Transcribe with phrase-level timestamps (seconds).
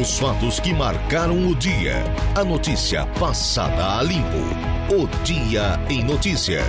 [0.00, 1.96] Os fatos que marcaram o dia.
[2.36, 4.38] A notícia passada a limpo.
[4.94, 6.60] O Dia em Notícia.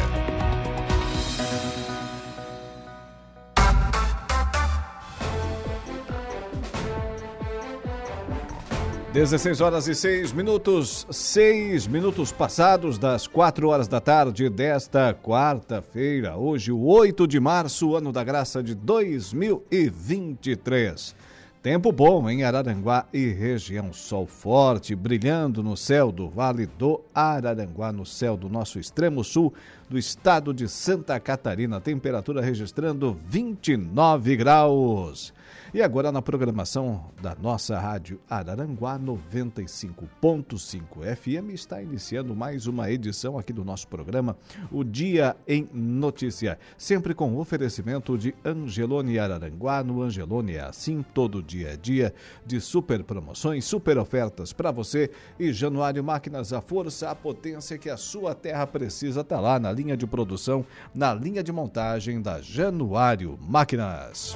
[9.14, 16.36] Dezesseis horas e seis minutos, seis minutos passados das quatro horas da tarde desta quarta-feira,
[16.36, 21.29] hoje, o 8 de março, ano da graça de 2023.
[21.62, 23.92] Tempo bom em Araranguá e região.
[23.92, 29.54] Sol forte brilhando no céu do Vale do Araranguá, no céu do nosso extremo sul
[29.90, 31.82] do estado de Santa Catarina.
[31.82, 35.34] Temperatura registrando 29 graus.
[35.72, 43.38] E agora na programação da nossa rádio Araranguá 95.5 FM está iniciando mais uma edição
[43.38, 44.36] aqui do nosso programa,
[44.72, 49.84] o Dia em Notícia, sempre com oferecimento de Angelone Araranguá.
[49.84, 55.12] No Angelone é assim, todo dia a dia de super promoções, super ofertas para você
[55.40, 59.72] e Januário Máquinas, a força, a potência que a sua terra precisa está lá na
[59.72, 60.66] linha de produção,
[60.96, 64.36] na linha de montagem da Januário Máquinas.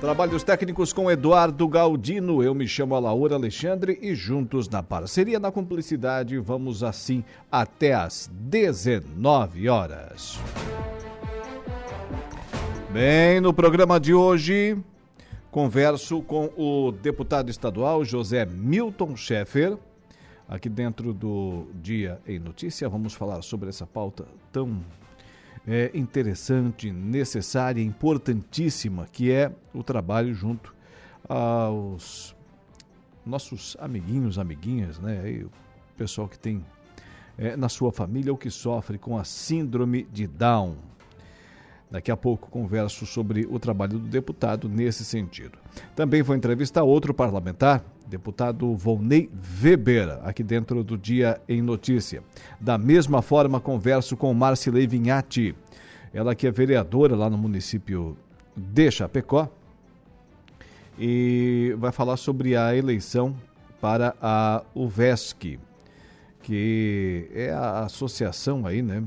[0.00, 2.40] Trabalhos técnicos com Eduardo Galdino.
[2.40, 8.30] Eu me chamo Alaura Alexandre e juntos na parceria, na cumplicidade, vamos assim até às
[8.32, 10.38] 19 horas.
[12.92, 14.78] Bem, no programa de hoje,
[15.50, 19.76] converso com o deputado estadual José Milton Schaeffer.
[20.48, 24.80] Aqui dentro do Dia em Notícia, vamos falar sobre essa pauta tão
[25.68, 30.74] é, interessante, necessária, importantíssima, que é o trabalho junto
[31.28, 32.34] aos
[33.24, 35.44] nossos amiguinhos, amiguinhas, né?
[35.44, 35.50] O
[35.94, 36.64] pessoal que tem
[37.36, 40.76] é, na sua família ou que sofre com a síndrome de Down.
[41.90, 45.58] Daqui a pouco converso sobre o trabalho do deputado nesse sentido.
[45.94, 49.30] Também vou entrevistar outro parlamentar deputado Volney
[49.62, 52.22] Weber, aqui dentro do Dia em Notícia.
[52.58, 55.54] Da mesma forma, converso com Marcilei Vinhati,
[56.12, 58.16] ela que é vereadora lá no município
[58.56, 59.48] de Chapecó,
[60.98, 63.36] e vai falar sobre a eleição
[63.80, 65.60] para a UVESC,
[66.42, 69.04] que é a associação aí, né,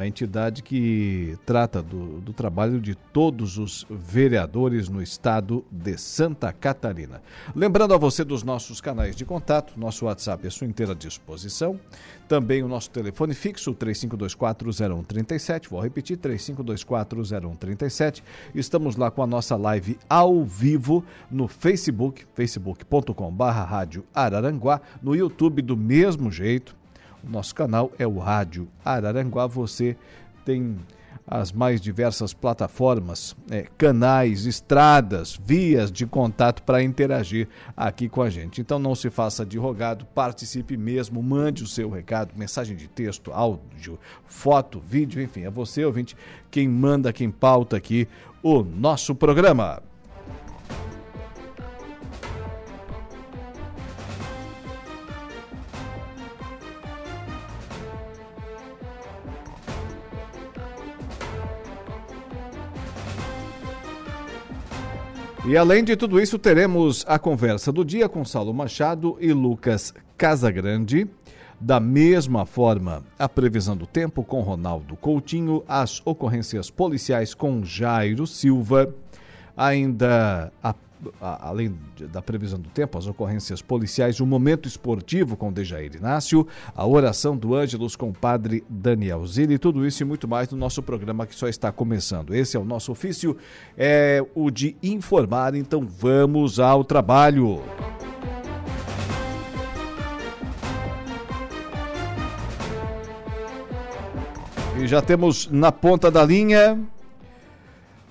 [0.00, 6.50] a entidade que trata do, do, trabalho de todos os vereadores no estado de Santa
[6.52, 7.20] Catarina.
[7.54, 11.78] Lembrando a você dos nossos canais de contato, nosso WhatsApp é sua inteira disposição,
[12.26, 18.22] também o nosso telefone fixo 35240137, vou repetir 35240137.
[18.54, 25.76] Estamos lá com a nossa live ao vivo no Facebook, facebook.com/rádio Araranguá, no YouTube do
[25.76, 26.79] mesmo jeito
[27.24, 29.46] nosso canal é o Rádio Araranguá.
[29.46, 29.96] Você
[30.44, 30.76] tem
[31.30, 38.28] as mais diversas plataformas, é, canais, estradas, vias de contato para interagir aqui com a
[38.28, 38.60] gente.
[38.60, 43.32] Então não se faça de rogado, participe mesmo, mande o seu recado, mensagem de texto,
[43.32, 46.16] áudio, foto, vídeo, enfim, é você, ouvinte,
[46.50, 48.08] quem manda, quem pauta aqui
[48.42, 49.80] o nosso programa.
[65.46, 69.94] E além de tudo isso, teremos a conversa do dia com Saulo Machado e Lucas
[70.16, 71.08] Casagrande.
[71.58, 78.26] Da mesma forma, a previsão do tempo com Ronaldo Coutinho, as ocorrências policiais com Jairo
[78.26, 78.94] Silva,
[79.56, 80.74] ainda a
[81.20, 81.74] além
[82.12, 87.36] da previsão do tempo, as ocorrências policiais, o momento esportivo com Dejair Inácio, a oração
[87.36, 91.26] do Ângelos com o padre Daniel Zilli, tudo isso e muito mais no nosso programa
[91.26, 92.34] que só está começando.
[92.34, 93.36] Esse é o nosso ofício,
[93.76, 97.62] é o de informar, então vamos ao trabalho.
[104.78, 106.80] E já temos na ponta da linha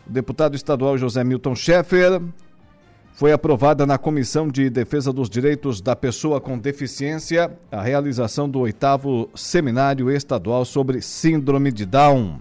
[0.07, 2.21] o deputado estadual José Milton Schaeffer,
[3.19, 8.61] foi aprovada na Comissão de Defesa dos Direitos da Pessoa com Deficiência a realização do
[8.61, 12.39] oitavo Seminário Estadual sobre Síndrome de Down.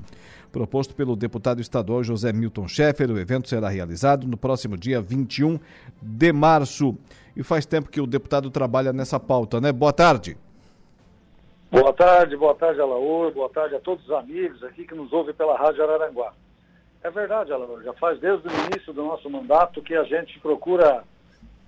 [0.53, 5.59] Proposto pelo deputado estadual José Milton Schaeffer, o evento será realizado no próximo dia 21
[6.01, 6.97] de março.
[7.37, 9.73] E faz tempo que o deputado trabalha nessa pauta, né?
[9.73, 10.37] Boa tarde.
[11.73, 15.35] Boa tarde, boa tarde, Alaor, boa tarde a todos os amigos aqui que nos ouvem
[15.35, 16.33] pela Rádio Araranguá.
[17.03, 21.05] É verdade, Alan, já faz desde o início do nosso mandato que a gente procura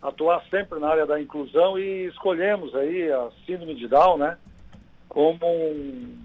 [0.03, 4.39] atuar sempre na área da inclusão e escolhemos aí a síndrome de Down, né,
[5.09, 6.19] como um,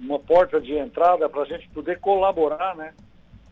[0.00, 2.94] uma porta de entrada para a gente poder colaborar, né,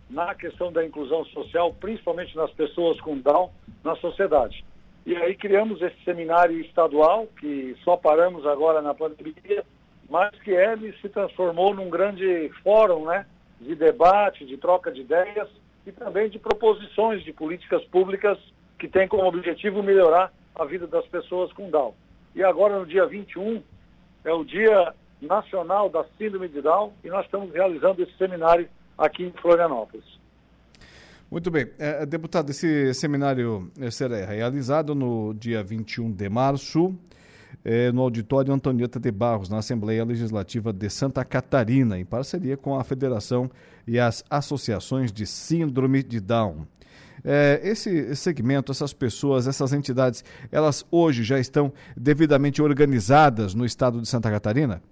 [0.09, 3.51] na questão da inclusão social, principalmente nas pessoas com Down
[3.83, 4.65] na sociedade.
[5.05, 9.65] E aí criamos esse seminário estadual, que só paramos agora na pandemia,
[10.09, 13.27] mas que ele se transformou num grande fórum né,
[13.63, 15.49] de debate, de troca de ideias
[15.87, 18.39] e também de proposições de políticas públicas
[18.79, 21.95] que têm como objetivo melhorar a vida das pessoas com Down.
[22.35, 23.63] E agora, no dia 21,
[24.25, 28.69] é o Dia Nacional da Síndrome de Down e nós estamos realizando esse seminário
[28.99, 30.05] aqui em Florianópolis.
[31.31, 31.71] Muito bem.
[31.79, 36.95] É, deputado, esse seminário será realizado no dia 21 de março,
[37.65, 42.79] é, no auditório Antonieta de Barros, na Assembleia Legislativa de Santa Catarina, em parceria com
[42.79, 43.51] a Federação
[43.87, 46.67] e as associações de Síndrome de Down.
[47.25, 54.01] É, esse segmento, essas pessoas, essas entidades, elas hoje já estão devidamente organizadas no estado
[54.01, 54.83] de Santa Catarina?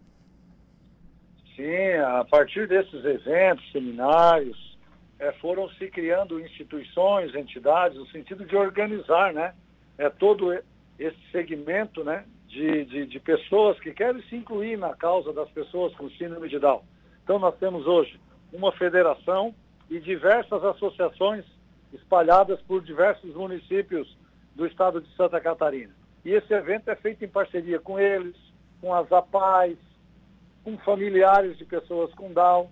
[1.56, 4.78] Sim, a partir desses eventos, seminários,
[5.18, 9.52] é, foram se criando instituições, entidades, no sentido de organizar né,
[9.98, 10.52] é, todo
[10.98, 15.94] esse segmento né, de, de, de, pessoas que querem se incluir na causa das pessoas
[15.94, 16.82] com síndrome de Down.
[17.22, 18.20] Então nós temos hoje
[18.52, 19.54] uma federação
[19.88, 21.44] e diversas associações
[21.92, 24.16] espalhadas por diversos municípios
[24.56, 25.94] do estado de Santa Catarina.
[26.24, 28.36] E esse evento é feito em parceria com eles,
[28.80, 29.78] com as APAES,
[30.64, 32.68] com familiares de pessoas com Down,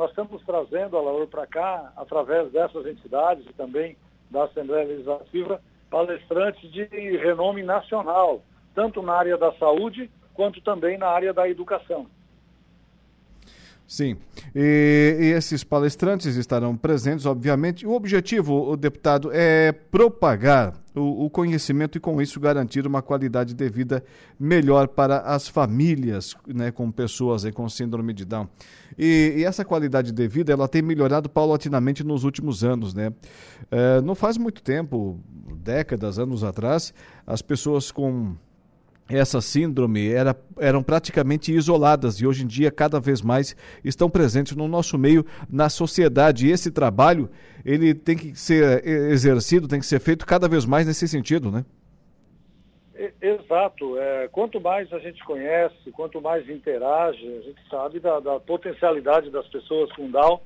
[0.00, 3.98] nós estamos trazendo a Laur para cá, através dessas entidades e também
[4.30, 6.86] da Assembleia Legislativa, palestrantes de
[7.18, 8.42] renome nacional,
[8.74, 12.06] tanto na área da saúde quanto também na área da educação.
[13.90, 14.16] Sim,
[14.54, 17.84] e, e, esses palestrantes estarão presentes, obviamente.
[17.84, 23.52] O objetivo, o deputado, é propagar o, o, conhecimento e, com isso, garantir uma qualidade
[23.52, 24.04] de vida
[24.38, 28.48] melhor para as famílias né, com pessoas aí, com síndrome de Down.
[28.96, 32.94] E, e, essa qualidade de vida ela tem melhorado paulatinamente nos últimos anos.
[32.94, 33.12] Né?
[33.72, 35.18] É, não faz muito tempo,
[35.56, 36.94] décadas, anos atrás,
[37.26, 38.36] as pessoas com
[39.10, 44.56] essa síndrome era, eram praticamente isoladas e hoje em dia cada vez mais estão presentes
[44.56, 46.46] no nosso meio, na sociedade.
[46.46, 47.28] E esse trabalho
[47.64, 51.64] ele tem que ser exercido, tem que ser feito cada vez mais nesse sentido, né?
[53.20, 53.98] Exato.
[53.98, 59.30] É, quanto mais a gente conhece, quanto mais interage, a gente sabe da, da potencialidade
[59.30, 60.40] das pessoas com Down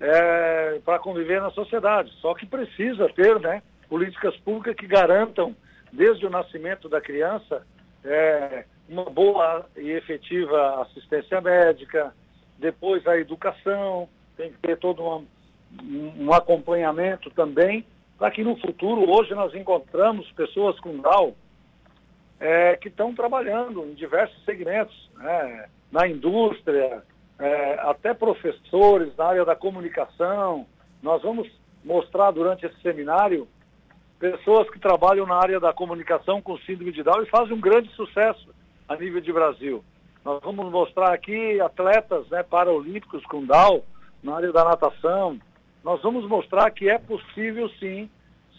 [0.00, 2.12] é, para conviver na sociedade.
[2.20, 5.56] Só que precisa ter né, políticas públicas que garantam,
[5.92, 7.64] desde o nascimento da criança,
[8.04, 12.14] é, uma boa e efetiva assistência médica,
[12.58, 15.26] depois a educação, tem que ter todo um,
[16.18, 17.84] um acompanhamento também,
[18.18, 21.34] para que no futuro, hoje nós encontramos pessoas com Down
[22.38, 27.02] é, que estão trabalhando em diversos segmentos, né, na indústria,
[27.38, 30.66] é, até professores na área da comunicação.
[31.02, 31.50] Nós vamos
[31.84, 33.48] mostrar durante esse seminário
[34.30, 37.90] pessoas que trabalham na área da comunicação com síndrome de Down e fazem um grande
[37.90, 38.54] sucesso
[38.88, 39.84] a nível de Brasil.
[40.24, 43.82] Nós vamos mostrar aqui atletas né, paralímpicos com Down
[44.22, 45.38] na área da natação.
[45.84, 48.08] Nós vamos mostrar que é possível sim,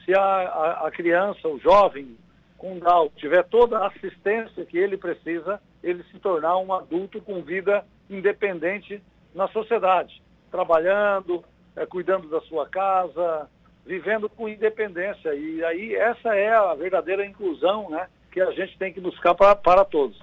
[0.03, 2.15] se a, a, a criança, o jovem
[2.59, 7.41] com Down tiver toda a assistência que ele precisa, ele se tornar um adulto com
[7.41, 9.01] vida independente
[9.33, 10.21] na sociedade,
[10.51, 11.43] trabalhando,
[11.75, 13.49] é, cuidando da sua casa,
[13.85, 15.33] vivendo com independência.
[15.33, 19.55] E aí essa é a verdadeira inclusão né, que a gente tem que buscar pra,
[19.55, 20.17] para todos.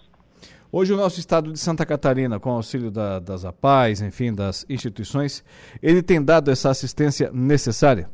[0.70, 5.44] Hoje o nosso estado de Santa Catarina, com auxílio da, das APAES, enfim, das instituições,
[5.82, 8.08] ele tem dado essa assistência necessária?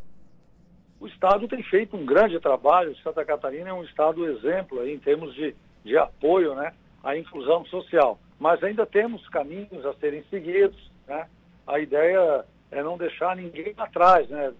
[1.00, 2.96] O estado tem feito um grande trabalho.
[3.04, 6.72] Santa Catarina é um estado exemplo aí, em termos de, de apoio né,
[7.04, 8.18] à inclusão social.
[8.40, 10.90] Mas ainda temos caminhos a serem seguidos.
[11.06, 11.28] Né?
[11.64, 14.52] A ideia é não deixar ninguém atrás, né?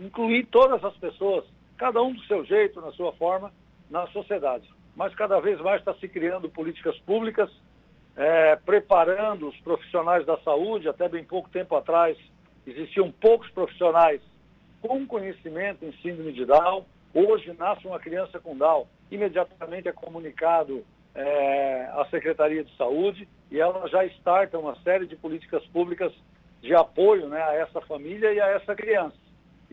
[0.00, 1.44] incluir todas as pessoas,
[1.76, 3.52] cada um do seu jeito, na sua forma,
[3.90, 4.68] na sociedade.
[4.96, 7.50] Mas cada vez mais está se criando políticas públicas,
[8.16, 10.88] é, preparando os profissionais da saúde.
[10.88, 12.18] Até bem pouco tempo atrás
[12.66, 14.20] existiam poucos profissionais
[14.80, 16.84] com conhecimento em síndrome de Down.
[17.14, 23.60] Hoje nasce uma criança com Down, imediatamente é comunicado é, à Secretaria de Saúde e
[23.60, 26.12] ela já starta uma série de políticas públicas
[26.62, 29.16] de apoio né, a essa família e a essa criança.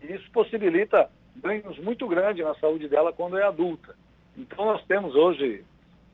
[0.01, 3.95] E isso possibilita ganhos muito grandes na saúde dela quando é adulta.
[4.35, 5.63] Então nós temos hoje,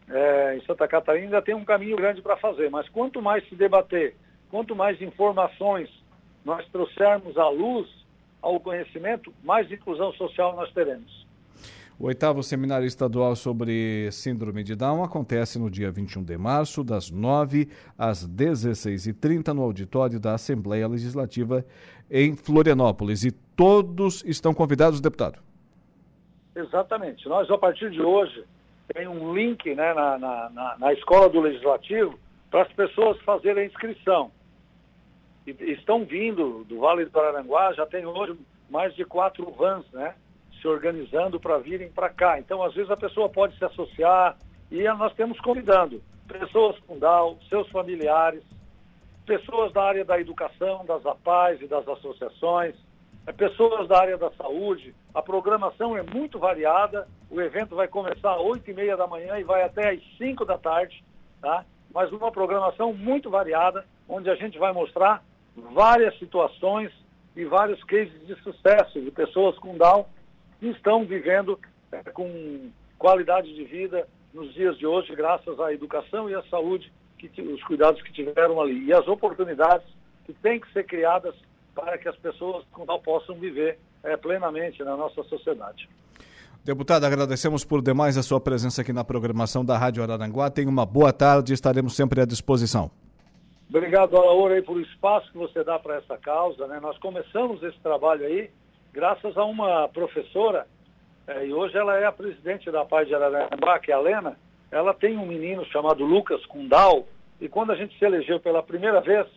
[0.09, 3.55] é, em Santa Catarina, ainda tem um caminho grande para fazer, mas quanto mais se
[3.55, 4.15] debater,
[4.51, 5.89] quanto mais informações
[6.43, 7.89] nós trouxermos à luz,
[8.41, 11.24] ao conhecimento, mais inclusão social nós teremos.
[11.97, 17.09] O oitavo seminário estadual sobre síndrome de Down acontece no dia 21 de março, das
[17.09, 21.65] 9 às 16h30, no auditório da Assembleia Legislativa
[22.11, 23.23] em Florianópolis.
[23.23, 25.39] E todos estão convidados, deputado.
[26.53, 27.29] Exatamente.
[27.29, 28.43] Nós, a partir de hoje,
[28.93, 32.19] tem um link né, na, na, na, escola do Legislativo
[32.51, 34.31] para as pessoas fazerem a inscrição.
[35.47, 38.37] E, estão vindo do Vale do Araranguá, já tem hoje
[38.69, 40.13] mais de quatro vans, né?
[40.65, 42.39] Se organizando para virem para cá.
[42.39, 44.35] Então, às vezes, a pessoa pode se associar
[44.71, 48.43] e nós temos convidando pessoas com Down, seus familiares,
[49.27, 52.75] pessoas da área da educação, das APAES e das associações,
[53.27, 54.95] é, pessoas da área da saúde.
[55.13, 57.07] A programação é muito variada.
[57.29, 60.45] O evento vai começar às 8 e meia da manhã e vai até às 5
[60.45, 61.03] da tarde,
[61.41, 61.63] tá?
[61.93, 65.23] mas uma programação muito variada, onde a gente vai mostrar
[65.55, 66.91] várias situações
[67.35, 70.05] e vários cases de sucesso de pessoas com Down
[70.65, 71.59] que estão vivendo
[71.91, 76.91] é, com qualidade de vida nos dias de hoje, graças à educação e à saúde,
[77.19, 78.85] que, os cuidados que tiveram ali.
[78.85, 79.85] E as oportunidades
[80.25, 81.35] que têm que ser criadas
[81.75, 85.87] para que as pessoas com tal possam viver é, plenamente na nossa sociedade.
[86.63, 90.49] Deputado, agradecemos por demais a sua presença aqui na programação da Rádio Araranguá.
[90.49, 92.89] Tenha uma boa tarde estaremos sempre à disposição.
[93.69, 96.65] Obrigado, Alaura, aí, por o espaço que você dá para essa causa.
[96.65, 96.79] Né?
[96.79, 98.49] Nós começamos esse trabalho aí
[98.95, 100.65] graças a uma professora,
[101.27, 104.37] é, e hoje ela é a presidente da Paz de Araranguá, que é a Lena,
[104.71, 107.05] ela tem um menino chamado Lucas Kundal,
[107.41, 109.27] e quando a gente se elegeu pela primeira vez,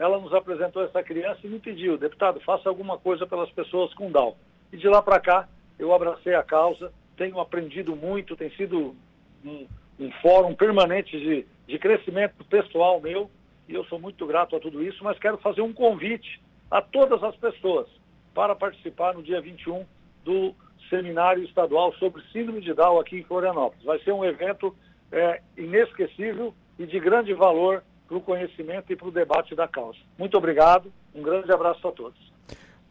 [0.00, 4.10] ela nos apresentou essa criança e me pediu, deputado, faça alguma coisa pelas pessoas com
[4.10, 4.34] Down.
[4.72, 8.96] E de lá para cá, eu abracei a causa, tenho aprendido muito, tem sido
[9.44, 9.66] um,
[10.00, 13.30] um fórum permanente de, de crescimento pessoal meu,
[13.68, 17.22] e eu sou muito grato a tudo isso, mas quero fazer um convite a todas
[17.22, 17.86] as pessoas
[18.38, 19.84] para participar no dia 21
[20.24, 20.54] do
[20.88, 23.84] Seminário Estadual sobre Síndrome de Down aqui em Florianópolis.
[23.84, 24.72] Vai ser um evento
[25.10, 29.98] é, inesquecível e de grande valor para o conhecimento e para o debate da causa.
[30.16, 32.32] Muito obrigado, um grande abraço a todos.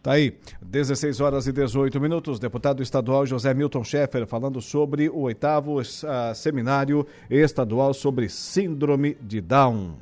[0.03, 2.41] Tá aí, 16 horas e 18 minutos.
[2.41, 9.39] Deputado estadual José Milton Schaeffer falando sobre o oitavo uh, seminário estadual sobre síndrome de
[9.39, 9.95] Down.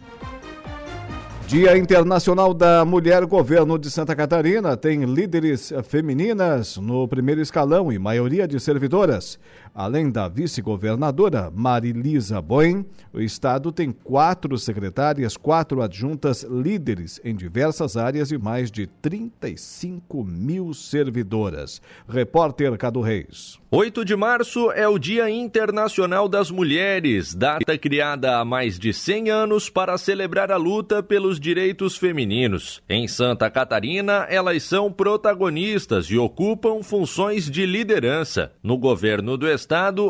[1.47, 7.99] Dia Internacional da Mulher, governo de Santa Catarina tem líderes femininas no primeiro escalão e
[7.99, 9.37] maioria de servidoras.
[9.77, 17.97] Além da vice-governadora Marilisa Boen, o estado tem quatro secretárias, quatro adjuntas líderes em diversas
[17.97, 21.81] áreas e mais de 35 mil servidoras.
[22.07, 23.59] Repórter Cado Reis.
[23.69, 29.29] 8 de março é o Dia Internacional das Mulheres, data criada há mais de 100
[29.29, 32.81] anos para celebrar a luta pelos direitos femininos.
[32.87, 38.53] Em Santa Catarina, elas são protagonistas e ocupam funções de liderança.
[38.63, 39.64] No governo do estado,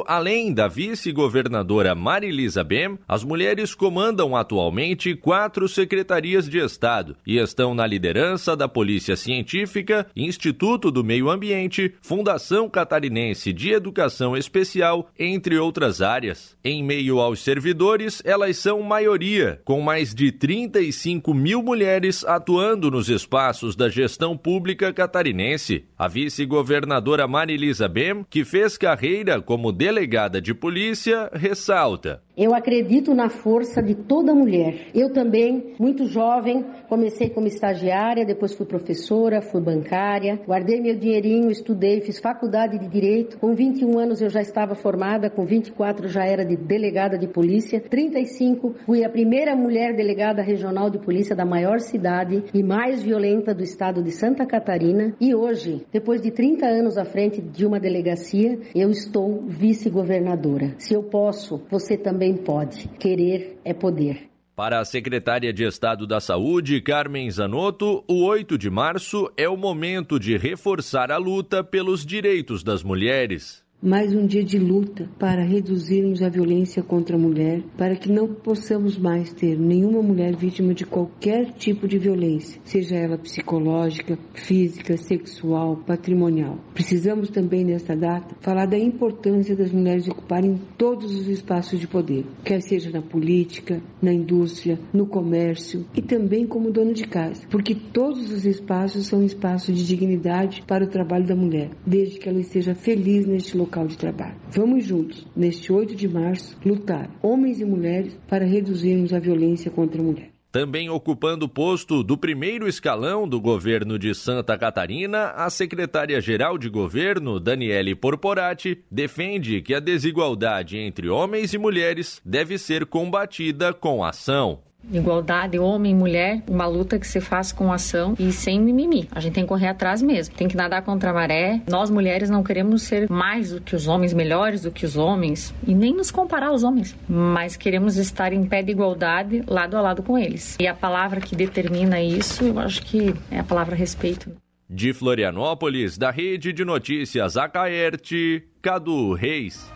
[0.08, 7.74] além da vice-governadora Marilisa Bem, as mulheres comandam atualmente quatro secretarias de Estado e estão
[7.74, 15.58] na liderança da Polícia Científica, Instituto do Meio Ambiente, Fundação Catarinense de Educação Especial, entre
[15.58, 16.56] outras áreas.
[16.64, 23.10] Em meio aos servidores, elas são maioria, com mais de 35 mil mulheres atuando nos
[23.10, 25.86] espaços da gestão pública catarinense.
[25.98, 32.25] A vice-governadora Marilisa Bem, que fez carreira como delegada de polícia, ressalta.
[32.38, 34.88] Eu acredito na força de toda mulher.
[34.94, 41.50] Eu também, muito jovem, comecei como estagiária, depois fui professora, fui bancária, guardei meu dinheirinho,
[41.50, 43.38] estudei, fiz faculdade de direito.
[43.40, 47.80] Com 21 anos eu já estava formada, com 24 já era de delegada de polícia.
[47.80, 53.54] 35 fui a primeira mulher delegada regional de polícia da maior cidade e mais violenta
[53.54, 55.16] do estado de Santa Catarina.
[55.22, 60.76] E hoje, depois de 30 anos à frente de uma delegacia, eu estou vice-governadora.
[60.78, 62.88] Se eu posso, você também também pode.
[63.00, 64.30] Querer é poder.
[64.56, 69.58] Para a secretária de Estado da Saúde, Carmen Zanotto, o 8 de março é o
[69.58, 75.44] momento de reforçar a luta pelos direitos das mulheres mais um dia de luta para
[75.44, 80.74] reduzirmos a violência contra a mulher, para que não possamos mais ter nenhuma mulher vítima
[80.74, 86.58] de qualquer tipo de violência, seja ela psicológica, física, sexual, patrimonial.
[86.74, 92.26] Precisamos também nesta data falar da importância das mulheres ocuparem todos os espaços de poder,
[92.44, 97.76] quer seja na política, na indústria, no comércio e também como dona de casa, porque
[97.76, 102.40] todos os espaços são espaços de dignidade para o trabalho da mulher, desde que ela
[102.40, 104.36] esteja feliz neste local local de trabalho.
[104.52, 110.02] Vamos juntos, neste 8 de março, lutar, homens e mulheres, para reduzirmos a violência contra
[110.02, 110.30] a mulher.
[110.52, 116.70] Também ocupando o posto do primeiro escalão do governo de Santa Catarina, a secretária-geral de
[116.70, 124.02] governo, Daniele Porporati, defende que a desigualdade entre homens e mulheres deve ser combatida com
[124.02, 124.62] ação.
[124.92, 129.08] Igualdade homem e mulher, uma luta que se faz com ação e sem mimimi.
[129.12, 131.62] A gente tem que correr atrás mesmo, tem que nadar contra a maré.
[131.68, 135.54] Nós mulheres não queremos ser mais do que os homens, melhores do que os homens
[135.66, 139.82] e nem nos comparar aos homens, mas queremos estar em pé de igualdade lado a
[139.82, 140.56] lado com eles.
[140.60, 144.32] E a palavra que determina isso, eu acho que é a palavra respeito.
[144.70, 149.72] De Florianópolis, da Rede de Notícias Acaerte, Cadu Reis.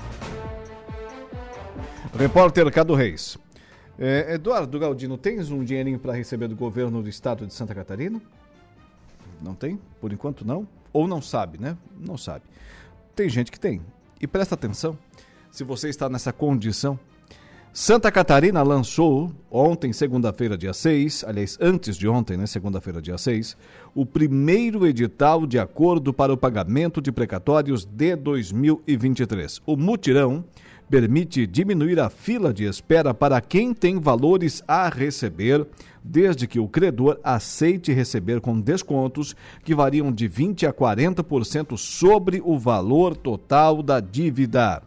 [2.18, 3.38] Repórter Cado Reis.
[4.01, 8.22] É, Eduardo Galdino, tens um dinheirinho para receber do governo do estado de Santa Catarina?
[9.41, 9.77] Não tem?
[10.00, 10.65] Por enquanto não?
[10.94, 11.75] Ou não sabe, né?
[12.00, 12.46] Não sabe.
[13.13, 13.82] Tem gente que tem.
[14.22, 14.98] E presta atenção,
[15.51, 16.98] se você está nessa condição.
[17.74, 23.56] Santa Catarina lançou ontem, segunda-feira, dia 6, aliás, antes de ontem, né, segunda-feira, dia 6,
[23.94, 29.62] o primeiro edital de acordo para o pagamento de precatórios de 2023.
[29.65, 30.44] O mutirão
[30.89, 35.65] permite diminuir a fila de espera para quem tem valores a receber,
[36.03, 42.41] desde que o credor aceite receber com descontos que variam de 20 a 40% sobre
[42.43, 44.81] o valor total da dívida.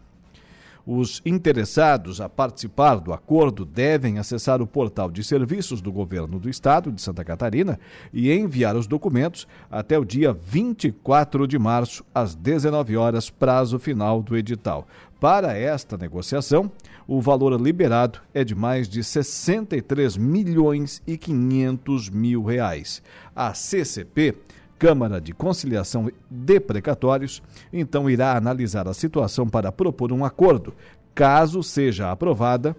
[0.85, 6.50] Os interessados a participar do acordo devem acessar o portal de serviços do governo do
[6.50, 7.78] estado de Santa Catarina
[8.12, 14.21] e enviar os documentos até o dia 24 de março, às 19 horas, prazo final
[14.21, 14.88] do edital.
[15.23, 16.69] Para esta negociação,
[17.07, 23.00] o valor liberado é de mais de 63 milhões e 500 mil reais.
[23.33, 24.35] A CCP
[24.81, 27.41] Câmara de Conciliação de Precatórios,
[27.73, 30.75] então irá analisar a situação para propor um acordo.
[31.14, 32.75] Caso seja aprovada,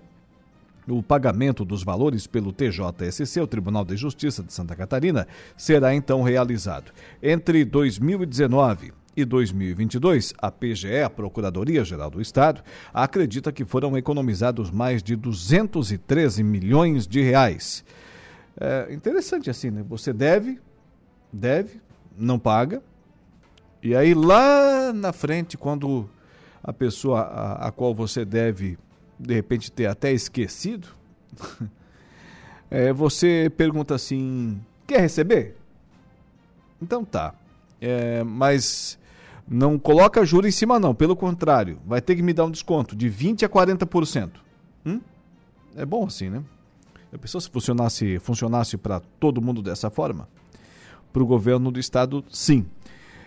[0.85, 6.21] o pagamento dos valores pelo TJSC, o Tribunal de Justiça de Santa Catarina, será então
[6.21, 6.91] realizado.
[7.21, 15.03] Entre 2019 e 2022, a PGE, a Procuradoria-Geral do Estado, acredita que foram economizados mais
[15.03, 17.83] de 213 milhões de reais.
[18.59, 19.83] É interessante assim, né?
[19.87, 20.59] Você deve,
[21.31, 21.81] deve,
[22.17, 22.81] não paga.
[23.81, 26.09] E aí lá na frente, quando
[26.63, 28.77] a pessoa a, a qual você deve,
[29.19, 30.87] de repente, ter até esquecido,
[32.71, 35.55] é, você pergunta assim: quer receber?
[36.81, 37.35] Então tá.
[37.81, 38.97] É, mas
[39.47, 40.95] não coloca juro em cima, não.
[40.95, 44.31] Pelo contrário, vai ter que me dar um desconto de 20% a 40%.
[44.85, 45.01] Hum?
[45.75, 46.43] É bom assim, né?
[47.11, 50.27] A pessoa se funcionasse, funcionasse para todo mundo dessa forma
[51.13, 52.65] para o governo do estado, sim.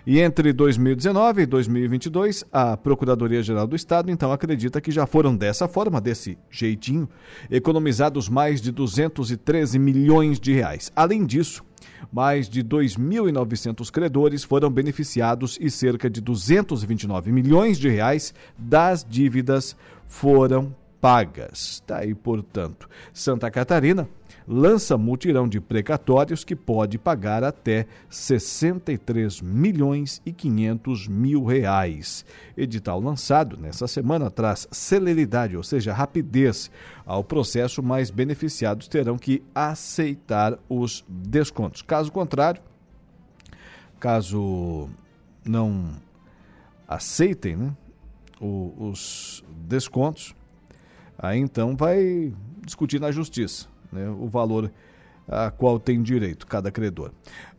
[0.05, 5.67] E entre 2019 e 2022, a Procuradoria-Geral do Estado então acredita que já foram dessa
[5.67, 7.09] forma, desse jeitinho,
[7.51, 10.93] economizados mais de 213 milhões de reais.
[10.95, 11.65] Além disso,
[12.13, 19.77] mais de 2.900 credores foram beneficiados e cerca de 229 milhões de reais das dívidas
[20.07, 21.83] foram pagas.
[21.87, 24.09] Tá aí, portanto, Santa Catarina
[24.47, 32.25] lança mutirão de precatórios que pode pagar até 63 milhões e 500 mil reais.
[32.57, 36.71] Edital lançado nessa semana traz celeridade, ou seja, rapidez
[37.05, 41.83] ao processo, mas beneficiados terão que aceitar os descontos.
[41.83, 42.63] Caso contrário,
[43.99, 44.89] caso
[45.45, 45.95] não
[46.87, 47.73] aceitem né,
[48.41, 50.35] os descontos,
[51.19, 52.33] aí então vai
[52.65, 54.71] discutir na justiça né, o valor
[55.29, 57.11] a qual tem direito cada credor.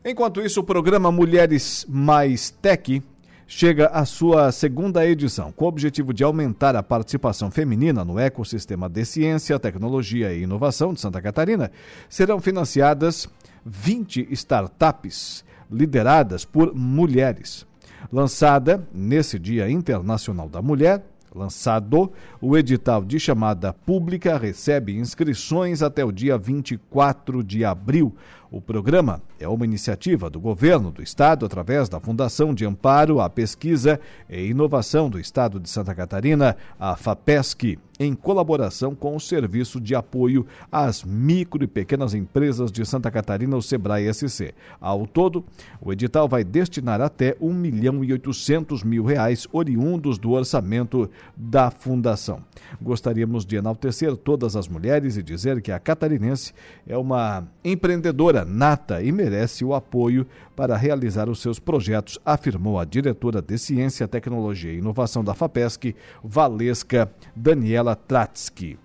[0.03, 3.03] Enquanto isso, o programa Mulheres Mais Tech
[3.45, 8.89] chega à sua segunda edição, com o objetivo de aumentar a participação feminina no ecossistema
[8.89, 11.71] de ciência, tecnologia e inovação de Santa Catarina.
[12.09, 13.27] Serão financiadas
[13.65, 17.65] 20 startups lideradas por mulheres.
[18.11, 21.03] Lançada nesse Dia Internacional da Mulher,
[21.37, 28.15] lançado, o edital de chamada pública recebe inscrições até o dia 24 de abril.
[28.49, 33.29] O programa é uma iniciativa do governo do estado através da Fundação de Amparo à
[33.29, 39.81] Pesquisa e Inovação do Estado de Santa Catarina, a FAPESC, em colaboração com o Serviço
[39.81, 44.53] de Apoio às Micro e Pequenas Empresas de Santa Catarina, o Sebrae SC.
[44.79, 45.43] Ao todo,
[45.81, 51.71] o edital vai destinar até 1 milhão e 800 mil reais oriundos do orçamento da
[51.71, 52.41] Fundação.
[52.81, 56.53] Gostaríamos de enaltecer todas as mulheres e dizer que a catarinense
[56.85, 62.85] é uma empreendedora nata e merece o apoio para realizar os seus projetos, afirmou a
[62.85, 68.77] diretora de Ciência, Tecnologia e Inovação da FAPESC, Valesca Daniela Tratsky.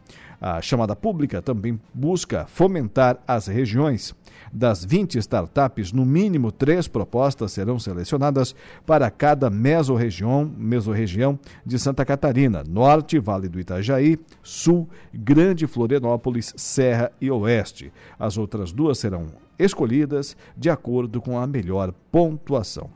[0.45, 4.13] A chamada pública também busca fomentar as regiões.
[4.53, 8.53] Das 20 startups, no mínimo três propostas serão selecionadas
[8.85, 17.13] para cada mesorregião, mesorregião de Santa Catarina, Norte, Vale do Itajaí, Sul, Grande Florianópolis, Serra
[17.21, 17.93] e Oeste.
[18.19, 22.91] As outras duas serão escolhidas de acordo com a melhor pontuação.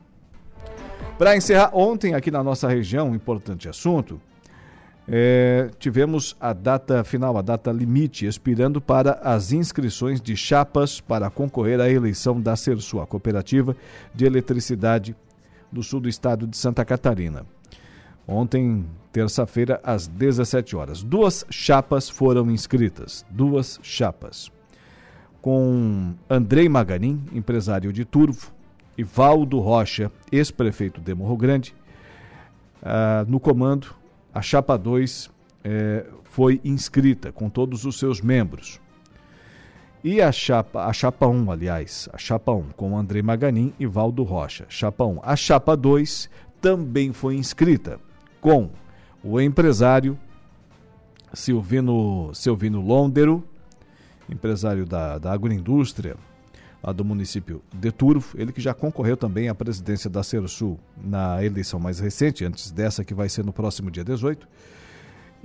[1.17, 4.21] Para encerrar, ontem aqui na nossa região, um importante assunto,
[5.09, 11.31] é, tivemos a data final, a data limite, expirando para as inscrições de chapas para
[11.31, 13.77] concorrer à eleição da CERSU, a Cooperativa
[14.13, 15.15] de Eletricidade
[15.71, 17.47] do Sul do Estado de Santa Catarina.
[18.27, 21.03] Ontem, terça-feira, às 17 horas.
[21.03, 23.25] Duas chapas foram inscritas.
[23.31, 24.51] Duas chapas.
[25.41, 28.53] Com Andrei Maganin, empresário de Turvo,
[28.99, 31.75] e Valdo Rocha, ex-prefeito de Morro Grande,
[32.83, 33.95] uh, no comando
[34.37, 35.31] a chapa 2
[35.65, 38.79] é, foi inscrita com todos os seus membros.
[40.05, 44.23] E a chapa, a chapa 1, aliás, a chapa 1, com André Maganin e Valdo
[44.23, 44.67] Rocha.
[44.69, 45.21] Chapa 1.
[45.23, 46.29] A chapa 2
[46.61, 47.99] também foi inscrita
[48.39, 48.69] com
[49.25, 50.19] o empresário
[51.33, 53.43] Silvino, Silvino Londero,
[54.29, 56.15] empresário da, da agroindústria,
[56.87, 61.45] lá do município de Turvo, ele que já concorreu também à presidência da Cersul na
[61.45, 64.47] eleição mais recente, antes dessa que vai ser no próximo dia 18.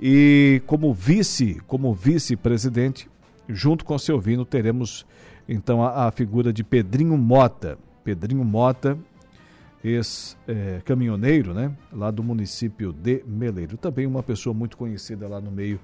[0.00, 3.10] E como vice, como vice-presidente,
[3.48, 5.04] junto com seu Vino, teremos
[5.48, 7.76] então a, a, figura de Pedrinho Mota.
[8.04, 8.96] Pedrinho Mota,
[9.82, 11.72] ex-caminhoneiro, é, né?
[11.92, 13.76] Lá do município de Meleiro.
[13.76, 15.80] Também uma pessoa muito conhecida lá no meio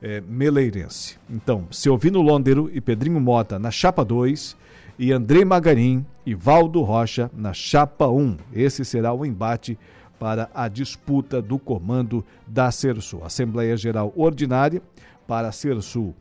[0.00, 1.18] é, meleirense.
[1.28, 4.56] Então, Selvino Londero e Pedrinho Mota na chapa 2
[5.02, 8.36] e Andrei Magarim e Valdo Rocha na chapa 1.
[8.52, 9.76] Esse será o embate
[10.16, 13.24] para a disputa do comando da Cersul.
[13.24, 14.80] Assembleia Geral Ordinária
[15.26, 16.14] para a Cersul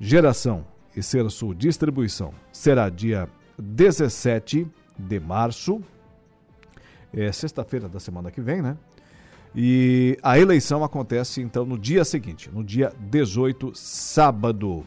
[0.00, 0.64] Geração
[0.96, 4.66] e Cersul Distribuição será dia 17
[4.98, 5.82] de março,
[7.12, 8.78] é sexta-feira da semana que vem, né?
[9.54, 14.86] E a eleição acontece então no dia seguinte, no dia 18, sábado.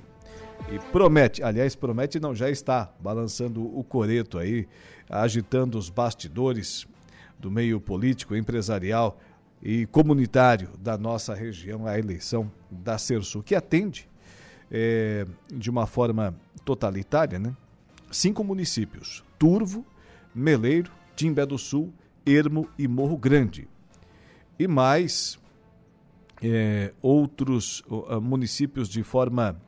[0.71, 4.67] E promete, aliás, promete não, já está balançando o coreto aí,
[5.09, 6.87] agitando os bastidores
[7.37, 9.19] do meio político, empresarial
[9.61, 14.09] e comunitário da nossa região a eleição da Cersul, que atende
[14.71, 17.55] é, de uma forma totalitária, né?
[18.11, 19.85] Cinco municípios: Turvo,
[20.33, 21.93] Meleiro, Timbé do Sul,
[22.25, 23.67] Ermo e Morro Grande.
[24.57, 25.37] E mais
[26.41, 29.59] é, outros uh, municípios de forma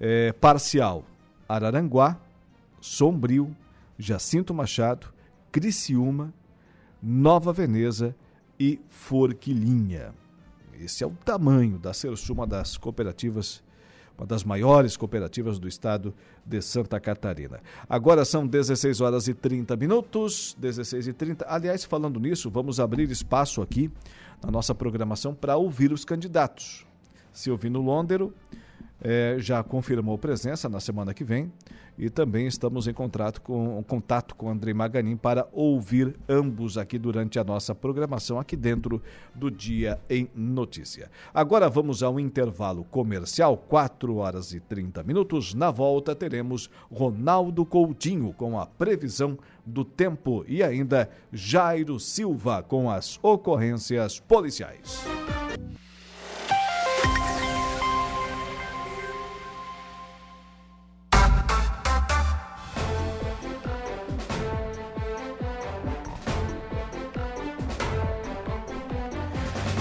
[0.00, 1.04] é, parcial:
[1.48, 2.18] Araranguá,
[2.80, 3.54] Sombrio,
[3.98, 5.12] Jacinto Machado,
[5.50, 6.32] Criciúma,
[7.02, 8.14] Nova Veneza
[8.58, 10.14] e Forquilinha.
[10.80, 13.62] Esse é o tamanho da Cersu, uma das cooperativas,
[14.18, 17.60] uma das maiores cooperativas do estado de Santa Catarina.
[17.88, 21.46] Agora são 16 horas e 30 minutos, 16 e 30.
[21.48, 23.90] Aliás, falando nisso, vamos abrir espaço aqui
[24.42, 26.84] na nossa programação para ouvir os candidatos.
[27.32, 28.32] Silvino Londero,
[29.04, 31.52] é, já confirmou presença na semana que vem
[31.96, 37.38] e também estamos em contato com, contato com Andrei Maganin para ouvir ambos aqui durante
[37.38, 39.00] a nossa programação aqui dentro
[39.34, 41.10] do Dia em Notícia.
[41.32, 45.54] Agora vamos ao intervalo comercial, 4 horas e 30 minutos.
[45.54, 52.90] Na volta teremos Ronaldo Coutinho com a previsão do tempo e ainda Jairo Silva com
[52.90, 55.04] as ocorrências policiais.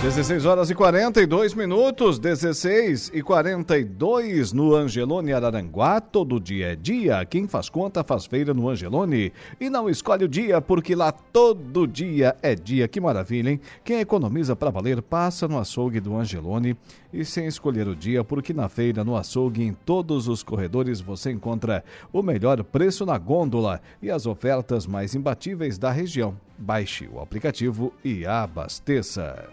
[0.03, 6.01] 16 horas e 42 minutos, 16 e 42 no Angelone Araranguá.
[6.01, 7.23] Todo dia é dia.
[7.23, 9.31] Quem faz conta faz feira no Angelone.
[9.61, 12.85] E não escolhe o dia, porque lá todo dia é dia.
[12.85, 13.61] Que maravilha, hein?
[13.81, 16.75] Quem economiza para valer passa no açougue do Angelone.
[17.13, 21.31] E sem escolher o dia, porque na feira, no açougue, em todos os corredores você
[21.31, 26.35] encontra o melhor preço na gôndola e as ofertas mais imbatíveis da região.
[26.63, 29.49] Baixe o aplicativo e abasteça.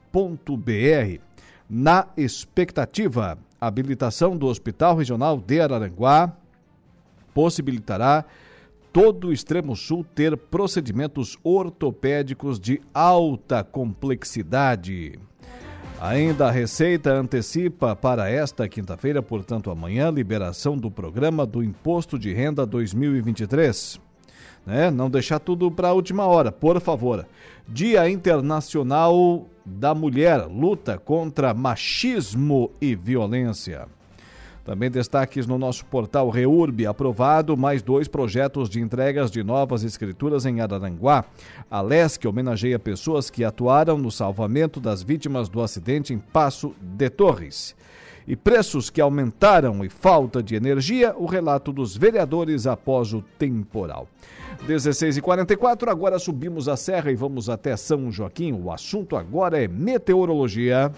[1.68, 6.32] na expectativa habilitação do Hospital Regional de Araranguá
[7.34, 8.24] possibilitará
[8.92, 15.18] todo o extremo sul ter procedimentos ortopédicos de alta complexidade.
[16.00, 22.32] Ainda a Receita antecipa para esta quinta-feira, portanto amanhã, liberação do programa do Imposto de
[22.32, 24.00] Renda 2023.
[24.64, 24.90] Né?
[24.90, 27.26] Não deixar tudo para a última hora, por favor.
[27.68, 33.86] Dia Internacional da Mulher, luta contra machismo e violência.
[34.64, 40.44] Também destaques no nosso portal Reurb, aprovado mais dois projetos de entregas de novas escrituras
[40.46, 41.24] em Araranguá.
[41.70, 47.08] A LESC homenageia pessoas que atuaram no salvamento das vítimas do acidente em Passo de
[47.08, 47.74] Torres.
[48.26, 54.08] E preços que aumentaram e falta de energia, o relato dos vereadores após o temporal.
[54.66, 58.52] 16h44, agora subimos a serra e vamos até São Joaquim.
[58.52, 60.92] O assunto agora é meteorologia.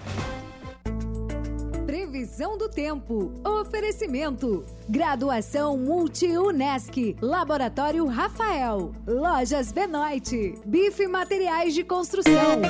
[1.87, 3.33] Previsão do tempo.
[3.45, 4.65] Oferecimento.
[4.89, 7.17] Graduação Multi-UNESC.
[7.21, 8.93] Laboratório Rafael.
[9.07, 10.55] Lojas Benoit.
[10.65, 12.61] Bife Materiais de Construção.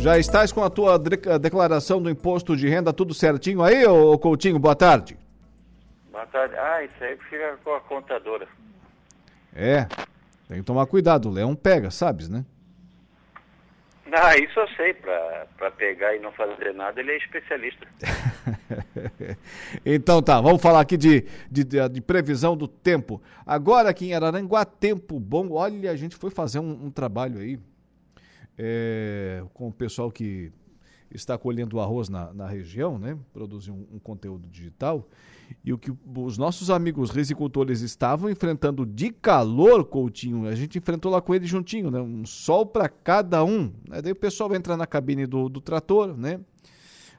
[0.00, 4.56] Já estás com a tua declaração do imposto de renda tudo certinho aí, ô Coutinho?
[4.56, 5.18] Boa tarde.
[6.12, 6.54] Boa tarde.
[6.56, 8.46] Ah, isso aí fica com a contadora.
[9.52, 9.86] É,
[10.46, 12.44] tem que tomar cuidado, o leão pega, sabes, né?
[14.12, 17.86] Ah, isso eu sei, para pegar e não fazer nada, ele é especialista.
[19.84, 23.20] então tá, vamos falar aqui de, de, de, previsão do tempo.
[23.44, 25.50] Agora aqui em Araranguá, tempo bom.
[25.50, 27.58] Olha, a gente foi fazer um, um trabalho aí
[28.58, 30.52] é, com o pessoal que
[31.10, 33.16] está colhendo arroz na, na região, né?
[33.32, 35.08] Produzir um, um conteúdo digital.
[35.64, 41.10] E o que os nossos amigos risicultores estavam enfrentando de calor, Coutinho, a gente enfrentou
[41.10, 42.00] lá com eles juntinho, né?
[42.00, 43.72] Um sol para cada um.
[43.90, 46.40] Aí daí o pessoal entra na cabine do, do trator, né?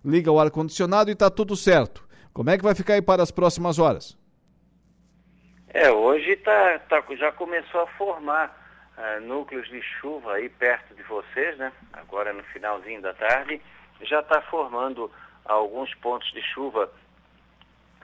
[0.05, 2.07] Liga o ar-condicionado e está tudo certo.
[2.31, 4.17] Como é que vai ficar aí para as próximas horas?
[5.67, 8.58] É, hoje tá, tá já começou a formar
[8.99, 11.71] uh, núcleos de chuva aí perto de vocês, né?
[11.93, 13.61] Agora no finalzinho da tarde,
[14.01, 15.11] já está formando
[15.45, 16.91] alguns pontos de chuva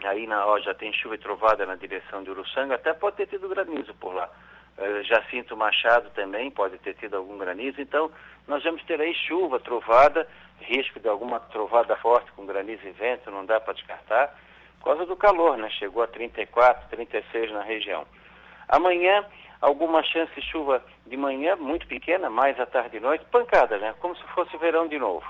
[0.04, 3.28] aí na, ó, já tem chuva e trovada na direção de Uruçanga, até pode ter
[3.28, 4.30] tido granizo por lá.
[4.78, 8.12] Uh, Jacinto Machado também pode ter tido algum granizo, então
[8.48, 10.28] nós vamos ter aí chuva, trovada,
[10.60, 14.36] risco de alguma trovada forte com granizo e vento, não dá para descartar,
[14.80, 15.70] por causa do calor, né?
[15.72, 18.06] Chegou a 34, 36 na região.
[18.68, 19.26] Amanhã,
[19.66, 23.94] alguma chance de chuva de manhã, muito pequena, mais à tarde e noite, pancada, né?
[24.00, 25.26] Como se fosse verão de novo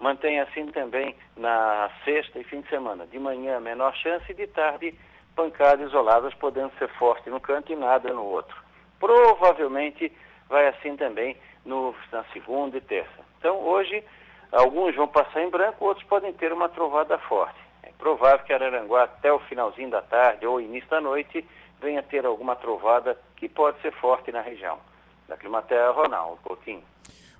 [0.00, 3.06] mantém assim também na sexta e fim de semana.
[3.06, 4.98] De manhã, menor chance, de tarde,
[5.36, 8.56] pancadas isoladas, podendo ser forte no canto e nada no outro.
[8.98, 10.10] Provavelmente
[10.48, 13.20] vai assim também no, na segunda e terça.
[13.38, 14.02] Então, hoje,
[14.50, 17.60] alguns vão passar em branco, outros podem ter uma trovada forte.
[17.82, 21.46] É provável que Araranguá, até o finalzinho da tarde ou início da noite,
[21.80, 24.78] venha ter alguma trovada que pode ser forte na região.
[25.26, 26.82] Da Climaterra, Ronaldo Coutinho.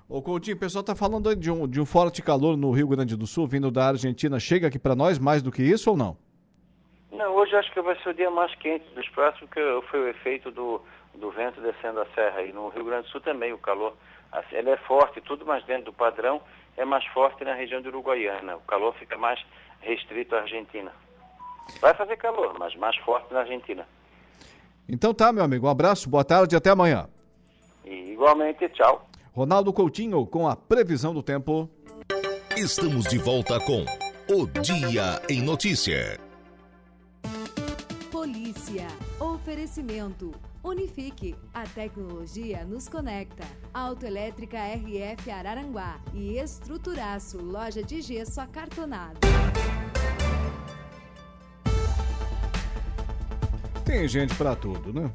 [0.09, 3.15] Ô Coutinho, o pessoal está falando de um, de um forte calor no Rio Grande
[3.15, 4.39] do Sul, vindo da Argentina.
[4.39, 6.17] Chega aqui para nós mais do que isso ou não?
[7.11, 10.07] Não, hoje acho que vai ser o dia mais quente dos próximos, que foi o
[10.07, 10.81] efeito do,
[11.15, 12.41] do vento descendo a serra.
[12.41, 13.95] E no Rio Grande do Sul também o calor,
[14.31, 16.41] assim, ele é forte, tudo mais dentro do padrão,
[16.75, 18.55] é mais forte na região de Uruguaiana.
[18.55, 19.39] O calor fica mais
[19.81, 20.91] restrito à Argentina.
[21.79, 23.85] Vai fazer calor, mas mais forte na Argentina.
[24.91, 25.65] Então tá, meu amigo.
[25.65, 27.07] Um abraço, boa tarde e até amanhã.
[27.85, 29.07] E igualmente, tchau.
[29.31, 31.69] Ronaldo Coutinho com a previsão do tempo.
[32.57, 33.85] Estamos de volta com
[34.29, 36.19] O Dia em Notícia.
[38.11, 38.87] Polícia.
[39.17, 40.33] Oferecimento.
[40.61, 41.35] Unifique.
[41.53, 43.45] A tecnologia nos conecta.
[43.73, 47.37] Autoelétrica RF Araranguá e Estruturaço.
[47.41, 49.19] Loja de gesso acartonado.
[53.91, 55.11] Tem gente para tudo, né?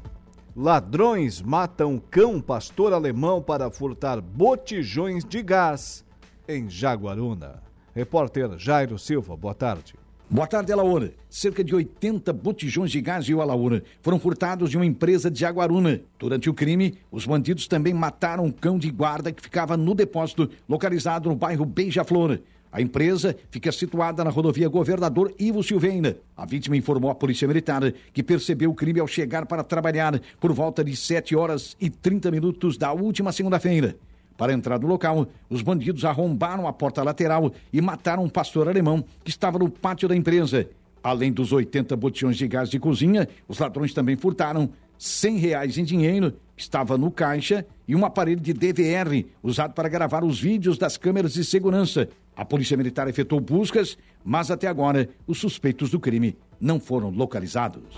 [0.55, 6.05] Ladrões matam cão pastor alemão para furtar botijões de gás
[6.47, 7.63] em Jaguaruna.
[7.95, 9.95] Repórter Jairo Silva, boa tarde.
[10.29, 11.11] Boa tarde, Alaúna.
[11.27, 16.01] Cerca de 80 botijões de gás de Alaúna foram furtados de uma empresa de Jaguaruna.
[16.19, 20.51] Durante o crime, os bandidos também mataram um cão de guarda que ficava no depósito,
[20.69, 22.41] localizado no bairro Beija-Flor.
[22.71, 26.19] A empresa fica situada na rodovia Governador Ivo Silveira.
[26.35, 30.51] A vítima informou à Polícia Militar que percebeu o crime ao chegar para trabalhar por
[30.51, 33.95] volta de 7 horas e 30 minutos da última segunda-feira.
[34.37, 39.03] Para entrar no local, os bandidos arrombaram a porta lateral e mataram um pastor alemão
[39.23, 40.69] que estava no pátio da empresa.
[41.01, 45.83] Além dos 80 botijões de gás de cozinha, os ladrões também furtaram 100 reais em
[45.83, 50.77] dinheiro, que estava no caixa, e um aparelho de DVR usado para gravar os vídeos
[50.77, 52.09] das câmeras de segurança.
[52.37, 57.95] A Polícia Militar efetuou buscas, mas até agora os suspeitos do crime não foram localizados.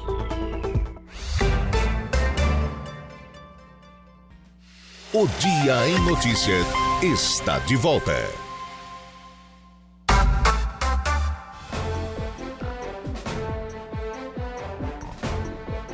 [5.13, 6.65] O Dia em Notícias
[7.03, 8.15] está de volta.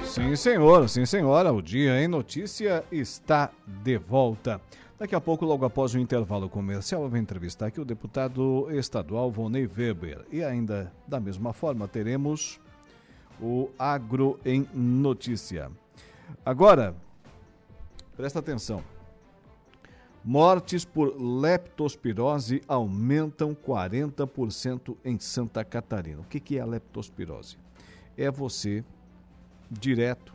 [0.04, 1.52] Sim, senhor, sim, senhora.
[1.52, 4.62] O Dia em Notícia está de volta.
[4.98, 9.30] Daqui a pouco, logo após o intervalo comercial, eu vou entrevistar aqui o deputado estadual
[9.30, 10.26] Vonei Weber.
[10.32, 12.62] E ainda, da mesma forma, teremos
[13.42, 15.70] o Agro em Notícia.
[16.46, 16.96] Agora,
[18.16, 18.82] presta atenção.
[20.24, 26.22] Mortes por leptospirose aumentam 40% em Santa Catarina.
[26.22, 27.58] O que é a leptospirose?
[28.18, 28.82] É você,
[29.70, 30.34] direto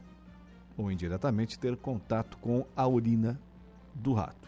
[0.76, 3.40] ou indiretamente, ter contato com a urina
[3.94, 4.39] do rato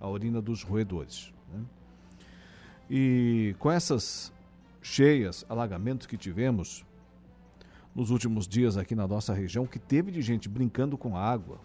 [0.00, 1.32] a urina dos roedores.
[1.52, 1.64] Né?
[2.90, 4.32] E com essas
[4.80, 6.84] cheias, alagamentos que tivemos
[7.94, 11.58] nos últimos dias aqui na nossa região, que teve de gente brincando com água,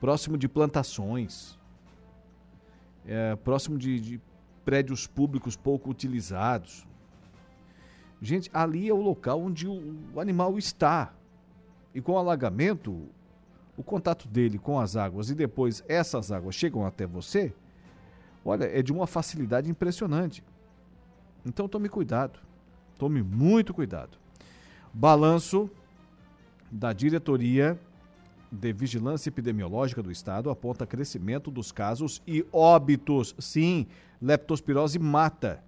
[0.00, 1.58] próximo de plantações,
[3.06, 4.20] é, próximo de, de
[4.64, 6.86] prédios públicos pouco utilizados.
[8.20, 11.12] Gente, ali é o local onde o, o animal está.
[11.94, 13.08] E com o alagamento,
[13.82, 17.52] o contato dele com as águas e depois essas águas chegam até você,
[18.44, 20.42] olha, é de uma facilidade impressionante.
[21.44, 22.38] Então tome cuidado,
[22.96, 24.16] tome muito cuidado.
[24.94, 25.68] Balanço
[26.70, 27.76] da diretoria
[28.52, 33.34] de Vigilância Epidemiológica do Estado aponta crescimento dos casos e óbitos.
[33.38, 33.88] Sim,
[34.20, 35.62] leptospirose mata.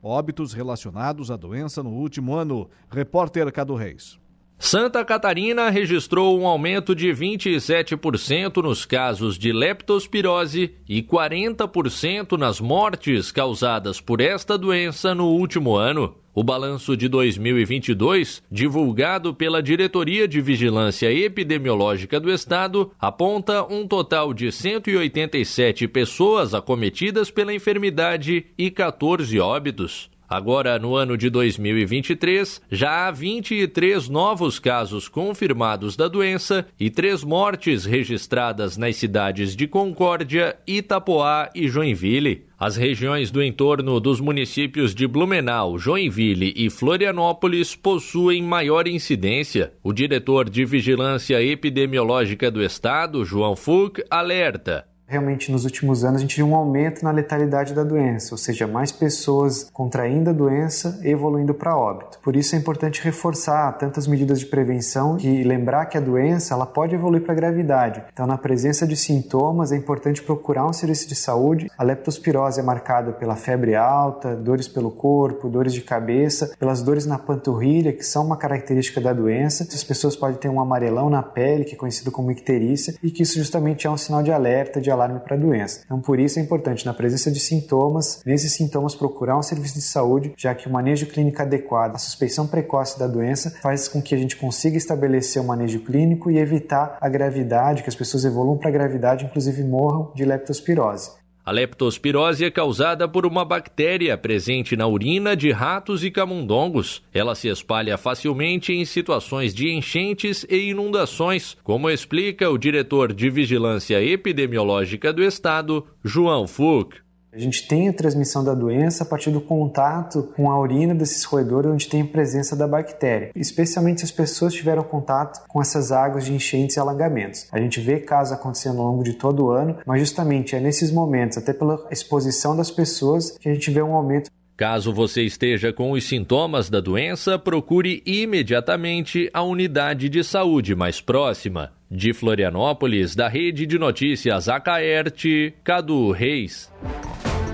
[0.00, 2.70] Óbitos relacionados à doença no último ano.
[2.88, 4.20] Repórter Cado Reis.
[4.58, 13.30] Santa Catarina registrou um aumento de 27% nos casos de leptospirose e 40% nas mortes
[13.30, 16.16] causadas por esta doença no último ano.
[16.34, 24.34] O balanço de 2022, divulgado pela Diretoria de Vigilância Epidemiológica do Estado, aponta um total
[24.34, 30.10] de 187 pessoas acometidas pela enfermidade e 14 óbitos.
[30.28, 37.22] Agora, no ano de 2023, já há 23 novos casos confirmados da doença e três
[37.22, 42.44] mortes registradas nas cidades de Concórdia, Itapoá e Joinville.
[42.58, 49.74] As regiões do entorno dos municípios de Blumenau, Joinville e Florianópolis possuem maior incidência.
[49.82, 56.22] O diretor de Vigilância Epidemiológica do Estado, João Fuch, alerta realmente nos últimos anos a
[56.22, 61.00] gente viu um aumento na letalidade da doença, ou seja, mais pessoas contraindo a doença
[61.02, 62.18] e evoluindo para óbito.
[62.22, 66.66] Por isso é importante reforçar tantas medidas de prevenção e lembrar que a doença ela
[66.66, 68.02] pode evoluir para gravidade.
[68.12, 71.70] Então, na presença de sintomas, é importante procurar um serviço de saúde.
[71.78, 77.06] A leptospirose é marcada pela febre alta, dores pelo corpo, dores de cabeça, pelas dores
[77.06, 79.64] na panturrilha, que são uma característica da doença.
[79.64, 83.22] As pessoas podem ter um amarelão na pele, que é conhecido como icterícia, e que
[83.22, 85.82] isso justamente é um sinal de alerta, de alarme para a doença.
[85.84, 89.82] Então, por isso é importante, na presença de sintomas, nesses sintomas, procurar um serviço de
[89.82, 94.14] saúde, já que o manejo clínico adequado, a suspeição precoce da doença, faz com que
[94.14, 98.24] a gente consiga estabelecer o um manejo clínico e evitar a gravidade, que as pessoas
[98.24, 101.25] evoluam para a gravidade, inclusive morram de leptospirose.
[101.46, 107.04] A leptospirose é causada por uma bactéria presente na urina de ratos e camundongos.
[107.14, 113.30] Ela se espalha facilmente em situações de enchentes e inundações, como explica o diretor de
[113.30, 117.05] Vigilância Epidemiológica do Estado, João Fuch.
[117.36, 121.22] A gente tem a transmissão da doença a partir do contato com a urina desses
[121.24, 126.24] roedores onde tem presença da bactéria, especialmente se as pessoas tiveram contato com essas águas
[126.24, 127.46] de enchentes e alagamentos.
[127.52, 130.90] A gente vê casos acontecendo ao longo de todo o ano, mas justamente é nesses
[130.90, 135.70] momentos, até pela exposição das pessoas, que a gente vê um aumento Caso você esteja
[135.70, 141.72] com os sintomas da doença, procure imediatamente a unidade de saúde mais próxima.
[141.90, 146.72] De Florianópolis, da Rede de Notícias Acaerte, Cadu Reis.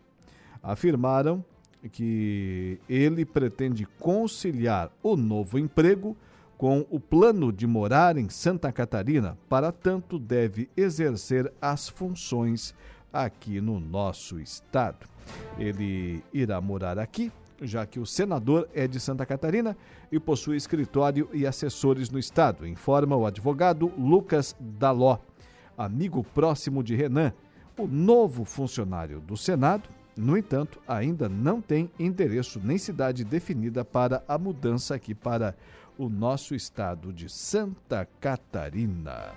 [0.61, 1.43] afirmaram
[1.91, 6.15] que ele pretende conciliar o novo emprego
[6.57, 12.73] com o plano de morar em Santa Catarina, para tanto deve exercer as funções
[13.13, 15.07] aqui no nosso estado.
[15.57, 17.31] Ele irá morar aqui
[17.61, 19.75] já que o senador é de Santa Catarina
[20.11, 25.17] e possui escritório e assessores no estado, informa o advogado Lucas Daló,
[25.77, 27.33] amigo próximo de Renan.
[27.77, 34.23] O novo funcionário do Senado, no entanto, ainda não tem endereço nem cidade definida para
[34.27, 35.55] a mudança aqui para
[35.97, 39.33] o nosso estado de Santa Catarina.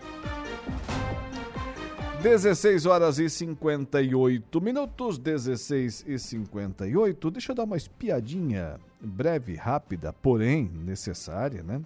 [2.22, 7.30] 16 horas e 58 minutos, 16 e 58.
[7.30, 11.80] Deixa eu dar uma espiadinha breve, rápida, porém necessária, né?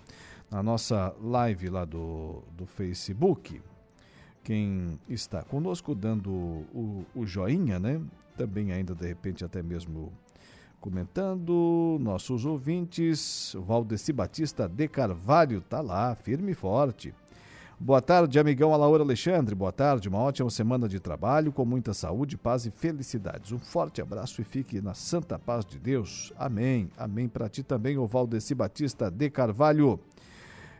[0.51, 3.63] Na nossa live lá do, do Facebook.
[4.43, 8.01] Quem está conosco dando o, o joinha, né?
[8.37, 10.13] Também ainda de repente até mesmo
[10.85, 17.15] comentando, nossos ouvintes, Valdeci Batista de Carvalho tá lá, firme e forte.
[17.81, 19.55] Boa tarde, amigão Alaura Alexandre.
[19.55, 23.51] Boa tarde, uma ótima semana de trabalho, com muita saúde, paz e felicidades.
[23.51, 26.35] Um forte abraço e fique na santa paz de Deus.
[26.37, 26.91] Amém.
[26.99, 29.99] Amém para ti também, o Valdeci Batista de Carvalho.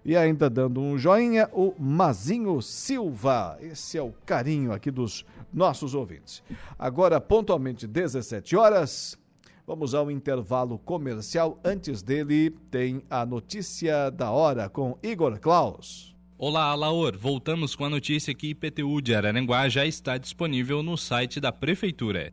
[0.05, 3.57] E ainda dando um joinha, o Mazinho Silva.
[3.59, 6.43] Esse é o carinho aqui dos nossos ouvintes.
[6.79, 9.19] Agora, pontualmente 17 horas,
[9.67, 11.59] vamos ao intervalo comercial.
[11.65, 16.15] Antes dele, tem a notícia da hora com Igor Klaus.
[16.37, 17.17] Olá, Alaor.
[17.17, 22.33] Voltamos com a notícia que IPTU de Araranguá já está disponível no site da Prefeitura.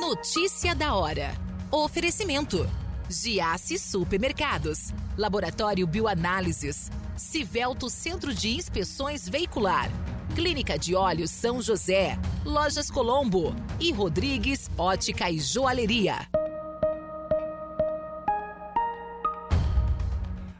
[0.00, 1.30] Notícia da hora.
[1.70, 2.68] Oferecimento.
[3.08, 4.92] Giasse Supermercados.
[5.16, 6.90] Laboratório Bioanálises.
[7.16, 9.88] Civelto Centro de Inspeções Veicular.
[10.34, 12.18] Clínica de Olhos São José.
[12.44, 13.54] Lojas Colombo.
[13.82, 16.28] E Rodrigues Ótica e Joalheria.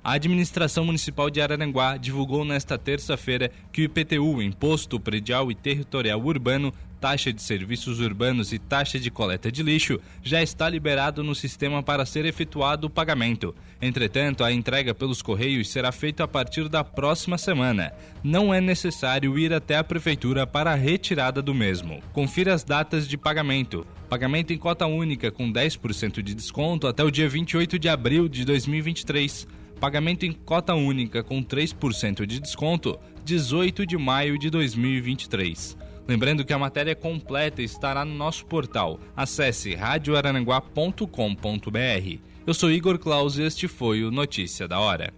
[0.02, 6.18] A administração municipal de Araranguá divulgou nesta terça-feira que o IPTU, Imposto Predial e Territorial
[6.18, 11.34] Urbano, taxa de serviços urbanos e taxa de coleta de lixo, já está liberado no
[11.34, 13.54] sistema para ser efetuado o pagamento.
[13.80, 17.92] Entretanto, a entrega pelos Correios será feita a partir da próxima semana.
[18.22, 22.02] Não é necessário ir até a Prefeitura para a retirada do mesmo.
[22.12, 23.86] Confira as datas de pagamento.
[24.08, 28.44] Pagamento em cota única com 10% de desconto até o dia 28 de abril de
[28.44, 29.46] 2023
[29.80, 35.74] Pagamento em cota única com 3% de desconto, 18 de maio de 2023.
[36.10, 38.98] Lembrando que a matéria completa estará no nosso portal.
[39.16, 42.18] Acesse radioarananguá.com.br.
[42.44, 45.14] Eu sou Igor Claus e este foi o Notícia da Hora.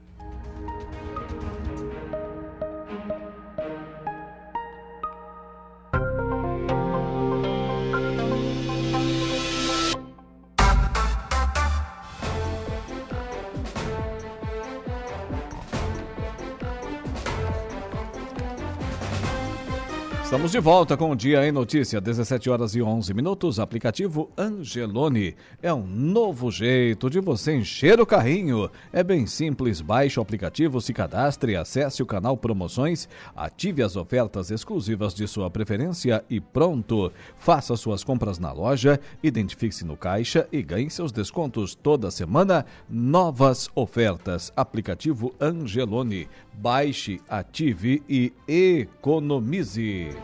[20.33, 23.61] Estamos de volta com o Dia em Notícia, 17 horas e 11 minutos.
[23.61, 28.71] Aplicativo Angelone é um novo jeito de você encher o carrinho.
[28.91, 34.51] É bem simples, baixe o aplicativo, se cadastre, acesse o canal Promoções, ative as ofertas
[34.51, 37.13] exclusivas de sua preferência e pronto.
[37.37, 42.65] Faça suas compras na loja, identifique-se no caixa e ganhe seus descontos toda semana.
[42.89, 44.51] Novas ofertas.
[44.57, 46.27] Aplicativo Angelone.
[46.55, 50.22] Baixe, ative e economize.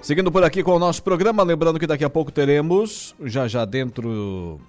[0.00, 3.64] Seguindo por aqui com o nosso programa, lembrando que daqui a pouco teremos, já já
[3.64, 4.60] dentro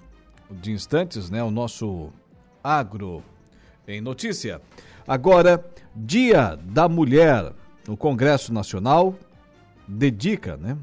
[0.50, 2.08] de instantes, né, o nosso
[2.62, 3.22] agro
[3.86, 4.60] em Notícia.
[5.06, 5.64] Agora,
[5.94, 7.52] Dia da Mulher.
[7.88, 9.14] O Congresso Nacional
[9.86, 10.76] dedica, né?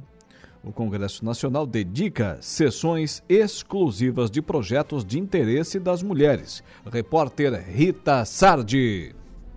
[0.63, 6.63] O Congresso Nacional dedica sessões exclusivas de projetos de interesse das mulheres.
[6.91, 9.13] Repórter Rita Sardi.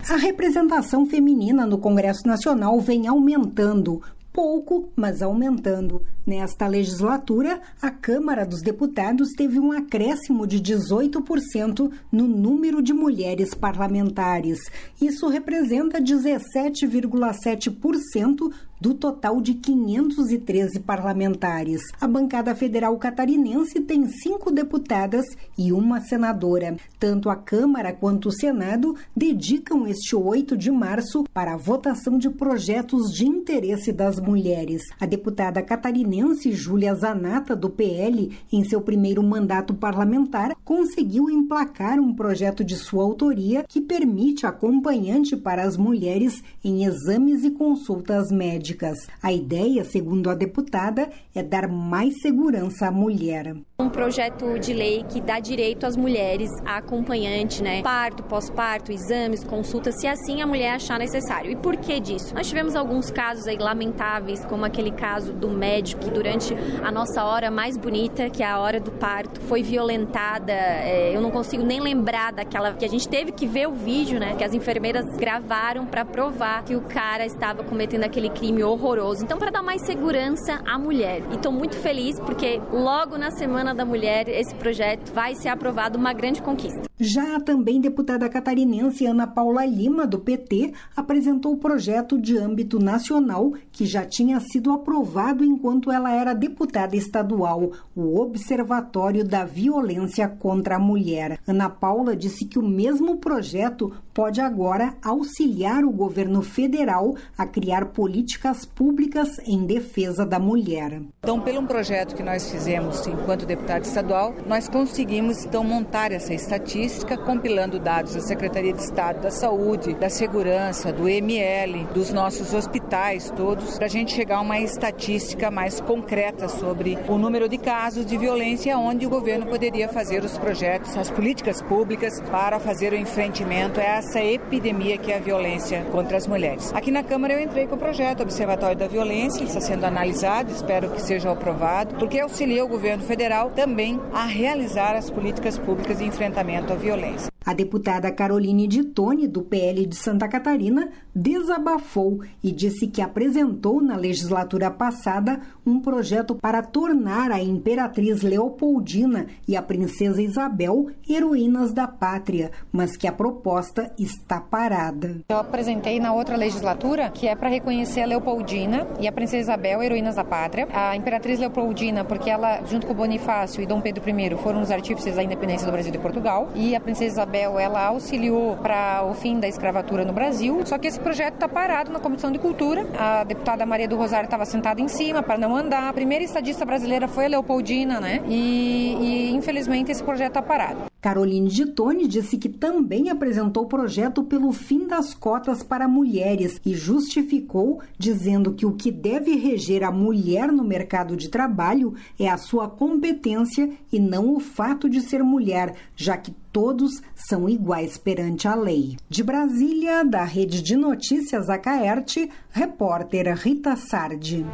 [0.06, 4.02] A representação feminina no Congresso Nacional vem aumentando
[4.38, 6.00] pouco, mas aumentando.
[6.24, 13.52] Nesta legislatura, a Câmara dos Deputados teve um acréscimo de 18% no número de mulheres
[13.52, 14.60] parlamentares.
[15.00, 21.80] Isso representa 17,7% do total de 513 parlamentares.
[22.00, 25.24] A bancada federal catarinense tem cinco deputadas
[25.56, 26.76] e uma senadora.
[26.98, 32.30] Tanto a Câmara quanto o Senado dedicam este 8 de março para a votação de
[32.30, 34.82] projetos de interesse das mulheres.
[35.00, 42.14] A deputada catarinense Júlia Zanata, do PL, em seu primeiro mandato parlamentar, conseguiu emplacar um
[42.14, 48.67] projeto de sua autoria que permite acompanhante para as mulheres em exames e consultas médicas
[48.68, 48.98] médicas.
[49.22, 53.56] A ideia, segundo a deputada, é dar mais segurança à mulher.
[53.80, 57.80] Um projeto de lei que dá direito às mulheres a acompanhante, né?
[57.80, 61.48] Parto, pós-parto, exames, consultas, se assim a mulher achar necessário.
[61.52, 62.34] E por que disso?
[62.34, 67.22] Nós tivemos alguns casos aí lamentáveis, como aquele caso do médico que durante a nossa
[67.22, 70.52] hora mais bonita, que é a hora do parto, foi violentada.
[70.52, 74.18] É, eu não consigo nem lembrar daquela que a gente teve que ver o vídeo,
[74.18, 74.34] né?
[74.34, 79.22] Que as enfermeiras gravaram para provar que o cara estava cometendo aquele crime horroroso.
[79.22, 81.22] Então, para dar mais segurança à mulher.
[81.30, 85.98] E estou muito feliz porque logo na Semana da Mulher esse projeto vai ser aprovado,
[85.98, 86.88] uma grande conquista.
[87.00, 92.80] Já a também deputada catarinense Ana Paula Lima, do PT, apresentou o projeto de âmbito
[92.80, 100.26] nacional que já tinha sido aprovado enquanto ela era deputada estadual, o Observatório da Violência
[100.28, 101.38] contra a Mulher.
[101.46, 107.84] Ana Paula disse que o mesmo projeto pode agora auxiliar o governo federal a criar
[107.92, 111.00] políticas públicas em defesa da mulher.
[111.20, 116.34] Então, pelo um projeto que nós fizemos enquanto deputado estadual, nós conseguimos então montar essa
[116.34, 122.52] estatística compilando dados da Secretaria de Estado da Saúde, da Segurança, do ML, dos nossos
[122.52, 127.56] hospitais todos, para a gente chegar a uma estatística mais concreta sobre o número de
[127.56, 132.92] casos de violência onde o governo poderia fazer os projetos, as políticas públicas para fazer
[132.92, 136.72] o enfrentamento a essa epidemia que é a violência contra as mulheres.
[136.72, 140.90] Aqui na Câmara eu entrei com o projeto Observatório da Violência, está sendo analisado, espero
[140.90, 146.04] que seja aprovado, porque auxilia o governo federal também a realizar as políticas públicas de
[146.04, 147.37] enfrentamento à violência.
[147.48, 153.80] A deputada Caroline de Tone, do PL de Santa Catarina, desabafou e disse que apresentou
[153.80, 161.72] na legislatura passada um projeto para tornar a imperatriz Leopoldina e a princesa Isabel heroínas
[161.72, 165.22] da pátria, mas que a proposta está parada.
[165.30, 169.82] Eu apresentei na outra legislatura que é para reconhecer a Leopoldina e a princesa Isabel
[169.82, 170.68] heroínas da pátria.
[170.70, 175.16] A imperatriz Leopoldina, porque ela, junto com Bonifácio e Dom Pedro I, foram os artífices
[175.16, 179.14] da independência do Brasil e Portugal, e a princesa Isabel Isabel ela auxiliou para o
[179.14, 182.86] fim da escravatura no Brasil, só que esse projeto está parado na Comissão de Cultura.
[182.98, 185.88] A deputada Maria do Rosário estava sentada em cima para não andar.
[185.88, 188.22] A primeira estadista brasileira foi a Leopoldina, né?
[188.26, 190.88] E, e infelizmente esse projeto está parado.
[191.00, 196.74] Caroline Gitone disse que também apresentou o projeto pelo fim das cotas para mulheres e
[196.74, 202.36] justificou dizendo que o que deve reger a mulher no mercado de trabalho é a
[202.36, 208.48] sua competência e não o fato de ser mulher, já que todos são iguais perante
[208.48, 208.96] a lei.
[209.08, 214.44] De Brasília, da Rede de Notícias Acaerte, repórter Rita Sardi.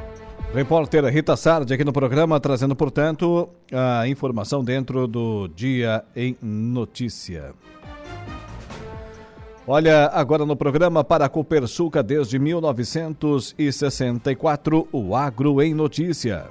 [0.54, 7.52] Repórter Rita Sardi aqui no programa, trazendo, portanto, a informação dentro do Dia em Notícia.
[9.66, 16.46] Olha, agora no programa para a Copersuca desde 1964, o Agro em Notícia.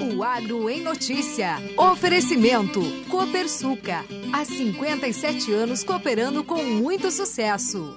[0.00, 1.56] O Agro em Notícia.
[1.76, 2.80] Oferecimento.
[3.10, 4.04] Copersuca.
[4.32, 7.92] Há 57 anos cooperando com muito sucesso.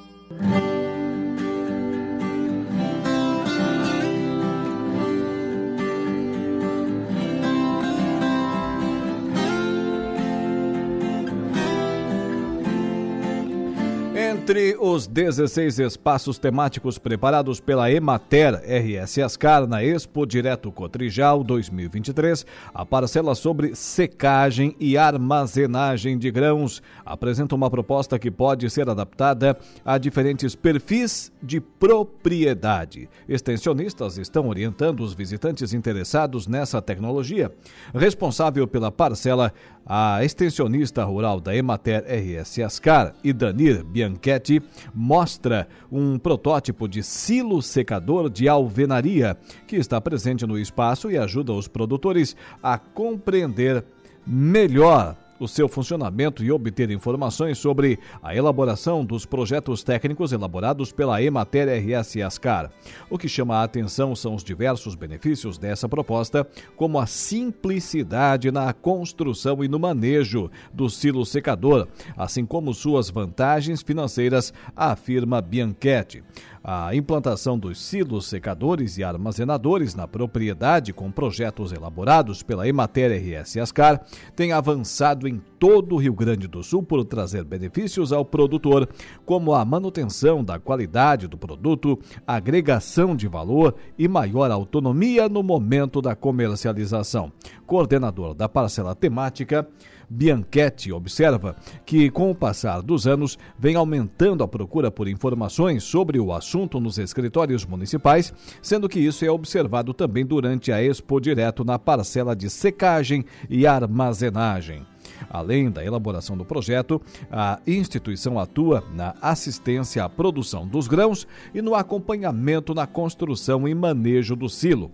[14.29, 22.45] Entre os 16 espaços temáticos preparados pela Emater RS Ascar na Expo Direto Cotrijal 2023,
[22.71, 29.57] a parcela sobre secagem e armazenagem de grãos apresenta uma proposta que pode ser adaptada
[29.83, 33.09] a diferentes perfis de propriedade.
[33.27, 37.51] Extensionistas estão orientando os visitantes interessados nessa tecnologia.
[37.95, 39.51] Responsável pela parcela,
[39.91, 44.61] A extensionista rural da Emater RS Ascar, Idanir Bianchetti,
[44.93, 49.35] mostra um protótipo de silo secador de alvenaria
[49.65, 53.83] que está presente no espaço e ajuda os produtores a compreender
[54.27, 61.21] melhor o seu funcionamento e obter informações sobre a elaboração dos projetos técnicos elaborados pela
[61.21, 62.71] Emater RS Ascar.
[63.09, 68.73] O que chama a atenção são os diversos benefícios dessa proposta, como a simplicidade na
[68.73, 71.87] construção e no manejo do silo secador,
[72.17, 76.23] assim como suas vantagens financeiras, afirma Bianchetti.
[76.61, 83.57] A implantação dos silos secadores e armazenadores na propriedade com projetos elaborados pela Emater RS
[83.57, 84.01] Ascar
[84.35, 88.89] tem avançado em todo o Rio Grande do Sul por trazer benefícios ao produtor,
[89.25, 91.97] como a manutenção da qualidade do produto,
[92.27, 97.31] agregação de valor e maior autonomia no momento da comercialização.
[97.65, 99.65] Coordenador da parcela temática,
[100.09, 101.55] Bianchetti observa
[101.85, 106.79] que, com o passar dos anos, vem aumentando a procura por informações sobre o assunto
[106.79, 112.35] nos escritórios municipais, sendo que isso é observado também durante a Expo Direto na parcela
[112.35, 114.85] de secagem e armazenagem.
[115.29, 117.01] Além da elaboração do projeto,
[117.31, 123.73] a instituição atua na assistência à produção dos grãos e no acompanhamento na construção e
[123.73, 124.91] manejo do silo.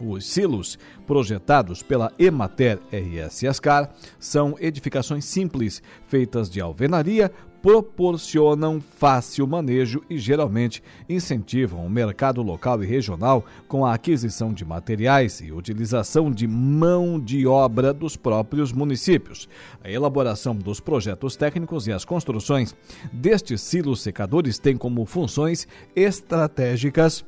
[0.00, 7.30] Os silos projetados pela Emater RS Ascar são edificações simples, feitas de alvenaria,
[7.62, 14.64] proporcionam fácil manejo e geralmente incentivam o mercado local e regional com a aquisição de
[14.64, 19.48] materiais e utilização de mão de obra dos próprios municípios.
[19.82, 22.74] A elaboração dos projetos técnicos e as construções
[23.12, 27.24] destes silos secadores têm como funções estratégicas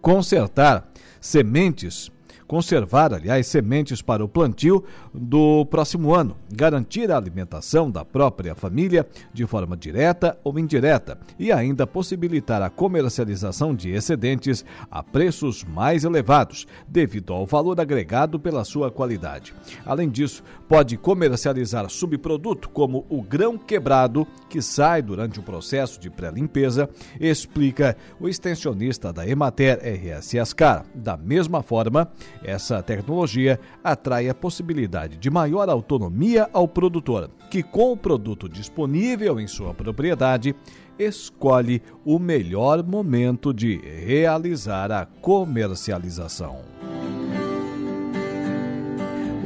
[0.00, 0.88] consertar
[1.26, 2.12] sementes
[2.46, 9.06] conservar, aliás, sementes para o plantio do próximo ano, garantir a alimentação da própria família
[9.32, 16.04] de forma direta ou indireta e ainda possibilitar a comercialização de excedentes a preços mais
[16.04, 19.54] elevados, devido ao valor agregado pela sua qualidade.
[19.84, 26.10] Além disso, pode comercializar subproduto como o grão quebrado, que sai durante o processo de
[26.10, 26.88] pré-limpeza,
[27.20, 30.84] explica o extensionista da Emater RS Ascar.
[30.94, 32.10] Da mesma forma,
[32.46, 39.40] essa tecnologia atrai a possibilidade de maior autonomia ao produtor, que com o produto disponível
[39.40, 40.54] em sua propriedade,
[40.96, 46.60] escolhe o melhor momento de realizar a comercialização.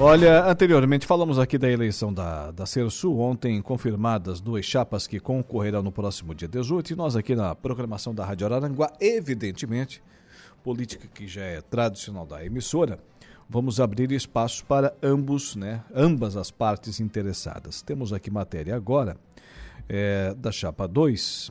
[0.00, 5.82] Olha, anteriormente falamos aqui da eleição da, da Cersul, ontem confirmadas duas chapas que concorrerão
[5.82, 10.00] no próximo dia 18, e nós aqui na programação da Rádio Araranguá, evidentemente,
[10.62, 13.00] política que já é tradicional da emissora,
[13.50, 17.82] vamos abrir espaço para ambos, né, ambas as partes interessadas.
[17.82, 19.16] Temos aqui matéria agora
[19.88, 21.50] é, da chapa 2,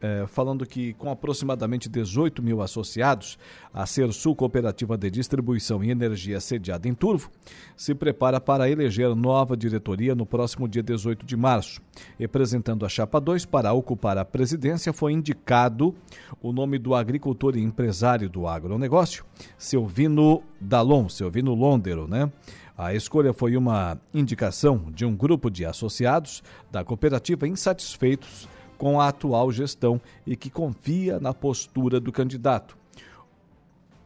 [0.00, 3.38] é, falando que com aproximadamente 18 mil associados,
[3.72, 7.30] a Sersul Cooperativa de Distribuição e Energia sediada em Turvo
[7.76, 11.80] se prepara para eleger nova diretoria no próximo dia 18 de março.
[12.18, 15.94] Representando a Chapa 2 para ocupar a presidência foi indicado
[16.40, 19.24] o nome do agricultor e empresário do agronegócio,
[19.56, 22.30] Silvino Dalon, Silvino Londero, né?
[22.76, 28.48] A escolha foi uma indicação de um grupo de associados da cooperativa insatisfeitos
[28.78, 32.78] com a atual gestão e que confia na postura do candidato.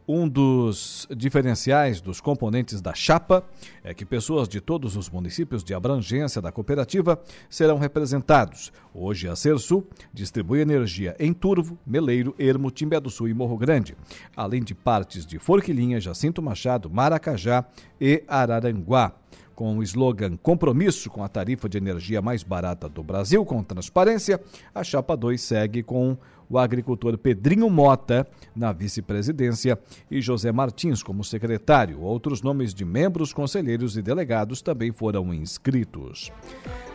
[0.07, 3.45] Um dos diferenciais dos componentes da chapa
[3.85, 8.73] é que pessoas de todos os municípios de abrangência da cooperativa serão representados.
[8.93, 13.97] Hoje, a Cersul distribui energia em Turvo, Meleiro, Ermo, Timbé do Sul e Morro Grande,
[14.37, 17.65] além de partes de Forquilinha, Jacinto Machado, Maracajá
[18.01, 19.22] e Araranguá.
[19.55, 24.41] Com o slogan Compromisso com a tarifa de energia mais barata do Brasil, com transparência,
[24.75, 26.17] a Chapa 2 segue com
[26.49, 29.79] o agricultor Pedrinho Mota na vice-presidência
[30.11, 32.01] e José Martins como secretário.
[32.01, 36.31] Outros nomes de membros, conselheiros e delegados também foram inscritos.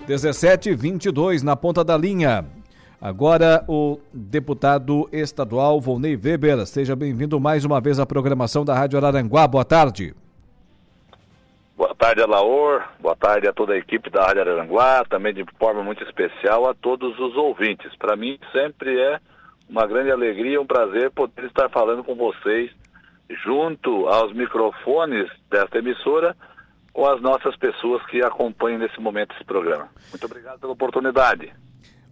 [0.06, 2.46] 17 e 22 na ponta da linha.
[3.00, 6.66] Agora o deputado estadual Volney Weber.
[6.66, 9.48] Seja bem-vindo mais uma vez à programação da Rádio Araranguá.
[9.48, 10.16] Boa tarde.
[11.78, 12.84] Boa tarde, Alaor.
[13.00, 16.74] Boa tarde a toda a equipe da Rádio Araranguá, também de forma muito especial a
[16.74, 17.96] todos os ouvintes.
[17.98, 19.20] Para mim sempre é
[19.70, 22.72] uma grande alegria, um prazer poder estar falando com vocês
[23.46, 26.36] junto aos microfones desta emissora
[26.92, 29.88] com as nossas pessoas que acompanham nesse momento esse programa.
[30.10, 31.54] Muito obrigado pela oportunidade.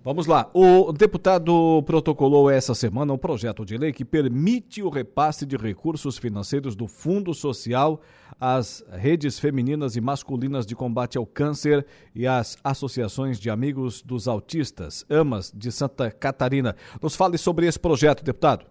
[0.05, 0.47] Vamos lá.
[0.53, 6.19] O deputado protocolou essa semana um projeto de lei que permite o repasse de recursos
[6.19, 7.99] financeiros do Fundo Social
[8.39, 11.83] às redes femininas e masculinas de combate ao câncer
[12.13, 16.75] e às associações de amigos dos autistas, AMAS, de Santa Catarina.
[17.01, 18.67] Nos fale sobre esse projeto, deputado.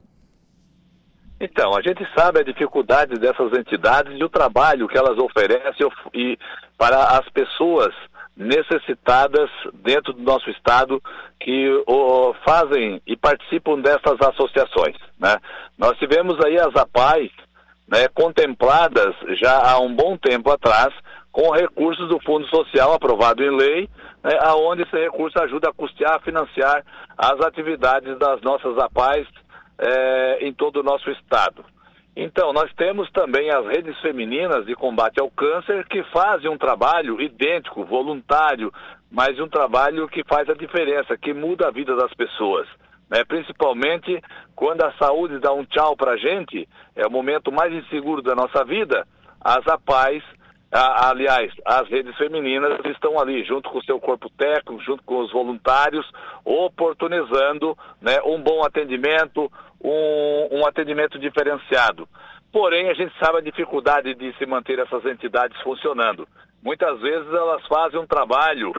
[1.41, 6.39] Então, a gente sabe a dificuldade dessas entidades e o trabalho que elas oferecem e
[6.79, 7.93] para as pessoas
[8.37, 11.03] necessitadas dentro do nosso estado
[11.41, 14.97] que o, fazem e participam dessas associações.
[15.19, 15.37] Né?
[15.79, 17.31] Nós tivemos aí as APAI
[17.89, 20.93] né, contempladas já há um bom tempo atrás
[21.31, 23.89] com recursos do Fundo Social aprovado em lei,
[24.23, 26.85] né, aonde esse recurso ajuda a custear, a financiar
[27.17, 29.27] as atividades das nossas APAIs
[29.79, 31.65] é, em todo o nosso estado.
[32.17, 37.21] Então, nós temos também as redes femininas de combate ao câncer que fazem um trabalho
[37.21, 38.73] idêntico, voluntário,
[39.11, 42.69] mas um trabalho que faz a diferença, que muda a vida das pessoas.
[43.11, 43.25] Né?
[43.25, 44.21] Principalmente
[44.55, 48.35] quando a saúde dá um tchau para a gente, é o momento mais inseguro da
[48.35, 49.07] nossa vida,
[49.41, 50.23] as APAES,
[50.73, 55.21] a, aliás, as redes femininas estão ali, junto com o seu corpo técnico, junto com
[55.21, 56.05] os voluntários,
[56.45, 59.51] oportunizando né, um bom atendimento,
[59.85, 62.09] um, um atendimento diferenciado.
[62.51, 66.27] Porém, a gente sabe a dificuldade de se manter essas entidades funcionando.
[66.63, 68.73] Muitas vezes elas fazem um trabalho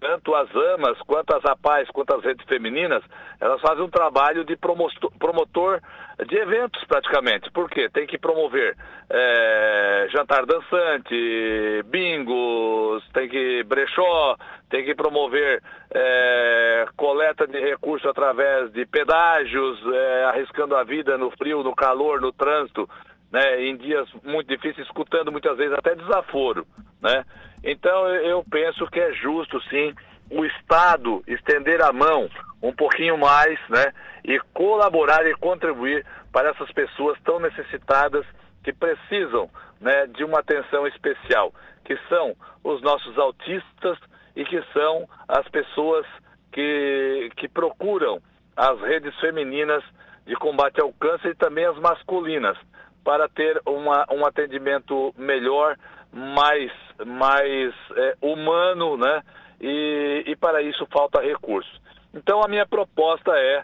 [0.00, 3.02] tanto as AMAs, quanto as APAES, quanto as redes femininas,
[3.40, 5.80] elas fazem um trabalho de promotor
[6.26, 7.50] de eventos praticamente.
[7.50, 7.88] Por quê?
[7.88, 8.76] Tem que promover
[9.10, 14.36] é, jantar dançante, bingos, tem que brechó,
[14.68, 21.30] tem que promover é, coleta de recursos através de pedágios, é, arriscando a vida no
[21.30, 22.88] frio, no calor, no trânsito,
[23.30, 26.66] né, em dias muito difíceis, escutando muitas vezes até desaforo,
[27.02, 27.24] né?
[27.64, 29.94] Então eu penso que é justo sim
[30.30, 32.28] o Estado estender a mão
[32.62, 33.92] um pouquinho mais, né,
[34.24, 38.24] e colaborar e contribuir para essas pessoas tão necessitadas
[38.62, 39.50] que precisam,
[39.80, 41.52] né, de uma atenção especial,
[41.84, 43.98] que são os nossos autistas
[44.34, 46.06] e que são as pessoas
[46.52, 48.20] que, que procuram
[48.56, 49.84] as redes femininas
[50.26, 52.56] de combate ao câncer e também as masculinas,
[53.04, 55.76] para ter uma, um atendimento melhor,
[56.14, 56.70] mais,
[57.04, 59.22] mais é, humano, né?
[59.60, 61.70] E, e para isso falta recurso.
[62.12, 63.62] Então a minha proposta é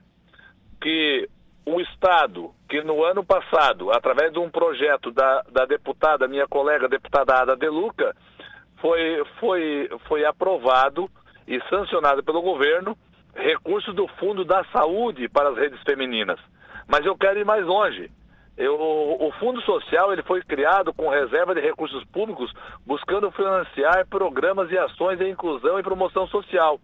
[0.80, 1.28] que
[1.64, 6.88] o Estado, que no ano passado, através de um projeto da, da deputada, minha colega
[6.88, 8.14] deputada Ada De Luca,
[8.80, 11.08] foi, foi, foi aprovado
[11.46, 12.96] e sancionado pelo governo
[13.34, 16.40] recursos do Fundo da Saúde para as redes femininas.
[16.88, 18.10] Mas eu quero ir mais longe.
[18.60, 22.52] Eu, o Fundo Social ele foi criado com reserva de recursos públicos,
[22.86, 26.78] buscando financiar programas e ações de inclusão e promoção social.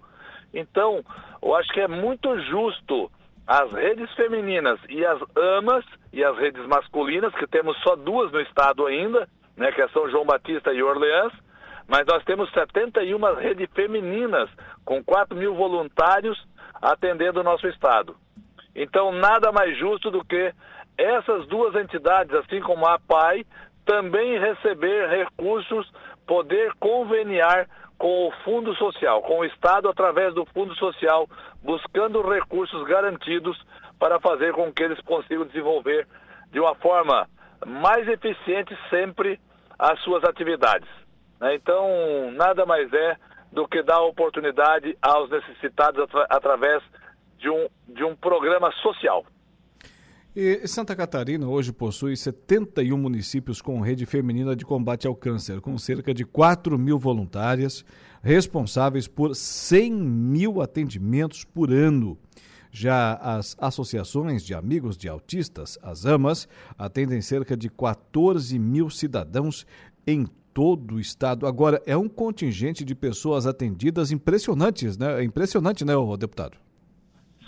[0.55, 1.05] Então,
[1.43, 3.11] eu acho que é muito justo
[3.47, 8.41] as redes femininas e as AMAs e as redes masculinas, que temos só duas no
[8.41, 11.35] estado ainda, né, que é São João Batista e Orleans,
[11.87, 14.49] mas nós temos 71 redes femininas,
[14.83, 16.43] com 4 mil voluntários
[16.81, 18.17] atendendo o nosso estado.
[18.75, 20.55] Então, nada mais justo do que
[20.99, 23.45] essas duas entidades, assim como a PAI,
[23.85, 25.91] também receber recursos,
[26.27, 27.69] poder conveniar
[27.99, 31.29] com o Fundo Social, com o Estado através do Fundo Social,
[31.63, 33.57] buscando recursos garantidos
[33.99, 36.07] para fazer com que eles consigam desenvolver
[36.51, 37.29] de uma forma
[37.65, 39.41] mais eficiente sempre
[39.79, 40.89] as suas atividades.
[41.41, 41.55] Né?
[41.55, 43.17] Então, nada mais é
[43.53, 46.83] do que dar oportunidade aos necessitados atra através
[47.39, 49.25] de um, de um programa social.
[50.39, 55.79] E Santa Catarina hoje possui 71 municípios com rede feminina de combate ao câncer, com
[55.79, 57.83] cerca de 4 mil voluntárias,
[58.23, 62.19] responsáveis por 100 mil atendimentos por ano.
[62.71, 69.67] Já as associações de amigos de autistas, as AMAs, atendem cerca de 14 mil cidadãos
[70.07, 71.47] em todo o estado.
[71.47, 75.23] Agora, é um contingente de pessoas atendidas impressionantes, né?
[75.23, 76.66] É impressionante, né, deputado?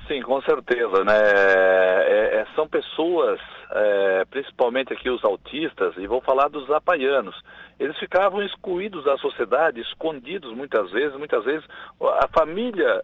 [0.09, 1.15] Sim, com certeza, né?
[1.15, 3.39] É, é, são pessoas,
[3.71, 7.39] é, principalmente aqui os autistas, e vou falar dos apaianos.
[7.79, 11.65] Eles ficavam excluídos da sociedade, escondidos muitas vezes, muitas vezes
[12.01, 13.03] a família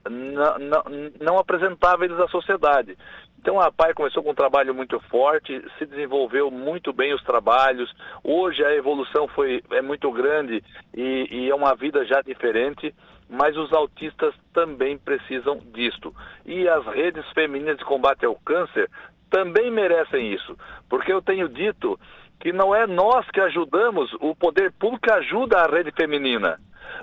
[1.20, 2.96] não apresentava eles à sociedade.
[3.38, 7.94] Então a PAI começou com um trabalho muito forte, se desenvolveu muito bem os trabalhos.
[8.24, 12.94] Hoje a evolução foi, é muito grande e, e é uma vida já diferente
[13.28, 16.14] mas os autistas também precisam disto.
[16.44, 18.90] E as redes femininas de combate ao câncer
[19.30, 20.56] também merecem isso,
[20.88, 21.98] porque eu tenho dito
[22.38, 26.58] que não é nós que ajudamos, o poder público ajuda a rede feminina,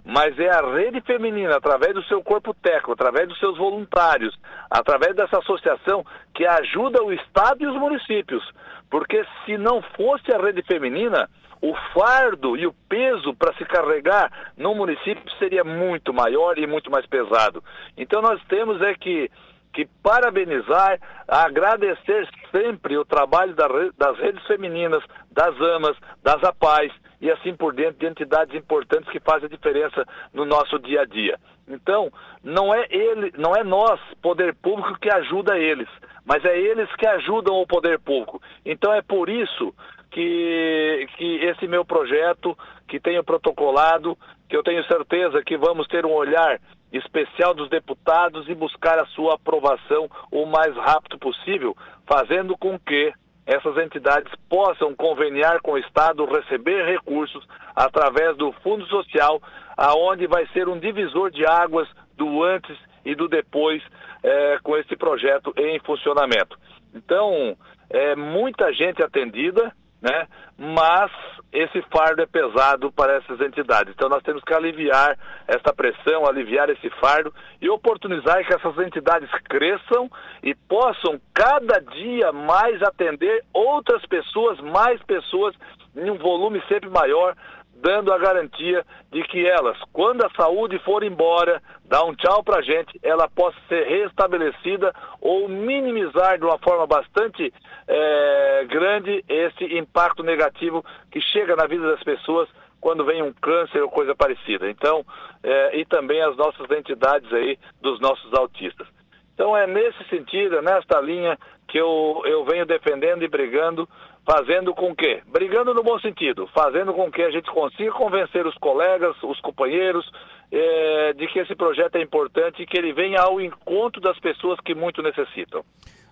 [0.05, 4.38] mas é a rede feminina, através do seu corpo técnico, através dos seus voluntários,
[4.69, 8.43] através dessa associação, que ajuda o Estado e os municípios.
[8.89, 11.30] Porque se não fosse a rede feminina,
[11.62, 16.89] o fardo e o peso para se carregar no município seria muito maior e muito
[16.89, 17.64] mais pesado.
[17.95, 19.30] Então nós temos é que,
[19.72, 26.91] que parabenizar, agradecer sempre o trabalho das redes femininas, das amas, das apais
[27.22, 30.03] e assim por dentro de entidades importantes que fazem a diferença
[30.34, 31.39] no nosso dia a dia.
[31.68, 32.12] Então,
[32.43, 35.88] não é ele, não é nós, poder público, que ajuda eles,
[36.26, 38.41] mas é eles que ajudam o poder público.
[38.66, 39.74] Então é por isso
[40.12, 42.57] que, que esse meu projeto,
[42.88, 44.18] que tenho protocolado,
[44.49, 46.59] que eu tenho certeza que vamos ter um olhar
[46.91, 53.14] especial dos deputados e buscar a sua aprovação o mais rápido possível, fazendo com que
[53.45, 57.45] essas entidades possam conveniar com o Estado, receber recursos
[57.76, 59.41] através do Fundo Social,
[59.78, 63.82] aonde vai ser um divisor de águas do antes e do depois
[64.22, 66.57] é, com esse projeto em funcionamento.
[66.93, 67.57] Então,
[67.89, 70.27] é muita gente atendida, né?
[70.57, 71.11] Mas
[71.51, 73.93] esse fardo é pesado para essas entidades.
[73.93, 79.29] Então nós temos que aliviar essa pressão, aliviar esse fardo e oportunizar que essas entidades
[79.49, 80.09] cresçam
[80.41, 85.55] e possam cada dia mais atender outras pessoas, mais pessoas
[85.95, 87.35] em um volume sempre maior,
[87.82, 92.59] dando a garantia de que elas, quando a saúde for embora, dá um tchau para
[92.59, 97.51] a gente, ela possa ser restabelecida ou minimizar de uma forma bastante
[97.88, 102.47] é, grande esse impacto negativo que chega na vida das pessoas
[102.79, 104.69] quando vem um câncer ou coisa parecida.
[104.69, 105.05] Então,
[105.43, 108.88] é, e também as nossas entidades aí dos nossos autistas.
[109.34, 113.88] Então é nesse sentido, é nesta linha que eu, eu venho defendendo e brigando
[114.26, 118.55] fazendo com que, brigando no bom sentido, fazendo com que a gente consiga convencer os
[118.55, 120.09] colegas, os companheiros,
[120.51, 124.59] é, de que esse projeto é importante e que ele venha ao encontro das pessoas
[124.59, 125.63] que muito necessitam.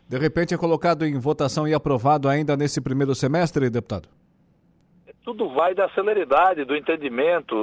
[0.07, 4.09] De repente é colocado em votação e aprovado ainda nesse primeiro semestre, deputado?
[5.23, 7.55] Tudo vai da celeridade, do entendimento,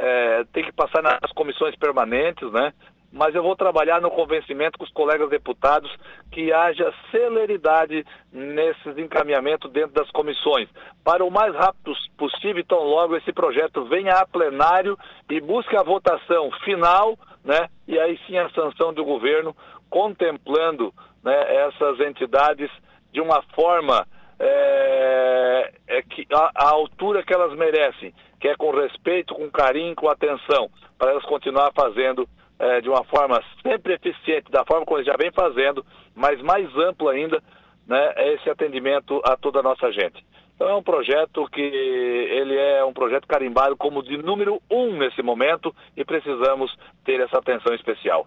[0.00, 2.72] é, tem que passar nas comissões permanentes, né?
[3.12, 5.90] Mas eu vou trabalhar no convencimento com os colegas deputados
[6.30, 10.68] que haja celeridade nesses encaminhamentos dentro das comissões,
[11.04, 14.98] para o mais rápido possível, então logo esse projeto venha a plenário
[15.30, 19.56] e busque a votação final, né, e aí sim a sanção do governo,
[19.88, 20.92] contemplando
[21.22, 22.70] né, essas entidades
[23.12, 24.06] de uma forma
[24.38, 29.94] é, é que, a, a altura que elas merecem, que é com respeito, com carinho,
[29.94, 32.28] com atenção, para elas continuar fazendo
[32.58, 35.84] é, de uma forma sempre eficiente, da forma como eles já vem fazendo,
[36.14, 37.42] mas mais amplo ainda,
[37.86, 40.24] né, é esse atendimento a toda a nossa gente.
[40.54, 45.22] Então é um projeto que ele é um projeto carimbado como de número um nesse
[45.22, 48.26] momento e precisamos ter essa atenção especial.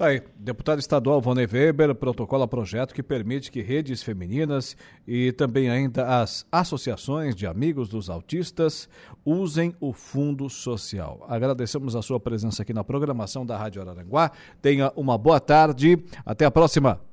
[0.00, 4.74] Tá aí, deputado estadual Vone Weber protocola projeto que permite que redes femininas
[5.06, 8.88] e também ainda as associações de amigos dos autistas
[9.26, 11.26] usem o fundo social.
[11.28, 14.30] Agradecemos a sua presença aqui na programação da Rádio Araranguá.
[14.62, 16.02] Tenha uma boa tarde.
[16.24, 17.09] Até a próxima.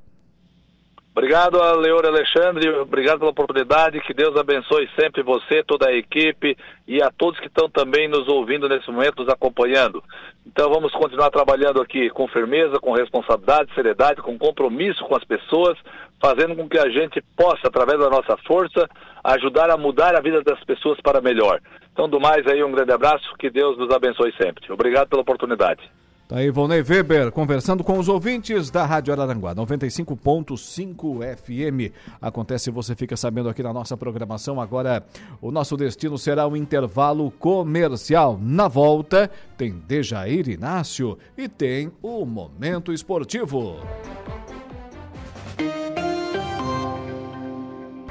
[1.18, 2.70] Obrigado, Leor Alexandre.
[2.78, 4.00] Obrigado pela oportunidade.
[4.02, 6.56] Que Deus abençoe sempre você, toda a equipe
[6.88, 10.04] e a todos que estão também nos ouvindo nesse momento, nos acompanhando.
[10.46, 15.76] Então vamos continuar trabalhando aqui com firmeza, com responsabilidade, seriedade, com compromisso com as pessoas,
[16.22, 18.88] fazendo com que a gente possa, através da nossa força,
[19.24, 21.60] ajudar a mudar a vida das pessoas para melhor.
[21.94, 24.72] Então, do mais aí, um grande abraço, que Deus nos abençoe sempre.
[24.72, 25.82] Obrigado pela oportunidade.
[26.28, 31.94] Tá aí, Volney Weber, conversando com os ouvintes da Rádio Araranguá, 95.5 FM.
[32.22, 34.60] Acontece, você fica sabendo aqui na nossa programação.
[34.60, 35.06] Agora,
[35.42, 38.38] o nosso destino será o um intervalo comercial.
[38.42, 43.78] Na volta, tem Dejair Inácio e tem o Momento Esportivo.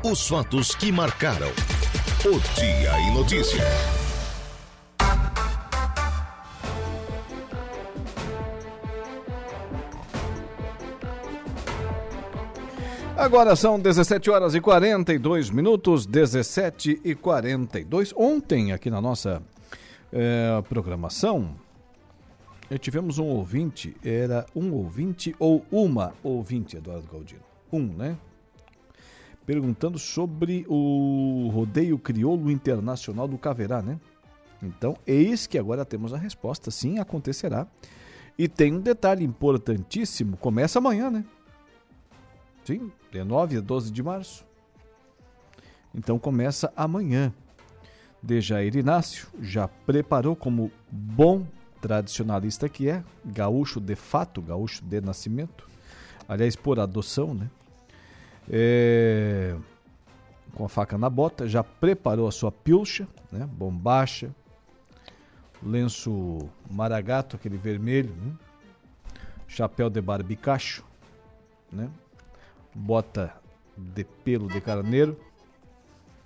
[0.02, 1.50] Os fatos que marcaram
[2.24, 4.05] o Dia em Notícia.
[13.16, 18.12] Agora são 17 horas e 42 minutos, 17 e 42.
[18.14, 19.42] Ontem, aqui na nossa
[20.12, 21.56] é, programação,
[22.70, 27.40] eh, tivemos um ouvinte, era um ouvinte ou uma ouvinte, Eduardo Galdino?
[27.72, 28.18] Um, né?
[29.46, 33.98] Perguntando sobre o rodeio crioulo internacional do Caverá, né?
[34.62, 36.70] Então, eis que agora temos a resposta.
[36.70, 37.66] Sim, acontecerá.
[38.38, 41.24] E tem um detalhe importantíssimo: começa amanhã, né?
[42.66, 44.44] Sim, de 9 a 12 de março.
[45.94, 47.32] Então começa amanhã.
[48.20, 51.46] Dejair Inácio já preparou como bom
[51.80, 55.68] tradicionalista que é, gaúcho de fato, gaúcho de nascimento,
[56.28, 57.48] aliás, por adoção, né?
[58.50, 59.54] É,
[60.52, 63.46] com a faca na bota, já preparou a sua pilcha, né?
[63.46, 64.34] Bombacha,
[65.62, 68.32] lenço maragato, aquele vermelho, né?
[69.46, 70.82] chapéu de barbicacho,
[71.70, 71.88] né?
[72.76, 73.32] Bota
[73.76, 75.18] de pelo de carneiro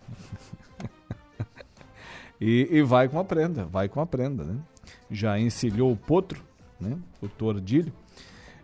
[2.41, 4.59] e, e, vai com a prenda, vai com a prenda, né?
[5.11, 6.43] Já encilhou o potro,
[6.81, 6.99] né?
[7.23, 7.93] O tordilho,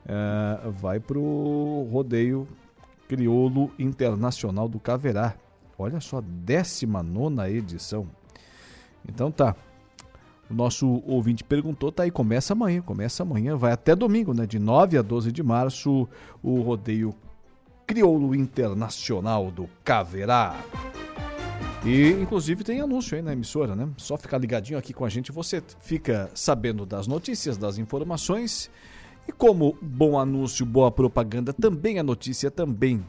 [0.04, 2.48] uh, vai pro rodeio
[3.08, 5.34] crioulo internacional do Caverá.
[5.78, 8.08] Olha só, 19 edição.
[9.08, 9.54] Então tá.
[10.48, 14.46] O nosso ouvinte perguntou, tá aí, começa amanhã, começa amanhã, vai até domingo, né?
[14.46, 16.08] De 9 a 12 de março,
[16.40, 17.12] o rodeio
[17.86, 20.56] crioulo internacional do Caverá.
[21.84, 23.88] E inclusive tem anúncio aí na emissora, né?
[23.96, 28.68] Só ficar ligadinho aqui com a gente, você fica sabendo das notícias, das informações.
[29.28, 33.04] E como bom anúncio, boa propaganda, também a notícia, também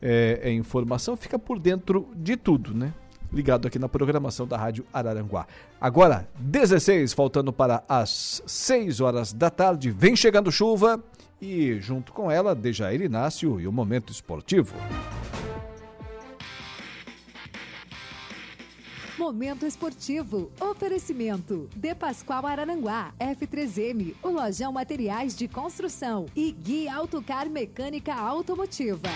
[0.00, 2.94] é, é informação, fica por dentro de tudo, né?
[3.32, 5.46] Ligado aqui na programação da Rádio Araranguá.
[5.80, 11.02] Agora, 16, faltando para as 6 horas da tarde, vem chegando chuva
[11.42, 14.76] e, junto com ela, Dejair Inácio e o Momento Esportivo.
[19.18, 20.52] Momento Esportivo.
[20.60, 21.68] Oferecimento.
[21.74, 23.12] De Pascoal Araranguá.
[23.18, 24.14] F3M.
[24.22, 26.26] O Lojão Materiais de Construção.
[26.34, 29.08] E Guia Autocar Mecânica Automotiva.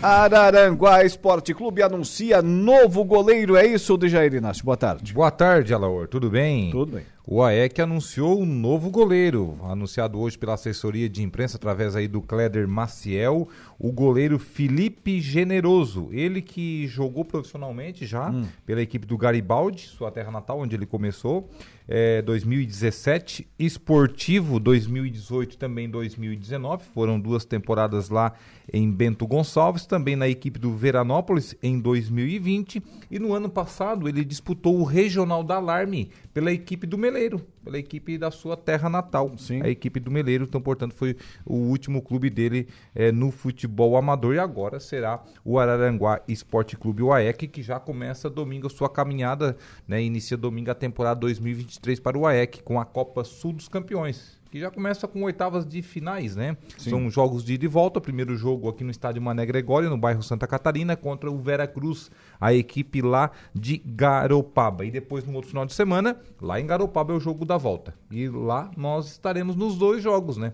[0.00, 3.56] Araranguá Esporte Clube anuncia novo goleiro.
[3.56, 4.64] É isso, Dejair Inácio?
[4.64, 5.12] Boa tarde.
[5.12, 6.06] Boa tarde, Alaor.
[6.06, 6.70] Tudo bem?
[6.70, 7.17] Tudo bem.
[7.30, 12.22] O AEC anunciou um novo goleiro, anunciado hoje pela assessoria de imprensa através aí do
[12.22, 13.46] Cléder Maciel,
[13.78, 18.46] o goleiro Felipe Generoso, ele que jogou profissionalmente já hum.
[18.64, 21.50] pela equipe do Garibaldi, sua terra natal, onde ele começou,
[21.86, 28.34] é, 2017, esportivo 2018 também 2019, foram duas temporadas lá
[28.70, 34.22] em Bento Gonçalves, também na equipe do Veranópolis em 2020 e no ano passado ele
[34.22, 39.36] disputou o Regional da Alarme pela equipe do Meleiro, pela equipe da sua terra natal,
[39.36, 39.60] Sim.
[39.62, 40.44] a equipe do Meleiro.
[40.44, 45.58] Então, portanto, foi o último clube dele é, no futebol amador e agora será o
[45.58, 49.56] Araranguá Esporte Clube UAEC, que já começa domingo a sua caminhada,
[49.86, 50.00] né?
[50.00, 54.58] Inicia domingo a temporada 2023 para o UAEC com a Copa Sul dos Campeões que
[54.58, 56.56] já começa com oitavas de finais, né?
[56.76, 56.90] Sim.
[56.90, 58.00] São jogos de ida e volta.
[58.00, 62.10] Primeiro jogo aqui no estádio Mané Gregório, no bairro Santa Catarina, contra o Vera Cruz,
[62.40, 64.84] a equipe lá de Garopaba.
[64.84, 67.94] E depois, no outro final de semana, lá em Garopaba é o jogo da volta.
[68.10, 70.52] E lá nós estaremos nos dois jogos, né?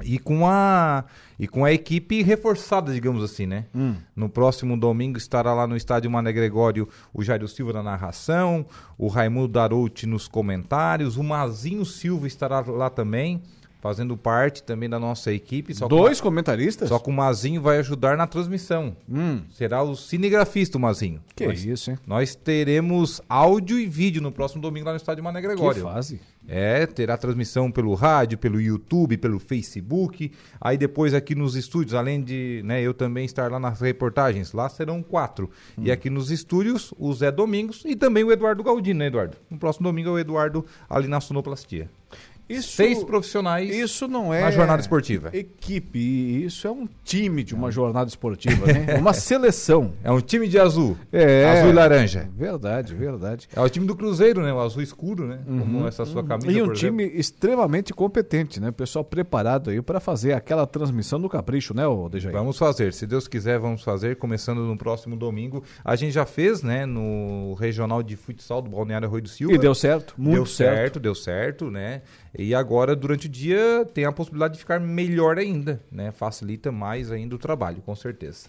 [0.00, 1.04] E com a
[1.38, 3.66] e com a equipe reforçada, digamos assim, né?
[3.74, 3.94] Hum.
[4.16, 8.64] No próximo domingo estará lá no estádio Mané Gregório o Jairo Silva na narração,
[8.96, 13.42] o Raimundo Darouti nos comentários, o Mazinho Silva estará lá também
[13.82, 15.74] fazendo parte também da nossa equipe.
[15.88, 16.88] Dois com, comentaristas?
[16.88, 18.96] Só que o Mazinho vai ajudar na transmissão.
[19.10, 19.40] Hum.
[19.50, 21.20] Será o cinegrafista, o Mazinho.
[21.34, 21.98] Que nós, isso, hein?
[22.06, 25.84] Nós teremos áudio e vídeo no próximo domingo lá no estádio Mané Gregório.
[25.84, 26.20] Que fase.
[26.46, 30.30] É, terá transmissão pelo rádio, pelo YouTube, pelo Facebook.
[30.60, 34.68] Aí depois aqui nos estúdios, além de né, eu também estar lá nas reportagens, lá
[34.68, 35.50] serão quatro.
[35.76, 35.82] Hum.
[35.86, 39.36] E aqui nos estúdios, o Zé Domingos e também o Eduardo Galdino, né, Eduardo?
[39.50, 41.90] No próximo domingo é o Eduardo ali na Sonoplastia.
[42.52, 45.30] Isso, Seis profissionais isso não é na jornada esportiva.
[45.32, 48.96] Equipe, isso é um time de uma jornada esportiva, né?
[48.98, 49.92] Uma seleção.
[50.04, 50.96] É um time de azul.
[51.12, 51.44] É.
[51.50, 52.28] Azul e laranja.
[52.36, 53.48] Verdade, verdade.
[53.54, 54.52] É o time do Cruzeiro, né?
[54.52, 55.40] O azul escuro, né?
[55.46, 56.52] Uhum, Como essa sua camisa.
[56.52, 58.70] E um time extremamente competente, né?
[58.70, 62.34] Pessoal preparado aí para fazer aquela transmissão do capricho, né, Dejair?
[62.34, 62.92] Vamos fazer.
[62.92, 64.16] Se Deus quiser, vamos fazer.
[64.16, 65.62] Começando no próximo domingo.
[65.84, 66.86] A gente já fez, né?
[66.86, 69.54] No regional de futsal do Balneário Rui do Silva.
[69.54, 70.76] E deu certo, muito deu certo.
[70.76, 71.00] certo.
[71.00, 72.02] Deu certo, né?
[72.36, 76.10] E agora, durante o dia, tem a possibilidade de ficar melhor ainda, né?
[76.10, 78.48] Facilita mais ainda o trabalho, com certeza.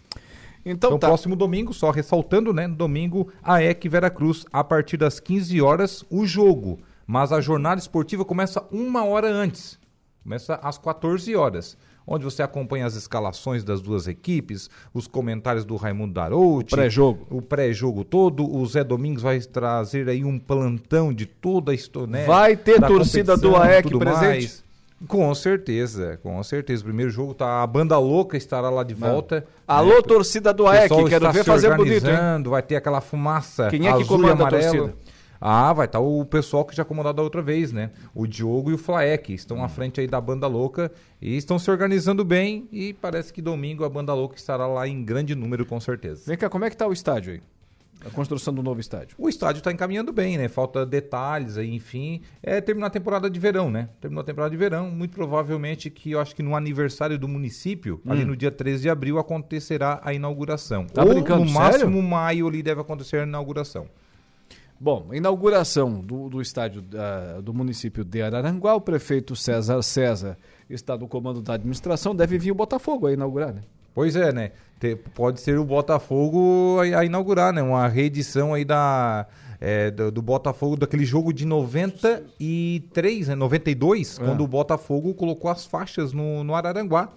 [0.66, 1.08] Então, então tá.
[1.08, 2.68] próximo domingo, só ressaltando, né?
[2.68, 6.80] Domingo, AEC Veracruz, a partir das 15 horas, o jogo.
[7.06, 9.78] Mas a jornada esportiva começa uma hora antes.
[10.24, 15.76] Começa às 14 horas onde você acompanha as escalações das duas equipes, os comentários do
[15.76, 18.50] Raimundo Darouti, o pré-jogo, o pré-jogo todo.
[18.50, 22.08] O Zé Domingos vai trazer aí um plantão de toda a história.
[22.08, 24.24] Né, vai ter torcida do AEC presente?
[24.24, 24.64] Mais.
[25.08, 26.82] Com certeza, com certeza.
[26.82, 29.42] O primeiro jogo tá a banda louca estará lá de volta.
[29.42, 29.44] Né?
[29.68, 32.44] Alô, torcida do AEC, quero ver fazer bonito, hein?
[32.46, 33.68] Vai ter aquela fumaça.
[33.68, 34.94] Quem é que comanda a torcida?
[35.46, 37.92] Ah, vai estar tá o pessoal que já acomodou da outra vez, né?
[38.16, 40.90] O Diogo e o Flaek estão à frente aí da Banda Louca
[41.22, 45.04] e estão se organizando bem e parece que domingo a Banda Louca estará lá em
[45.04, 46.24] grande número com certeza.
[46.26, 47.42] Vem cá, como é que tá o estádio aí?
[48.06, 49.18] A construção do novo estádio.
[49.20, 50.48] O estádio está encaminhando bem, né?
[50.48, 52.22] Falta detalhes aí, enfim.
[52.42, 53.90] É terminar a temporada de verão, né?
[54.00, 54.90] Terminou a temporada de verão.
[54.92, 58.14] Muito provavelmente que eu acho que no aniversário do município, hum.
[58.14, 60.86] ali no dia 13 de abril, acontecerá a inauguração.
[60.86, 61.64] Tá Ou brincando, no sério?
[61.64, 63.88] máximo maio ali deve acontecer a inauguração.
[64.84, 70.38] Bom, inauguração do, do estádio uh, do município de Araranguá, o prefeito César César
[70.70, 73.62] está no comando da administração, deve vir o Botafogo a inaugurar, né?
[73.96, 74.52] Pois é, né?
[74.82, 77.62] Te, pode ser o Botafogo a, a, inaugurar, né?
[77.62, 79.26] Uma reedição aí da,
[79.62, 83.36] é, do, do, Botafogo, daquele jogo de 93, né?
[83.36, 84.26] 92, é.
[84.26, 87.08] quando o Botafogo colocou as faixas no, no Araranguá.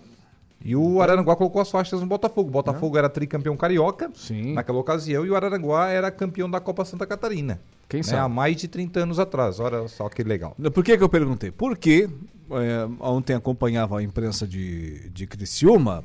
[0.64, 2.48] E o Araranguá colocou as faixas no Botafogo.
[2.48, 4.54] O Botafogo era tricampeão carioca Sim.
[4.54, 7.60] naquela ocasião e o Araranguá era campeão da Copa Santa Catarina.
[7.88, 8.04] Quem né?
[8.04, 8.20] sabe?
[8.20, 9.60] Há mais de 30 anos atrás.
[9.60, 10.56] Olha só que legal.
[10.72, 11.50] Por que, que eu perguntei?
[11.50, 12.08] Porque
[12.50, 16.04] é, ontem acompanhava a imprensa de, de Criciúma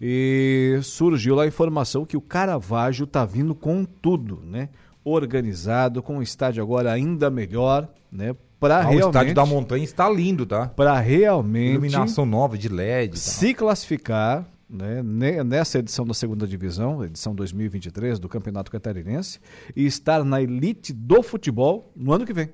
[0.00, 4.68] e surgiu lá a informação que o Caravaggio está vindo com tudo, né?
[5.04, 8.34] Organizado, com o estádio agora ainda melhor, né?
[8.62, 9.04] Para ah, realmente...
[9.06, 10.68] O estádio da montanha está lindo, tá?
[10.68, 11.72] Para realmente...
[11.72, 13.18] Iluminação nova de LED.
[13.18, 15.02] Se classificar né,
[15.42, 19.40] nessa edição da segunda divisão, edição 2023 do Campeonato Catarinense,
[19.74, 22.50] e estar na elite do futebol no ano que vem.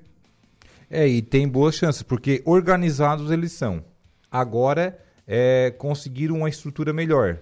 [0.89, 3.83] É, e tem boas chances, porque organizados eles são.
[4.31, 4.97] Agora
[5.27, 7.39] é, conseguiram uma estrutura melhor.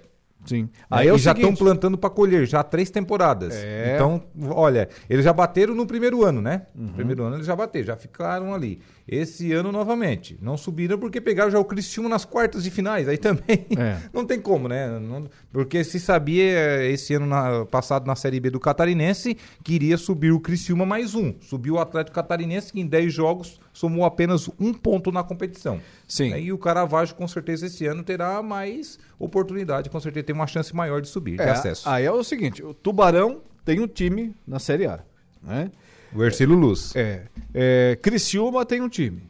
[0.48, 0.70] Sim.
[0.90, 3.54] Aí é e já estão plantando para colher, já há três temporadas.
[3.56, 3.94] É...
[3.96, 6.64] Então, olha, eles já bateram no primeiro ano, né?
[6.76, 6.86] Uhum.
[6.86, 8.82] No primeiro ano eles já bateram, já ficaram ali.
[9.08, 10.38] Esse ano novamente.
[10.42, 13.08] Não subiram porque pegaram já o Cristiúma nas quartas de finais.
[13.08, 14.02] Aí também é.
[14.12, 15.00] não tem como, né?
[15.00, 19.98] Não, porque se sabia esse ano na, passado na Série B do Catarinense que iria
[19.98, 21.34] subir o Cristiúma mais um.
[21.40, 25.80] Subiu o Atlético Catarinense que em 10 jogos somou apenas um ponto na competição.
[26.06, 26.36] Sim.
[26.36, 30.76] E o Caravaggio com certeza esse ano terá mais oportunidade, com certeza tem uma chance
[30.76, 31.88] maior de subir, é, de acesso.
[31.88, 35.00] Aí é o seguinte, o Tubarão tem um time na Série A,
[35.42, 35.72] né?
[36.14, 36.96] O Ercílio Luz.
[36.96, 37.98] É, é.
[38.02, 39.30] Criciúma tem um time.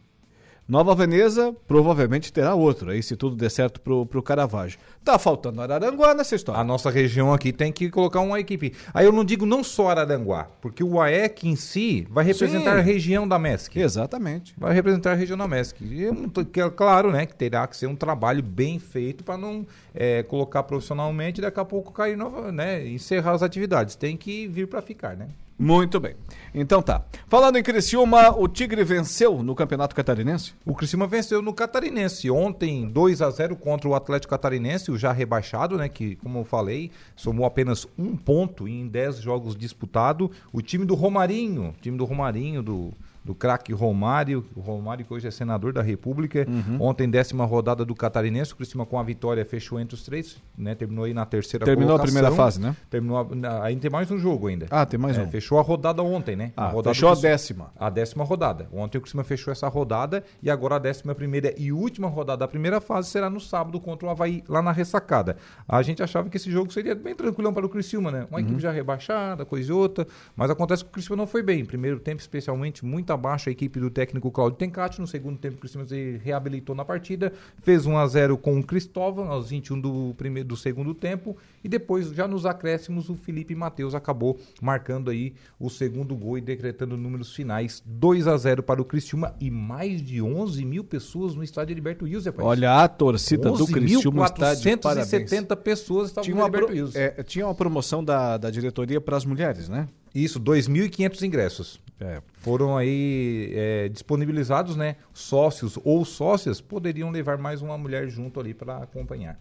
[0.67, 4.78] Nova Veneza provavelmente terá outro, aí se tudo der certo pro, pro Caravaggio.
[5.01, 6.59] Tá faltando Araranguá nessa história.
[6.59, 8.73] A nossa região aqui tem que colocar uma equipe.
[8.93, 12.80] Aí eu não digo não só Araranguá, porque o AEC em si vai representar Sim.
[12.80, 13.78] a região da MESC.
[13.80, 14.53] Exatamente.
[14.57, 15.86] Vai representar a região da MESC.
[15.86, 19.65] E é claro, né, que terá que ser um trabalho bem feito para não
[19.95, 23.95] é, colocar profissionalmente e daqui a pouco cair nova, né, encerrar as atividades.
[23.95, 25.30] Tem que vir para ficar, né?
[25.60, 26.16] Muito bem.
[26.53, 27.03] Então tá.
[27.28, 30.53] Falando em Criciúma, o Tigre venceu no Campeonato Catarinense?
[30.64, 32.30] O Criciúma venceu no Catarinense.
[32.30, 35.89] Ontem, 2 a 0 contra o Atlético Catarinense, o já rebaixado, né?
[35.89, 40.30] Que, como eu falei, somou apenas um ponto em 10 jogos disputados.
[40.53, 42.93] O time do Romarinho, time do Romarinho, do
[43.28, 46.47] do craque Romário, o Romário que hoje é senador da República.
[46.47, 46.82] Uhum.
[46.82, 50.73] Ontem, décima rodada do Catarinense, o Cristina com a vitória fechou entre os três, né?
[50.73, 52.17] Terminou aí na terceira Terminou colocação.
[52.17, 52.73] a primeira fase, né?
[52.89, 54.65] Terminou, a, aí tem mais um jogo ainda.
[54.71, 55.30] Ah, tem mais é, um.
[55.30, 56.53] Fechou a rodada ontem, né?
[56.55, 57.71] Ah, a rodada fechou a décima.
[57.78, 58.70] A décima rodada.
[58.71, 62.47] Ontem o Cristina fechou essa rodada e agora a décima primeira e última rodada da
[62.47, 65.36] primeira fase será no sábado contra o Havaí, lá na ressacada.
[65.67, 68.25] A gente achava que esse jogo seria bem tranquilão para o Criciúma, né?
[68.29, 68.45] Uma uhum.
[68.45, 71.66] equipe já rebaixada, coisa e outra, mas acontece que o Criciúma não foi bem.
[71.66, 75.02] Primeiro tempo, especialmente, muito abaixo a equipe do técnico Claudio Tencati.
[75.02, 79.30] No segundo tempo, o se reabilitou na partida, fez 1 a 0 com o Cristóvão
[79.32, 81.36] aos 21 do, primeiro, do segundo tempo.
[81.64, 86.42] E depois, já nos acréscimos, o Felipe Matheus acabou marcando aí o segundo gol e
[86.42, 91.36] decretando números finais 2 a 0 para o Criciúma e mais de 11 mil pessoas
[91.36, 92.32] no estádio Heriberto Wilson.
[92.39, 96.98] Olha a torcida do Criciúma estádio, 470 pessoas estavam tinha no Heriberto Wilson.
[96.98, 99.88] É, tinha uma promoção da, da diretoria para as mulheres, né?
[100.18, 101.80] Isso, 2.500 ingressos.
[102.00, 102.24] É.
[102.39, 104.96] Foram aí é, disponibilizados, né?
[105.14, 109.39] Sócios ou sócias poderiam levar mais uma mulher junto ali para acompanhar.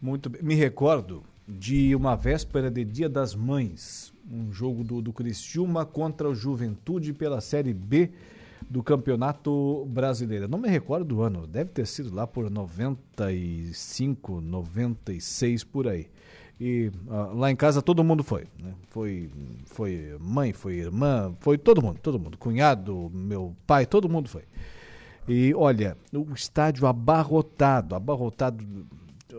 [0.00, 0.42] Muito bem.
[0.42, 6.28] Me recordo de uma véspera de Dia das Mães, um jogo do, do Criciúma contra
[6.28, 8.10] o Juventude pela Série B
[8.68, 10.46] do Campeonato Brasileiro.
[10.48, 16.08] Não me recordo do ano, deve ter sido lá por 95, 96 por aí.
[16.60, 18.74] E uh, lá em casa todo mundo foi, né?
[18.88, 19.30] Foi,
[19.66, 22.36] foi mãe, foi irmã, foi todo mundo, todo mundo.
[22.36, 24.42] Cunhado, meu pai, todo mundo foi.
[25.28, 28.64] E olha, o estádio abarrotado, abarrotado,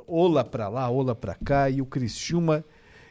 [0.07, 2.63] ola para lá, ola para cá, e o Criciúma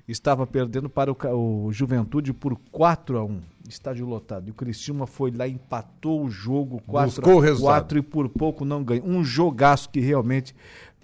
[0.07, 4.49] estava perdendo para o, o Juventude por 4 a 1 estádio lotado.
[4.49, 8.29] E o Criciúma foi lá, empatou o jogo 4 Buscou a o 4 e por
[8.29, 9.07] pouco não ganhou.
[9.07, 10.55] Um jogaço que realmente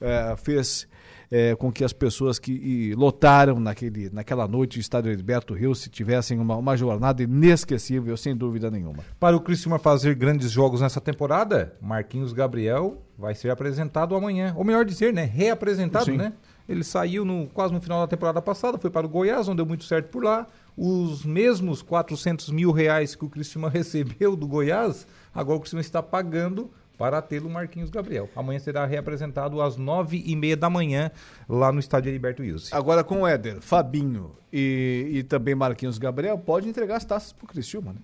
[0.00, 0.88] eh, fez
[1.30, 5.74] eh, com que as pessoas que e, lotaram naquele, naquela noite o estádio Heriberto Rio
[5.74, 9.04] se tivessem uma, uma jornada inesquecível, sem dúvida nenhuma.
[9.18, 14.52] Para o Criciúma fazer grandes jogos nessa temporada, Marquinhos Gabriel vai ser apresentado amanhã.
[14.56, 15.24] Ou melhor dizer, né?
[15.24, 16.16] Reapresentado, Sim.
[16.16, 16.32] né?
[16.68, 19.66] Ele saiu no, quase no final da temporada passada, foi para o Goiás, não deu
[19.66, 20.46] muito certo por lá.
[20.76, 26.02] Os mesmos 400 mil reais que o Criciúma recebeu do Goiás, agora o Criciúma está
[26.02, 28.28] pagando para tê-lo Marquinhos Gabriel.
[28.34, 31.10] Amanhã será reapresentado às nove e meia da manhã
[31.48, 32.74] lá no estádio Heriberto Wilson.
[32.74, 37.46] Agora com o Éder, Fabinho e, e também Marquinhos Gabriel, pode entregar as taças pro
[37.46, 38.00] Criciúma, né?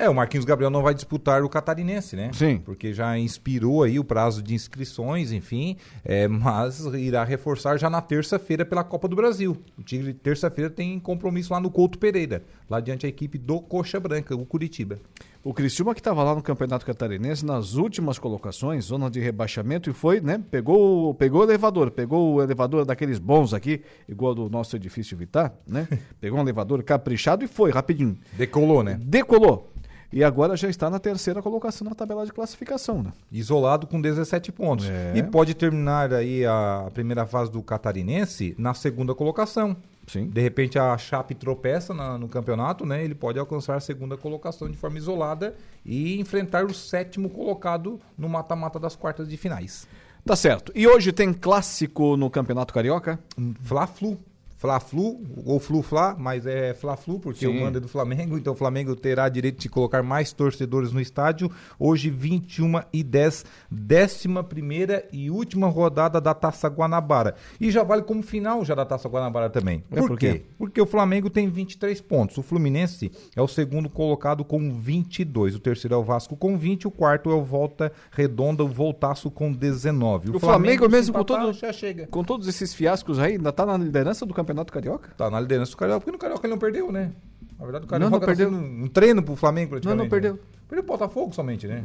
[0.00, 2.30] É, o Marquinhos Gabriel não vai disputar o catarinense, né?
[2.32, 2.56] Sim.
[2.64, 8.00] Porque já inspirou aí o prazo de inscrições, enfim, é, mas irá reforçar já na
[8.00, 9.58] terça-feira pela Copa do Brasil.
[9.76, 14.00] O Tigre, terça-feira, tem compromisso lá no Couto Pereira, lá diante a equipe do Coxa
[14.00, 14.98] Branca, o Curitiba.
[15.42, 19.92] O Criciúma que estava lá no Campeonato Catarinense nas últimas colocações, zona de rebaixamento e
[19.94, 20.38] foi, né?
[20.50, 25.54] Pegou, pegou o elevador, pegou o elevador daqueles bons aqui, igual do nosso edifício Vitar,
[25.66, 25.88] né?
[26.20, 28.18] Pegou um elevador caprichado e foi rapidinho.
[28.34, 29.00] Decolou, né?
[29.02, 29.70] Decolou.
[30.12, 33.12] E agora já está na terceira colocação na tabela de classificação, né?
[33.32, 34.90] Isolado com 17 pontos.
[34.90, 35.14] É.
[35.16, 39.76] E pode terminar aí a primeira fase do catarinense na segunda colocação.
[40.10, 40.28] Sim.
[40.28, 43.04] De repente a Chape tropeça na- no campeonato, né?
[43.04, 45.54] Ele pode alcançar a segunda colocação de forma isolada
[45.84, 49.86] e enfrentar o sétimo colocado no mata-mata das quartas de finais.
[50.24, 50.72] Tá certo.
[50.74, 53.18] E hoje tem clássico no Campeonato Carioca?
[53.62, 54.18] Fla-Flu.
[54.60, 57.46] Fla-Flu, ou Flu-Fla, mas é Fla-Flu, porque Sim.
[57.46, 61.00] o mando é do Flamengo, então o Flamengo terá direito de colocar mais torcedores no
[61.00, 61.50] estádio.
[61.78, 67.36] Hoje, 21 e 10, décima primeira e última rodada da Taça Guanabara.
[67.58, 69.82] E já vale como final já da Taça Guanabara também.
[69.90, 70.42] É, por quê?
[70.58, 72.36] Porque o Flamengo tem 23 pontos.
[72.36, 75.54] O Fluminense é o segundo colocado com 22.
[75.54, 76.86] O terceiro é o Vasco com 20.
[76.86, 80.36] O quarto é o Volta Redonda, o Voltaço com 19.
[80.36, 82.06] O, Flamengo, se mesmo com, empatar, todo, já chega.
[82.08, 85.10] com todos esses fiascos aí, ainda tá na liderança do Campeonato Carioca?
[85.16, 87.12] Tá na liderança do Carioca, porque no Carioca ele não perdeu, né?
[87.58, 88.48] Na verdade, o Não, Carioca não tá perdeu.
[88.50, 89.96] um treino pro Flamengo praticamente.
[89.98, 90.34] Não, não perdeu.
[90.34, 90.38] né?
[90.66, 91.82] Perdeu pro Botafogo somente, né?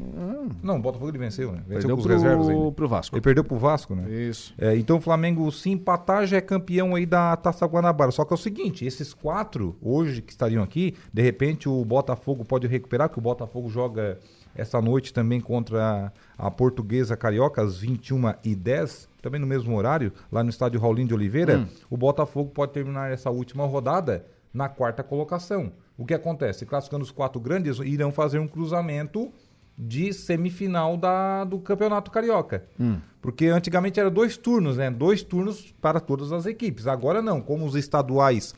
[0.61, 1.57] Não, o Botafogo ele venceu, né?
[1.67, 2.71] Venceu Perdeu com os pro- reservas ainda.
[2.71, 3.15] pro Vasco.
[3.15, 4.07] Ele perdeu pro Vasco, né?
[4.09, 4.53] Isso.
[4.59, 8.11] É, então o Flamengo, se empatar, já é campeão aí da Taça Guanabara.
[8.11, 12.45] Só que é o seguinte, esses quatro hoje que estariam aqui, de repente o Botafogo
[12.45, 14.19] pode recuperar, porque o Botafogo joga
[14.55, 20.49] essa noite também contra a Portuguesa Carioca, às 21h10, também no mesmo horário, lá no
[20.49, 21.59] estádio Raulinho de Oliveira.
[21.59, 21.67] Hum.
[21.89, 25.73] O Botafogo pode terminar essa última rodada na quarta colocação.
[25.97, 26.65] O que acontece?
[26.65, 29.31] Classificando os quatro grandes, irão fazer um cruzamento
[29.77, 32.65] de semifinal da, do Campeonato Carioca.
[32.79, 32.97] Hum.
[33.21, 34.89] Porque antigamente era dois turnos, né?
[34.89, 36.87] Dois turnos para todas as equipes.
[36.87, 38.55] Agora não, como os estaduais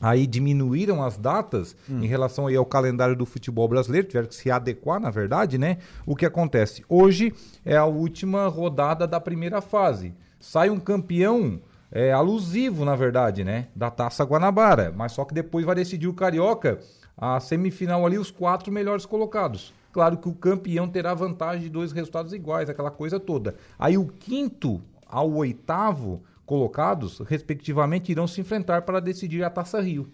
[0.00, 4.50] aí diminuíram as datas em relação aí ao calendário do futebol brasileiro, tiveram que se
[4.50, 5.78] adequar, na verdade, né?
[6.06, 6.82] O que acontece?
[6.88, 10.14] Hoje é a última rodada da primeira fase.
[10.38, 11.60] Sai um campeão
[11.92, 13.68] é, alusivo, na verdade, né?
[13.76, 14.92] Da Taça Guanabara.
[14.96, 16.78] Mas só que depois vai decidir o Carioca,
[17.16, 19.74] a semifinal ali, os quatro melhores colocados.
[19.92, 23.56] Claro que o campeão terá vantagem de dois resultados iguais, aquela coisa toda.
[23.78, 30.10] Aí o quinto ao oitavo colocados, respectivamente, irão se enfrentar para decidir a Taça Rio.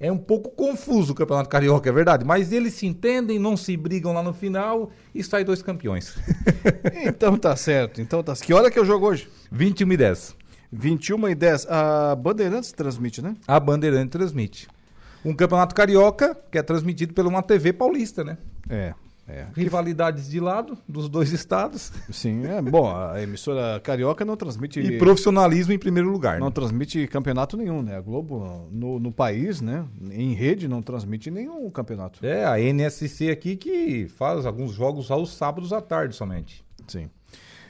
[0.00, 3.76] É um pouco confuso o Campeonato Carioca, é verdade, mas eles se entendem, não se
[3.76, 6.16] brigam lá no final e sai dois campeões.
[7.06, 8.00] Então tá certo.
[8.00, 8.32] Então tá.
[8.32, 9.28] Que hora que eu jogo hoje?
[9.52, 10.36] 21 e 10.
[10.72, 11.66] 21 e 10.
[11.68, 13.36] A Bandeirantes transmite, né?
[13.46, 14.66] A Bandeirante transmite.
[15.22, 18.38] Um Campeonato Carioca que é transmitido por uma TV paulista, né?
[18.70, 18.94] É.
[19.26, 19.46] É.
[19.54, 21.90] Rivalidades de lado dos dois estados.
[22.10, 22.94] Sim, é bom.
[22.94, 24.80] A emissora carioca não transmite.
[24.80, 26.38] E profissionalismo em primeiro lugar.
[26.38, 26.52] Não né?
[26.52, 27.96] transmite campeonato nenhum, né?
[27.96, 29.86] A Globo, no, no país, né?
[30.10, 32.24] Em rede, não transmite nenhum campeonato.
[32.24, 36.64] É, a NSC aqui que faz alguns jogos aos sábados à tarde somente.
[36.86, 37.08] Sim.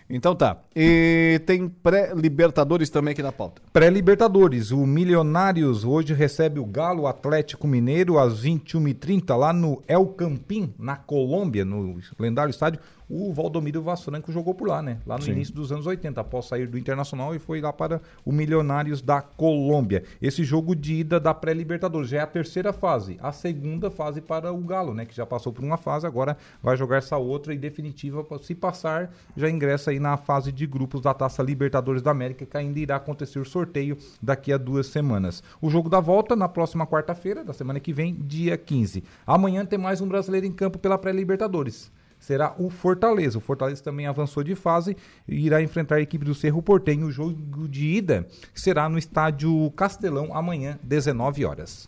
[0.08, 0.58] Então tá.
[0.76, 3.62] E tem pré-Libertadores também aqui na pauta.
[3.72, 10.74] Pré-Libertadores, o Milionários hoje recebe o Galo Atlético Mineiro às 21h30 lá no El Campín,
[10.78, 12.80] na Colômbia, no lendário estádio.
[13.08, 14.98] O Valdomiro Vaz Franco jogou por lá, né?
[15.06, 15.32] Lá no Sim.
[15.32, 19.20] início dos anos 80, após sair do Internacional e foi lá para o Milionários da
[19.20, 20.04] Colômbia.
[20.22, 24.52] Esse jogo de ida da pré-Libertadores já é a terceira fase, a segunda fase para
[24.52, 25.04] o Galo, né?
[25.04, 28.24] Que já passou por uma fase, agora vai jogar essa outra e definitiva.
[28.42, 32.56] Se passar, já ingressa aí na fase de grupos da Taça Libertadores da América, que
[32.56, 35.42] ainda irá acontecer o sorteio daqui a duas semanas.
[35.60, 39.04] O jogo da volta na próxima quarta-feira, da semana que vem, dia 15.
[39.26, 41.92] Amanhã tem mais um brasileiro em campo pela pré-Libertadores.
[42.24, 43.36] Será o Fortaleza.
[43.36, 44.96] O Fortaleza também avançou de fase
[45.28, 47.06] e irá enfrentar a equipe do Cerro Portenho.
[47.06, 51.86] O jogo de ida será no estádio Castelão amanhã, 19 horas.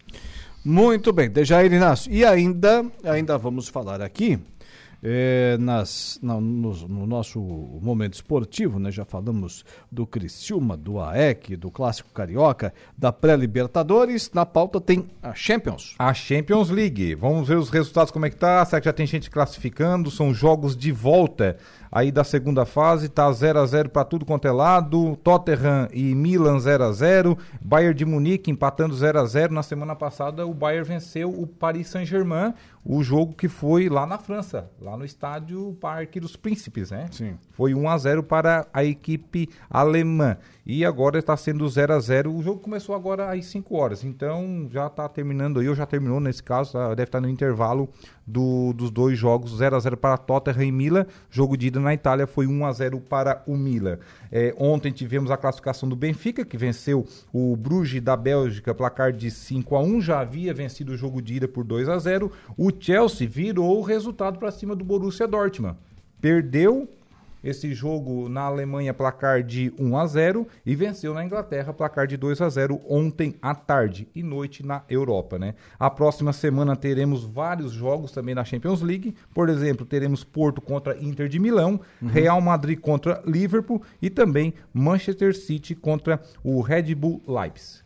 [0.63, 2.13] Muito bem, Dejair Inácio.
[2.13, 4.39] E ainda, ainda vamos falar aqui
[5.03, 8.91] é, nas, na, no, no, nosso momento esportivo, né?
[8.91, 14.31] Já falamos do Criciúma, do AEC, do Clássico Carioca, da pré-Libertadores.
[14.33, 15.95] Na pauta tem a Champions.
[15.99, 17.15] A Champions League.
[17.15, 18.65] Vamos ver os resultados, como é que tá.
[18.65, 20.11] Será que já tem gente classificando?
[20.11, 21.57] São jogos de volta
[21.91, 25.17] aí da segunda fase, tá 0 a 0 para tudo quanto é lado.
[25.25, 29.55] Tottenham e Milan 0 a 0, Bayern de Munique empatando 0 a 0.
[29.55, 32.53] Na semana passada o Bayern venceu o Paris Saint-Germain,
[32.89, 37.09] o jogo que foi lá na França, lá no estádio Parque dos Príncipes, né?
[37.11, 37.37] Sim.
[37.51, 40.39] Foi 1 a 0 para a equipe alemã.
[40.67, 44.03] E agora está sendo 0 a 0 O jogo começou agora às 5 horas.
[44.03, 46.89] Então já está terminando aí, ou já terminou nesse caso, tá?
[46.89, 47.89] deve estar no intervalo
[48.27, 51.07] do, dos dois jogos, 0 a 0 para Tottenham e Milan.
[51.31, 53.99] Jogo de ida na Itália foi 1 a 0 para o Milan.
[54.33, 59.31] É, ontem tivemos a classificação do Benfica, que venceu o Bruges da Bélgica, placar de
[59.31, 62.73] 5 a 1 já havia vencido o jogo de ida por 2 a 0 O
[62.77, 65.77] Chelsea virou o resultado para cima do Borussia Dortmund.
[66.21, 66.89] Perdeu
[67.47, 72.17] esse jogo na Alemanha placar de 1 a 0 e venceu na Inglaterra placar de
[72.17, 75.55] 2 a 0 ontem à tarde e noite na Europa, né?
[75.79, 80.99] A próxima semana teremos vários jogos também na Champions League, por exemplo, teremos Porto contra
[80.99, 82.09] Inter de Milão, uhum.
[82.09, 87.85] Real Madrid contra Liverpool e também Manchester City contra o Red Bull Leipzig.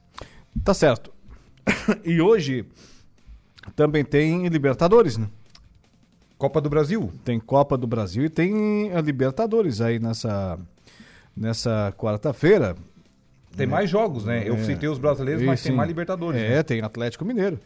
[0.65, 1.13] Tá certo.
[2.05, 2.65] E hoje
[3.77, 5.29] também tem Libertadores, né?
[6.41, 7.13] Copa do Brasil?
[7.23, 10.59] Tem Copa do Brasil e tem a Libertadores aí nessa,
[11.37, 12.75] nessa quarta-feira.
[13.55, 13.69] Tem é.
[13.69, 14.43] mais jogos, né?
[14.47, 14.65] Eu é.
[14.65, 15.69] citei os brasileiros, mas sim.
[15.69, 16.41] tem mais Libertadores.
[16.41, 16.63] É, né?
[16.63, 17.61] tem Atlético Mineiro.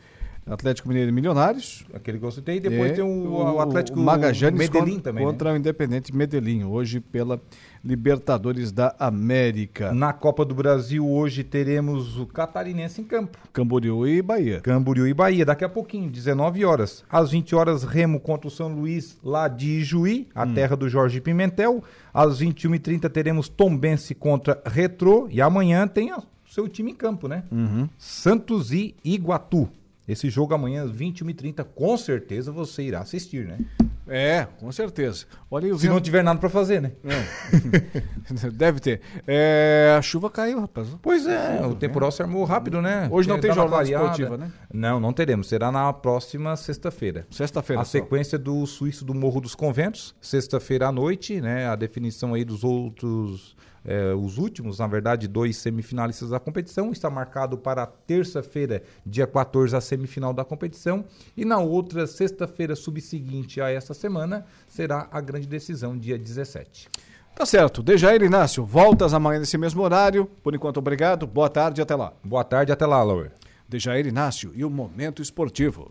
[0.47, 1.87] Atlético Mineiro e Milionários.
[1.95, 2.61] Aquele que eu citei.
[2.61, 5.25] Depois é, tem o, o Atlético o Magajanes Medellín contra, também.
[5.25, 5.57] Contra né?
[5.57, 7.41] o Independente Medellín, hoje pela
[7.83, 9.93] Libertadores da América.
[9.93, 13.39] Na Copa do Brasil, hoje teremos o Catarinense em campo.
[13.53, 14.61] Camboriú e Bahia.
[14.61, 17.05] Camboriú e Bahia, daqui a pouquinho, 19 horas.
[17.11, 20.55] Às 20 horas, Remo contra o São Luís, lá de Ijuí, a hum.
[20.55, 21.83] terra do Jorge Pimentel.
[22.13, 25.27] Às 21h30 teremos Tombense contra Retrô.
[25.31, 27.45] E amanhã tem o seu time em campo, né?
[27.51, 27.89] Uhum.
[27.99, 29.69] Santos e Iguatu.
[30.07, 33.59] Esse jogo amanhã, às 21h30, com certeza você irá assistir, né?
[34.07, 35.25] É, com certeza.
[35.51, 35.95] Olha, Se vendo...
[35.95, 36.93] não tiver nada para fazer, né?
[37.05, 38.51] É.
[38.53, 39.01] Deve ter.
[39.27, 40.89] É, a chuva caiu, rapaz.
[41.01, 43.09] Pois é, o temporal se armou rápido, né?
[43.11, 44.53] Hoje não tem jornada esportiva, né?
[44.73, 45.49] Não, não teremos.
[45.49, 47.27] Será na próxima sexta-feira.
[47.31, 47.81] Sexta-feira.
[47.81, 47.93] A só.
[47.93, 51.67] sequência do Suíço do Morro dos Conventos, sexta-feira à noite, né?
[51.67, 56.91] A definição aí dos outros é, os últimos, na verdade, dois semifinalistas da competição.
[56.91, 61.05] Está marcado para terça-feira, dia 14, a semifinal da competição.
[61.37, 66.89] E na outra sexta-feira subseguinte a essa semana será a grande decisão, dia 17.
[67.35, 67.83] Tá certo.
[67.83, 70.27] Dejair Inácio, voltas amanhã nesse mesmo horário.
[70.43, 71.27] Por enquanto, obrigado.
[71.27, 72.13] Boa tarde até lá.
[72.23, 73.33] Boa tarde até lá, Laura.
[73.69, 75.91] Dejair Inácio e o Momento Esportivo.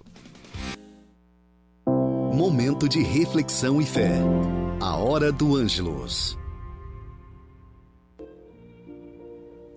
[2.33, 4.19] Momento de reflexão e fé.
[4.79, 6.37] A hora do Ângelos.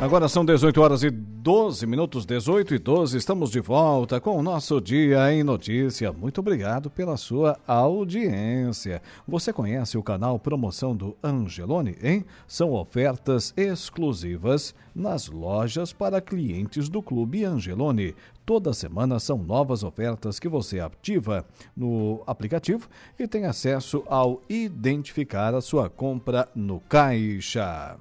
[0.00, 3.18] Agora são 18 horas e 12 minutos, 18 e 12.
[3.18, 6.12] Estamos de volta com o nosso Dia em Notícia.
[6.12, 9.02] Muito obrigado pela sua audiência.
[9.26, 12.24] Você conhece o canal Promoção do Angelone, hein?
[12.46, 18.14] São ofertas exclusivas nas lojas para clientes do Clube Angelone.
[18.46, 21.44] Toda semana são novas ofertas que você ativa
[21.76, 22.88] no aplicativo
[23.18, 27.96] e tem acesso ao identificar a sua compra no caixa.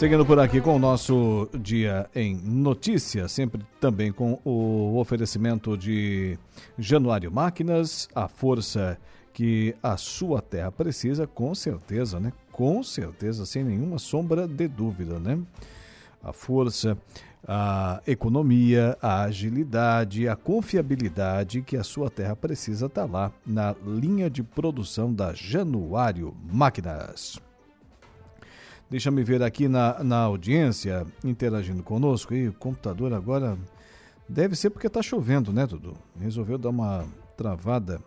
[0.00, 6.38] Seguindo por aqui com o nosso Dia em Notícias, sempre também com o oferecimento de
[6.78, 8.96] Januário Máquinas, a força
[9.34, 12.32] que a sua terra precisa, com certeza, né?
[12.50, 15.38] Com certeza, sem nenhuma sombra de dúvida, né?
[16.24, 16.96] A força,
[17.46, 24.30] a economia, a agilidade, a confiabilidade que a sua terra precisa está lá na linha
[24.30, 27.49] de produção da Januário Máquinas.
[28.90, 32.34] Deixa me ver aqui na, na audiência, interagindo conosco.
[32.34, 33.56] E o computador agora
[34.28, 35.96] deve ser porque está chovendo, né, Dudu?
[36.18, 37.06] Resolveu dar uma
[37.36, 38.00] travada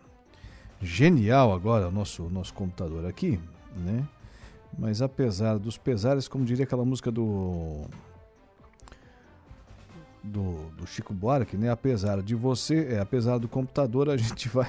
[0.82, 3.40] genial agora, o nosso, nosso computador aqui,
[3.74, 4.06] né?
[4.78, 7.84] Mas apesar dos pesares, como diria aquela música do
[10.22, 11.70] do, do Chico Buarque, né?
[11.70, 14.68] Apesar de você, é, apesar do computador, a gente vai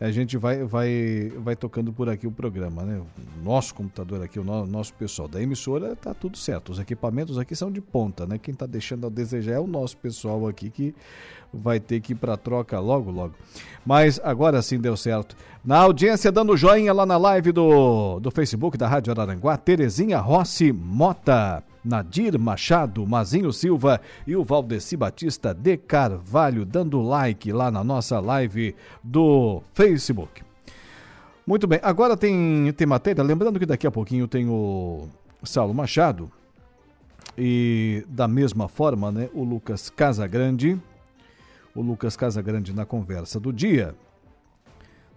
[0.00, 3.00] a gente vai vai vai tocando por aqui o programa, né?
[3.00, 6.72] O nosso computador aqui, o no, nosso pessoal da emissora, tá tudo certo.
[6.72, 8.38] Os equipamentos aqui são de ponta, né?
[8.38, 10.94] Quem tá deixando a desejar é o nosso pessoal aqui que
[11.52, 13.34] vai ter que ir para troca logo, logo.
[13.86, 15.36] Mas agora sim deu certo.
[15.64, 20.72] Na audiência, dando joinha lá na live do, do Facebook da Rádio Araranguá, Terezinha Rossi
[20.72, 21.62] Mota.
[21.84, 28.18] Nadir Machado, Mazinho Silva e o Valdeci Batista de Carvalho, dando like lá na nossa
[28.20, 30.42] live do Facebook.
[31.46, 35.06] Muito bem, agora tem, tem matéria, lembrando que daqui a pouquinho tem o
[35.42, 36.30] Saulo Machado
[37.36, 40.80] e da mesma forma, né, o Lucas Casagrande,
[41.74, 43.94] o Lucas Casagrande na conversa do dia,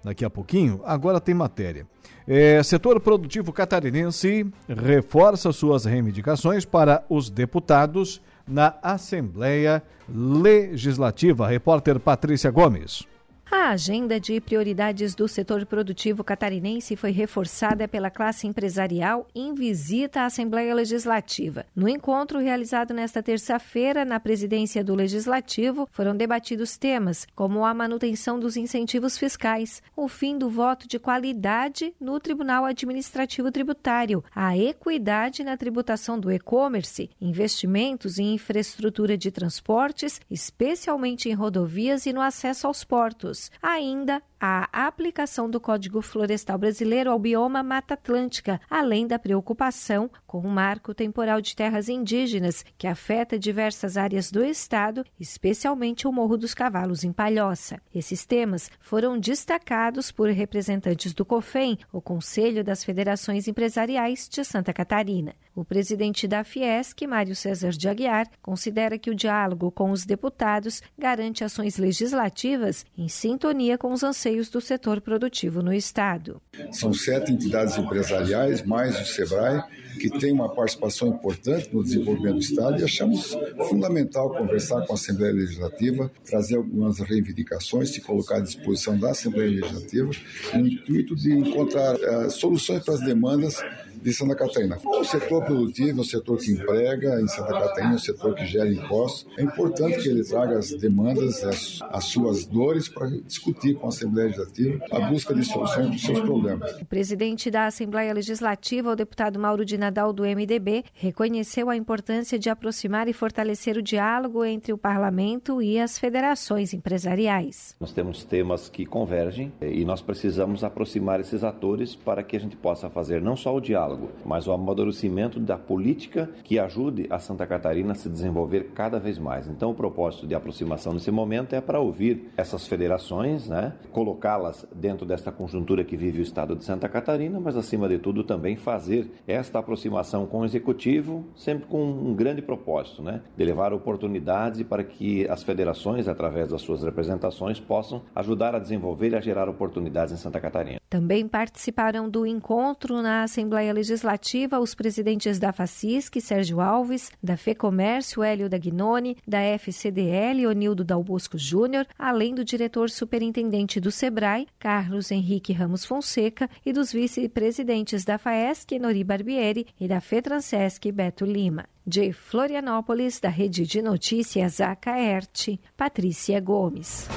[0.08, 1.86] daqui a pouquinho, agora tem matéria.
[2.28, 11.48] É, setor produtivo catarinense reforça suas reivindicações para os deputados na Assembleia Legislativa.
[11.48, 13.06] Repórter Patrícia Gomes.
[13.50, 20.22] A agenda de prioridades do setor produtivo catarinense foi reforçada pela classe empresarial em visita
[20.22, 21.66] à Assembleia Legislativa.
[21.74, 28.38] No encontro realizado nesta terça-feira na presidência do Legislativo, foram debatidos temas como a manutenção
[28.38, 35.42] dos incentivos fiscais, o fim do voto de qualidade no Tribunal Administrativo Tributário, a equidade
[35.42, 42.68] na tributação do e-commerce, investimentos em infraestrutura de transportes, especialmente em rodovias e no acesso
[42.68, 49.18] aos portos ainda a aplicação do Código Florestal Brasileiro ao bioma Mata Atlântica, além da
[49.18, 56.08] preocupação com o marco temporal de terras indígenas, que afeta diversas áreas do estado, especialmente
[56.08, 57.82] o Morro dos Cavalos em Palhoça.
[57.94, 64.72] Esses temas foram destacados por representantes do COFEM, o Conselho das Federações Empresariais de Santa
[64.72, 65.34] Catarina.
[65.56, 70.84] O presidente da Fiesc, Mário César de Aguiar, considera que o diálogo com os deputados
[70.96, 76.42] garante ações legislativas em sintonia com os anseios do setor produtivo no Estado.
[76.72, 79.64] São sete entidades empresariais, mais o SEBRAE,
[79.98, 83.38] que tem uma participação importante no desenvolvimento do Estado e achamos
[83.68, 89.50] fundamental conversar com a Assembleia Legislativa, trazer algumas reivindicações, se colocar à disposição da Assembleia
[89.50, 90.12] Legislativa,
[90.54, 93.64] no intuito de encontrar uh, soluções para as demandas
[94.02, 94.78] de Santa Catarina.
[94.84, 98.72] O setor produtivo é o setor que emprega, em Santa Catarina o setor que gera
[98.72, 99.28] impostos.
[99.38, 103.90] É importante que ele traga as demandas, as, as suas dores para discutir com a
[103.90, 106.82] Assembleia Legislativa a busca de soluções dos seus problemas.
[106.82, 112.38] O presidente da Assembleia Legislativa, o deputado Mauro de Nadal, do MDB, reconheceu a importância
[112.38, 117.76] de aproximar e fortalecer o diálogo entre o parlamento e as federações empresariais.
[117.80, 122.56] Nós temos temas que convergem e nós precisamos aproximar esses atores para que a gente
[122.56, 123.87] possa fazer não só o diálogo,
[124.26, 129.18] mas o amadurecimento da política que ajude a Santa Catarina a se desenvolver cada vez
[129.18, 129.48] mais.
[129.48, 135.06] Então, o propósito de aproximação nesse momento é para ouvir essas federações, né, colocá-las dentro
[135.06, 139.12] desta conjuntura que vive o estado de Santa Catarina, mas acima de tudo também fazer
[139.28, 144.84] esta aproximação com o executivo, sempre com um grande propósito, né, de levar oportunidades para
[144.84, 150.14] que as federações, através das suas representações, possam ajudar a desenvolver e a gerar oportunidades
[150.14, 150.80] em Santa Catarina.
[150.90, 158.24] Também participaram do encontro na Assembleia Legislativa os presidentes da FACISC, Sérgio Alves, da FEComércio,
[158.24, 165.54] Hélio Dagnoni, da FCDL, Onildo Dalbosco Júnior, além do diretor superintendente do SEBRAE, Carlos Henrique
[165.54, 171.66] Ramos Fonseca, e dos vice-presidentes da FAESC, Nori Barbieri, e da FETransesc, Beto Lima.
[171.86, 177.08] De Florianópolis, da Rede de Notícias Acaerte, Patrícia Gomes.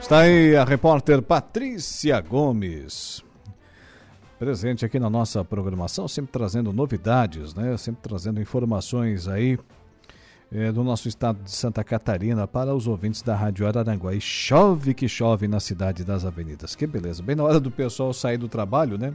[0.00, 3.24] Está aí a repórter Patrícia Gomes.
[4.42, 7.76] Presente aqui na nossa programação, sempre trazendo novidades, né?
[7.76, 9.56] Sempre trazendo informações aí
[10.50, 14.12] é, do nosso estado de Santa Catarina para os ouvintes da Rádio Araranguá.
[14.12, 16.74] E chove que chove na cidade das avenidas.
[16.74, 17.22] Que beleza.
[17.22, 19.14] Bem na hora do pessoal sair do trabalho, né?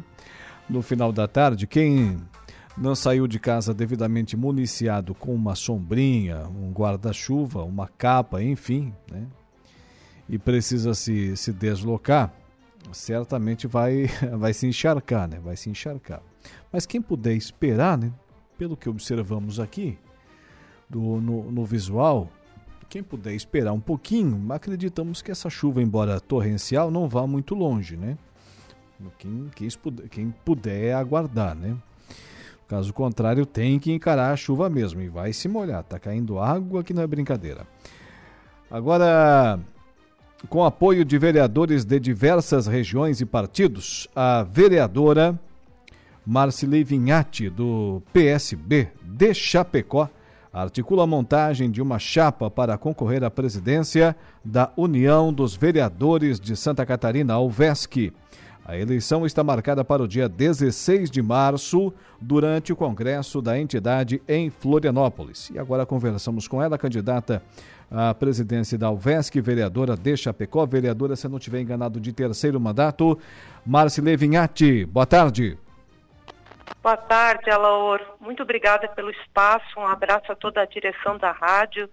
[0.70, 2.16] No final da tarde, quem
[2.78, 9.28] não saiu de casa devidamente municiado com uma sombrinha, um guarda-chuva, uma capa, enfim, né?
[10.30, 12.34] e precisa se, se deslocar,
[12.92, 14.08] certamente vai,
[14.38, 15.40] vai se encharcar, né?
[15.40, 16.22] Vai se encharcar.
[16.72, 18.12] Mas quem puder esperar, né?
[18.58, 19.98] Pelo que observamos aqui
[20.90, 22.30] do, no, no visual,
[22.90, 27.98] quem puder esperar um pouquinho, acreditamos que essa chuva, embora torrencial, não vá muito longe,
[27.98, 28.18] né?
[29.20, 29.70] Quem, quem,
[30.10, 31.78] quem puder aguardar, né?
[32.68, 35.84] Caso contrário, tem que encarar a chuva mesmo e vai se molhar.
[35.84, 37.66] Tá caindo água que não é brincadeira.
[38.70, 39.60] Agora,
[40.50, 45.38] com apoio de vereadores de diversas regiões e partidos, a vereadora
[46.26, 50.10] Marcilei Vinhati, do PSB de Chapecó,
[50.54, 56.56] articula a montagem de uma chapa para concorrer à presidência da União dos Vereadores de
[56.56, 58.14] Santa Catarina, a UVESC.
[58.68, 64.22] A eleição está marcada para o dia 16 de março, durante o congresso da entidade
[64.28, 65.50] em Florianópolis.
[65.52, 67.42] E agora conversamos com ela, candidata
[67.90, 73.18] à presidência da UVESC, vereadora de Chapecó, vereadora, se não estiver enganado, de terceiro mandato,
[73.66, 74.84] Marcile Vinhati.
[74.84, 75.58] Boa tarde.
[76.84, 78.02] Boa tarde, Alaor.
[78.20, 79.80] Muito obrigada pelo espaço.
[79.80, 81.90] Um abraço a toda a direção da rádio,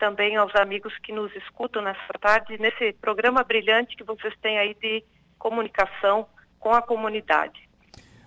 [0.00, 4.74] também aos amigos que nos escutam nessa tarde, nesse programa brilhante que vocês têm aí
[4.74, 5.04] de
[5.38, 6.26] comunicação
[6.58, 7.68] com a comunidade.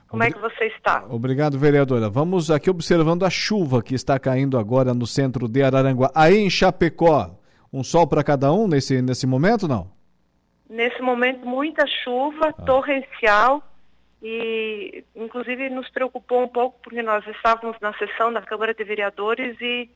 [0.07, 1.05] Como é que você está?
[1.09, 2.09] Obrigado, vereadora.
[2.09, 6.11] Vamos aqui observando a chuva que está caindo agora no centro de Araranguá.
[6.13, 7.39] Aí em Chapecó,
[7.71, 9.89] um sol para cada um nesse, nesse momento, não?
[10.69, 12.53] Nesse momento, muita chuva ah.
[12.63, 13.63] torrencial
[14.21, 19.55] e, inclusive, nos preocupou um pouco porque nós estávamos na sessão da Câmara de Vereadores
[19.61, 19.89] e,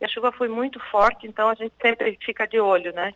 [0.00, 3.14] e a chuva foi muito forte, então a gente sempre fica de olho, né?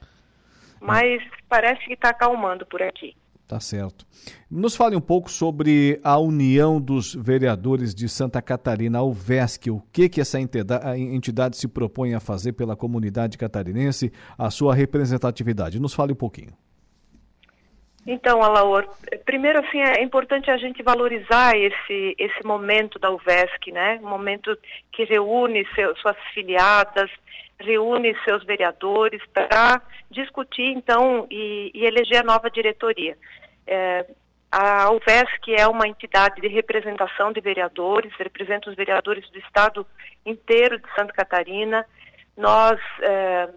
[0.81, 3.15] Mas parece que está acalmando por aqui.
[3.47, 4.05] Tá certo.
[4.51, 9.71] Nos fale um pouco sobre a União dos Vereadores de Santa Catarina, a UVESC.
[9.71, 15.81] O que, que essa entidade se propõe a fazer pela comunidade catarinense, a sua representatividade?
[15.81, 16.53] Nos fale um pouquinho.
[18.05, 18.89] Então, Alaor,
[19.25, 23.99] primeiro assim é importante a gente valorizar esse esse momento da UVESC, né?
[24.03, 24.57] Um momento
[24.93, 27.11] que reúne seu, suas filiadas,
[27.59, 29.81] reúne seus vereadores para
[30.11, 33.17] discutir, então, e, e, eleger a nova diretoria.
[33.67, 34.07] É,
[34.51, 39.87] a UVESC é uma entidade de representação de vereadores, representa os vereadores do estado
[40.25, 41.85] inteiro de Santa Catarina.
[42.37, 43.49] Nós é,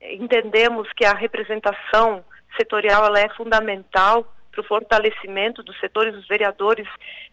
[0.00, 2.24] entendemos que a representação
[2.56, 6.86] setorial ela é fundamental para o fortalecimento dos setores, os vereadores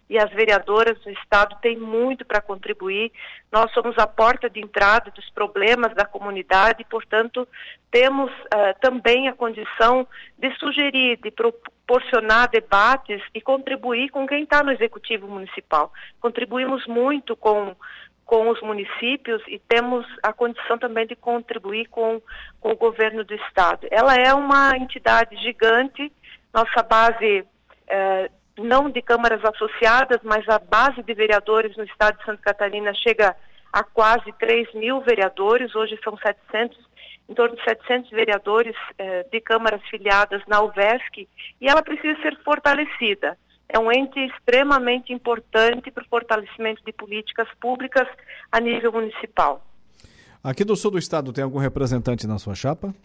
[0.09, 3.11] e as vereadoras do Estado têm muito para contribuir.
[3.51, 7.47] Nós somos a porta de entrada dos problemas da comunidade e, portanto,
[7.91, 14.63] temos uh, também a condição de sugerir, de proporcionar debates e contribuir com quem está
[14.63, 15.91] no Executivo Municipal.
[16.19, 17.75] Contribuímos muito com
[18.29, 22.21] com os municípios e temos a condição também de contribuir com,
[22.61, 23.87] com o governo do estado.
[23.89, 26.11] Ela é uma entidade gigante,
[26.53, 27.45] nossa base
[27.87, 32.93] eh, não de câmaras associadas, mas a base de vereadores no estado de Santa Catarina
[32.93, 33.35] chega
[33.71, 36.77] a quase 3 mil vereadores, hoje são 700,
[37.27, 41.27] em torno de 700 vereadores eh, de câmaras filiadas na UVESC,
[41.61, 43.37] e ela precisa ser fortalecida.
[43.67, 48.07] É um ente extremamente importante para o fortalecimento de políticas públicas
[48.51, 49.63] a nível municipal.
[50.43, 52.95] Aqui do sul do estado tem algum representante na sua chapa?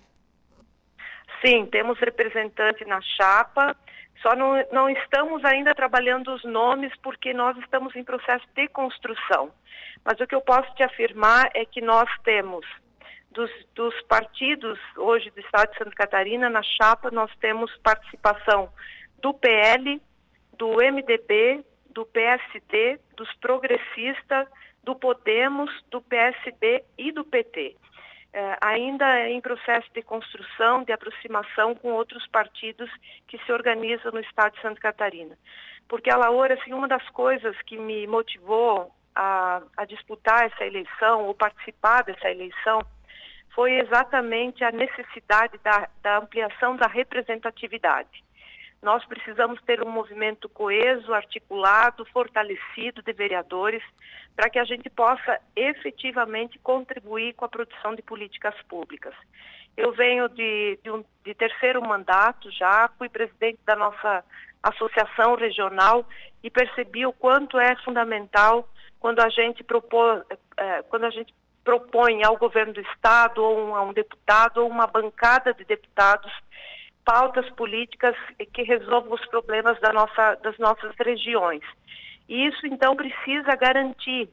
[1.45, 3.77] Sim, temos representante na chapa,
[4.23, 9.53] só não, não estamos ainda trabalhando os nomes porque nós estamos em processo de construção.
[10.03, 12.65] Mas o que eu posso te afirmar é que nós temos,
[13.31, 18.71] dos, dos partidos hoje do Estado de Santa Catarina, na chapa, nós temos participação
[19.21, 20.01] do PL,
[20.57, 24.49] do MDB, do PSD, dos progressistas,
[24.83, 27.77] do Podemos, do PSB e do PT.
[28.37, 32.91] É, ainda em processo de construção, de aproximação com outros partidos
[33.29, 35.39] que se organizam no estado de Santa Catarina.
[35.89, 41.27] Porque a Laura, assim, uma das coisas que me motivou a, a disputar essa eleição,
[41.27, 42.81] ou participar dessa eleição,
[43.55, 48.25] foi exatamente a necessidade da, da ampliação da representatividade.
[48.85, 53.83] Nós precisamos ter um movimento coeso, articulado, fortalecido de vereadores,
[54.37, 59.15] para que a gente possa efetivamente contribuir com a produção de políticas públicas.
[59.75, 64.23] Eu venho de, de, um, de terceiro mandato já, fui presidente da nossa
[64.63, 66.07] associação regional
[66.43, 68.69] e percebi o quanto é fundamental
[69.01, 70.23] quando a gente propôs,
[70.59, 71.33] eh, quando a gente
[71.65, 76.31] propõe ao governo do estado ou a um deputado ou uma bancada de deputados
[77.05, 78.17] pautas políticas
[78.53, 81.63] que resolvam os problemas da nossa, das nossas regiões.
[82.29, 84.29] E isso então precisa garantir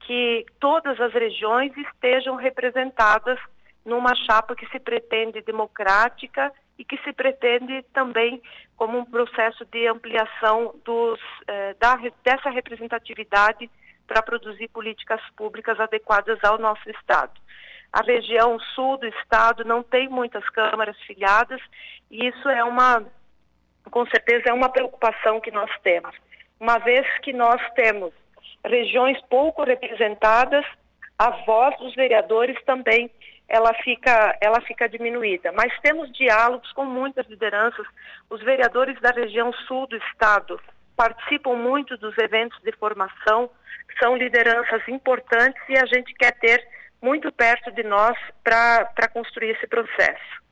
[0.00, 3.38] que todas as regiões estejam representadas
[3.84, 8.40] numa chapa que se pretende democrática e que se pretende também
[8.76, 13.70] como um processo de ampliação dos, eh, da, dessa representatividade
[14.06, 17.32] para produzir políticas públicas adequadas ao nosso Estado.
[17.92, 21.60] A região sul do Estado não tem muitas câmaras filiadas
[22.10, 23.04] e isso é uma,
[23.90, 26.14] com certeza, é uma preocupação que nós temos.
[26.58, 28.12] Uma vez que nós temos
[28.64, 30.64] regiões pouco representadas,
[31.18, 33.10] a voz dos vereadores também
[33.48, 35.52] ela fica, ela fica diminuída.
[35.52, 37.86] Mas temos diálogos com muitas lideranças.
[38.30, 40.58] Os vereadores da região sul do estado
[40.96, 43.50] participam muito dos eventos de formação,
[44.00, 46.66] são lideranças importantes e a gente quer ter
[47.02, 50.42] muito perto de nós para construir esse processo.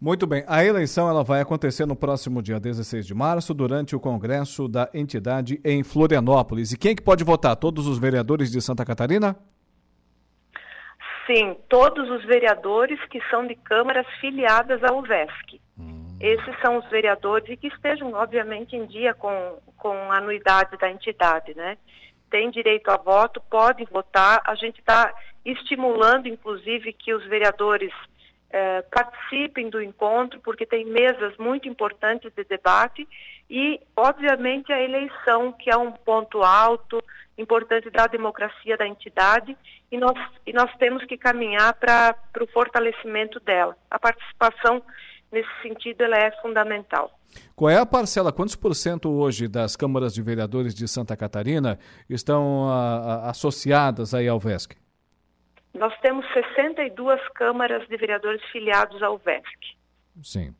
[0.00, 0.44] Muito bem.
[0.46, 4.90] A eleição ela vai acontecer no próximo dia 16 de março, durante o congresso da
[4.92, 6.72] entidade em Florianópolis.
[6.72, 7.56] E quem que pode votar?
[7.56, 9.34] Todos os vereadores de Santa Catarina?
[11.26, 15.60] Sim, todos os vereadores que são de câmaras filiadas ao VESC.
[15.78, 16.16] Hum.
[16.20, 20.90] Esses são os vereadores e que estejam, obviamente, em dia com, com a anuidade da
[20.90, 21.78] entidade, né?
[22.30, 24.40] Tem direito a voto, pode votar.
[24.46, 25.12] A gente está
[25.52, 27.92] estimulando, inclusive, que os vereadores
[28.50, 33.06] eh, participem do encontro, porque tem mesas muito importantes de debate
[33.48, 37.02] e, obviamente, a eleição, que é um ponto alto,
[37.38, 39.56] importante da democracia da entidade,
[39.90, 40.16] e nós,
[40.46, 43.76] e nós temos que caminhar para o fortalecimento dela.
[43.90, 44.82] A participação,
[45.30, 47.10] nesse sentido, ela é fundamental.
[47.54, 51.78] Qual é a parcela, quantos por cento hoje das câmaras de vereadores de Santa Catarina
[52.08, 54.85] estão a, a, associadas aí ao VESC?
[55.78, 59.76] Nós temos 62 câmaras de vereadores filiados ao VESC.
[60.22, 60.54] Sim.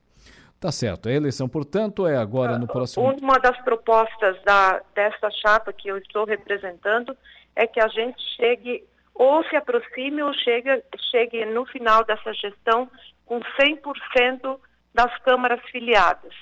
[0.60, 1.08] Tá certo.
[1.08, 3.04] A eleição, portanto, é agora no próximo.
[3.20, 7.16] Uma das propostas da, desta chapa que eu estou representando
[7.54, 8.84] é que a gente chegue,
[9.14, 12.90] ou se aproxime, ou chegue, chegue no final dessa gestão
[13.26, 14.58] com 100%
[14.94, 16.32] das câmaras filiadas.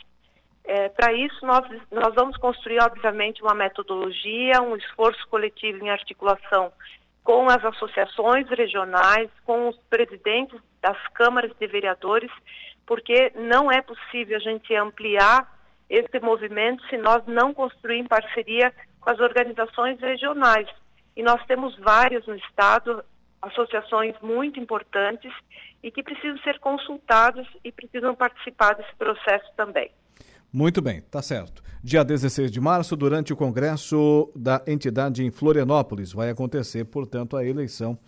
[0.64, 6.72] É, Para isso, nós, nós vamos construir, obviamente, uma metodologia, um esforço coletivo em articulação
[7.24, 12.30] com as associações regionais, com os presidentes das câmaras de vereadores,
[12.86, 15.50] porque não é possível a gente ampliar
[15.88, 20.68] esse movimento se nós não construirmos parceria com as organizações regionais.
[21.16, 23.02] E nós temos várias no Estado,
[23.40, 25.32] associações muito importantes
[25.82, 29.90] e que precisam ser consultadas e precisam participar desse processo também.
[30.54, 31.64] Muito bem, tá certo.
[31.82, 37.44] Dia 16 de março, durante o congresso da entidade em Florianópolis, vai acontecer, portanto, a
[37.44, 37.98] eleição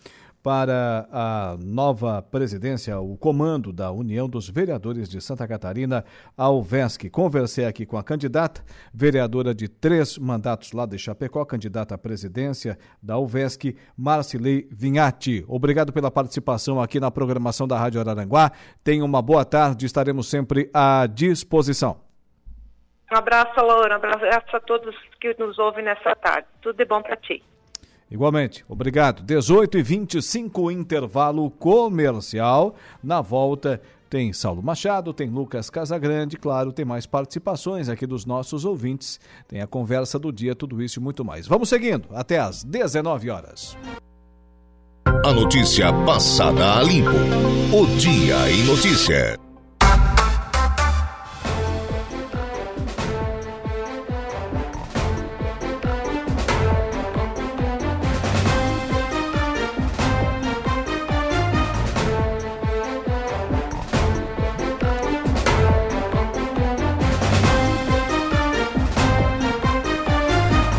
[0.41, 6.05] para a nova presidência, o comando da União dos Vereadores de Santa Catarina,
[6.37, 6.47] a.
[7.11, 8.63] Conversei aqui com a candidata,
[8.93, 15.43] vereadora de três mandatos lá de Chapecó, candidata à presidência da UVESC, Marcilei Vinhati.
[15.49, 18.53] Obrigado pela participação aqui na programação da Rádio Araranguá.
[18.85, 22.06] Tenha uma boa tarde, estaremos sempre à disposição.
[23.11, 23.95] Um abraço, Laura.
[23.95, 26.47] Um abraço a todos que nos ouvem nessa tarde.
[26.61, 27.43] Tudo de bom para ti.
[28.09, 29.21] Igualmente, obrigado.
[29.23, 32.75] 18 e 25 intervalo comercial.
[33.03, 38.63] Na volta tem Saulo Machado, tem Lucas Casagrande, claro, tem mais participações aqui dos nossos
[38.63, 39.19] ouvintes.
[39.47, 41.47] Tem a conversa do dia, tudo isso e muito mais.
[41.47, 43.77] Vamos seguindo até às 19 horas.
[45.25, 47.09] A notícia passada a limpo.
[47.73, 49.46] O Dia em Notícia.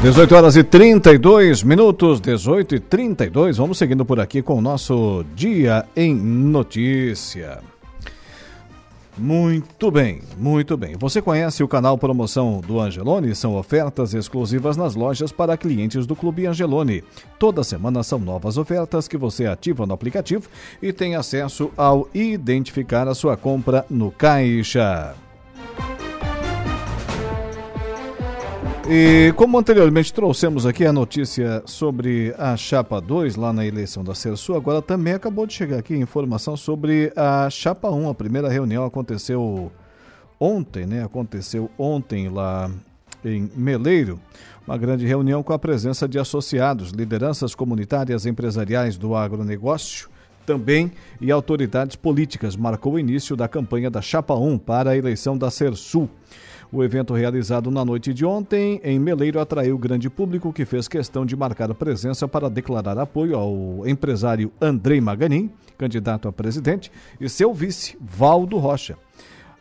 [0.01, 3.57] 18 horas e 32 minutos, 18 e 32.
[3.57, 7.59] Vamos seguindo por aqui com o nosso Dia em Notícia.
[9.16, 10.95] Muito bem, muito bem.
[10.97, 13.35] Você conhece o canal Promoção do Angelone?
[13.35, 17.03] São ofertas exclusivas nas lojas para clientes do Clube Angelone.
[17.37, 20.49] Toda semana são novas ofertas que você ativa no aplicativo
[20.81, 25.16] e tem acesso ao identificar a sua compra no caixa.
[28.86, 34.14] E como anteriormente trouxemos aqui a notícia sobre a Chapa 2 lá na eleição da
[34.14, 38.09] Cersu, agora também acabou de chegar aqui informação sobre a Chapa 1.
[38.09, 39.72] A primeira reunião aconteceu
[40.40, 41.05] ontem, né?
[41.05, 42.70] Aconteceu ontem lá
[43.24, 44.20] em Meleiro,
[44.66, 50.09] uma grande reunião com a presença de associados, lideranças comunitárias empresariais do agronegócio,
[50.46, 50.90] também
[51.20, 52.56] e autoridades políticas.
[52.56, 56.09] Marcou o início da campanha da Chapa 1 para a eleição da Cersul.
[56.70, 61.24] O evento realizado na noite de ontem em Meleiro atraiu grande público que fez questão
[61.24, 67.55] de marcar presença para declarar apoio ao empresário Andrei Maganin, candidato a presidente, e seu
[67.55, 68.99] vice, Valdo Rocha.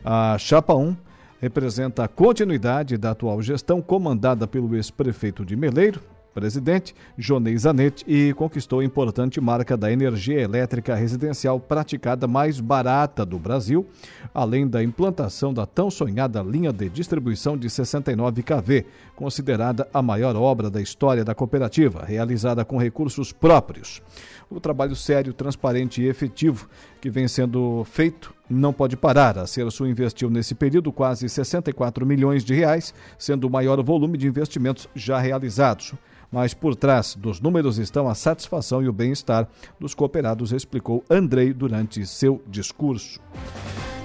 [0.04, 0.94] A Chapa 1
[1.40, 6.02] representa a continuidade da atual gestão comandada pelo ex-prefeito de Meleiro,
[6.38, 13.26] presidente, Jonei Zanetti, e conquistou a importante marca da energia elétrica residencial praticada mais barata
[13.26, 13.84] do Brasil,
[14.32, 18.86] além da implantação da tão sonhada linha de distribuição de 69 kV,
[19.16, 24.00] considerada a maior obra da história da cooperativa, realizada com recursos próprios.
[24.48, 26.68] O trabalho sério, transparente e efetivo
[27.00, 29.38] que vem sendo feito não pode parar.
[29.38, 34.26] A Cersu investiu nesse período quase 64 milhões de reais, sendo o maior volume de
[34.26, 35.94] investimentos já realizados
[36.30, 39.48] mas por trás dos números estão a satisfação e o bem-estar
[39.80, 43.20] dos cooperados, explicou Andrei durante seu discurso.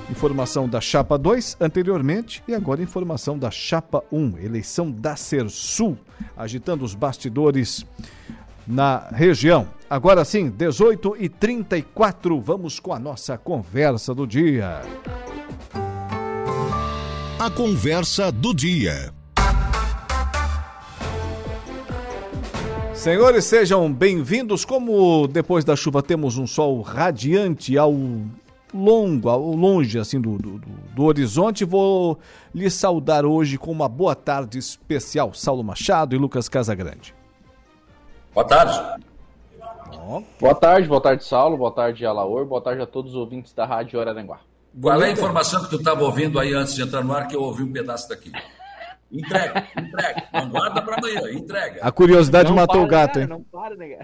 [0.10, 5.98] Informação da Chapa 2 anteriormente e agora informação da Chapa 1, eleição da Cersul,
[6.36, 7.86] agitando os bastidores
[8.68, 9.68] na região.
[9.94, 14.82] Agora sim, 18 e 34 vamos com a nossa conversa do dia.
[17.40, 19.14] A conversa do dia.
[22.96, 24.66] Senhores, sejam bem-vindos.
[24.66, 27.94] Como depois da chuva temos um sol radiante ao
[28.74, 30.60] longo, ao longe assim do, do,
[30.96, 32.18] do, horizonte, vou
[32.52, 37.14] lhe saudar hoje com uma boa tarde especial, Saulo Machado e Lucas Casagrande.
[38.34, 39.13] Boa tarde.
[40.40, 43.66] Boa tarde, boa tarde, Saulo, boa tarde, Alaor, boa tarde a todos os ouvintes da
[43.66, 44.42] Rádio Araranguá.
[44.82, 47.36] Qual é a informação que tu estava ouvindo aí antes de entrar no ar que
[47.36, 48.32] eu ouvi um pedaço daqui?
[49.12, 50.28] Entrega, entrega.
[50.34, 51.80] Não guarda para amanhã, entrega.
[51.84, 53.28] A curiosidade não matou para, o gato, hein?
[53.28, 54.00] Não para, né?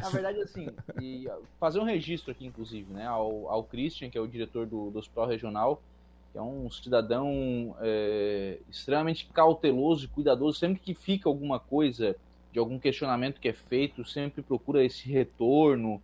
[0.00, 0.70] Na verdade, assim,
[1.00, 1.28] e
[1.58, 4.98] fazer um registro aqui, inclusive, né, ao, ao Christian, que é o diretor do, do
[4.98, 5.82] Hospital Regional,
[6.32, 10.58] que é um cidadão é, extremamente cauteloso e cuidadoso.
[10.58, 12.16] Sempre que fica alguma coisa,
[12.52, 16.02] de algum questionamento que é feito, sempre procura esse retorno,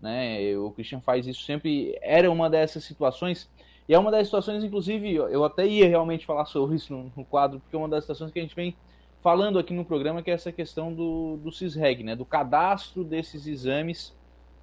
[0.00, 0.56] né?
[0.56, 1.96] O Christian faz isso sempre.
[2.02, 3.48] Era uma dessas situações
[3.86, 7.24] e é uma das situações, inclusive, eu até ia realmente falar sobre isso no, no,
[7.24, 8.74] quadro, porque é uma das situações que a gente vem
[9.22, 13.46] falando aqui no programa, que é essa questão do, do CISREG, né, do cadastro desses
[13.46, 14.14] exames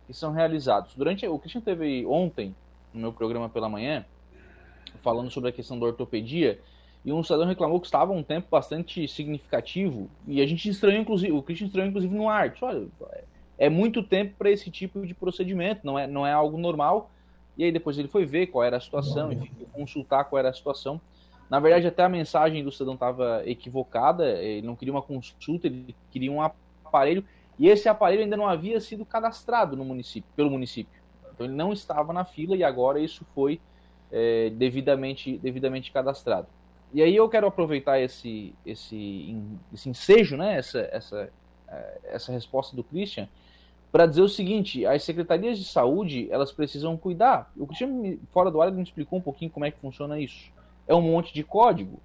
[0.07, 0.95] que são realizados.
[0.95, 2.55] Durante O Christian teve ontem,
[2.91, 4.05] no meu programa pela manhã,
[5.03, 6.59] falando sobre a questão da ortopedia,
[7.03, 11.31] e um cidadão reclamou que estava um tempo bastante significativo, e a gente estranhou, inclusive,
[11.31, 12.53] o Christian estranhou, inclusive, no ar.
[12.61, 12.87] Olha,
[13.57, 17.11] é muito tempo para esse tipo de procedimento, não é, não é algo normal,
[17.57, 20.53] e aí depois ele foi ver qual era a situação, enfim, consultar qual era a
[20.53, 21.01] situação.
[21.49, 25.95] Na verdade, até a mensagem do cidadão estava equivocada, ele não queria uma consulta, ele
[26.09, 27.25] queria um aparelho,
[27.59, 31.01] e esse aparelho ainda não havia sido cadastrado no município, pelo município.
[31.33, 33.59] Então ele não estava na fila e agora isso foi
[34.11, 36.47] é, devidamente, devidamente cadastrado.
[36.93, 39.35] E aí eu quero aproveitar esse, esse,
[39.73, 41.29] esse ensejo, né, essa, essa,
[41.67, 43.27] é, essa resposta do Christian,
[43.91, 47.51] para dizer o seguinte: as secretarias de saúde elas precisam cuidar.
[47.57, 50.51] O Cristiano, fora do ar, me explicou um pouquinho como é que funciona isso.
[50.87, 51.99] É um monte de código.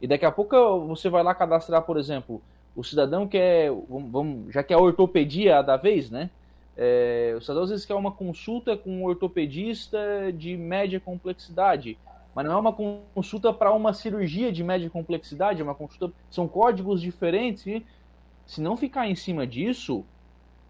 [0.00, 2.40] E daqui a pouco você vai lá cadastrar, por exemplo,
[2.74, 6.30] o cidadão quer, vamos, já que é a ortopedia da vez, né?
[6.76, 9.98] É, o cidadão às vezes quer uma consulta com um ortopedista
[10.32, 11.98] de média complexidade,
[12.34, 16.46] mas não é uma consulta para uma cirurgia de média complexidade, é uma consulta, são
[16.46, 17.66] códigos diferentes.
[17.66, 17.84] E
[18.46, 20.04] se não ficar em cima disso,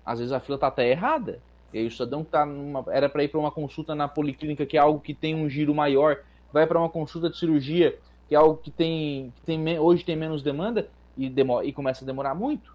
[0.04, 1.40] às vezes a fila está até errada.
[1.72, 4.66] E aí o cidadão que tá numa, era para ir para uma consulta na policlínica,
[4.66, 6.18] que é algo que tem um giro maior,
[6.52, 7.96] vai para uma consulta de cirurgia,
[8.28, 12.04] que é algo que tem, que tem hoje tem menos demanda, e, demora, e começa
[12.04, 12.74] a demorar muito.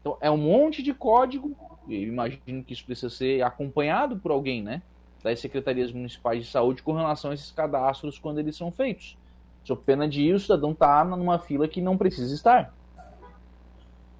[0.00, 1.56] Então é um monte de código,
[1.88, 4.82] e imagino que isso precisa ser acompanhado por alguém, né?
[5.22, 9.16] Das secretarias municipais de saúde com relação a esses cadastros quando eles são feitos.
[9.64, 12.72] Só pena de ir, o cidadão tá numa fila que não precisa estar.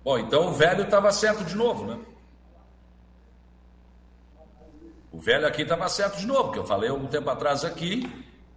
[0.05, 1.99] Bom, então o velho estava certo de novo, né?
[5.13, 8.11] O velho aqui estava certo de novo, que eu falei algum tempo atrás aqui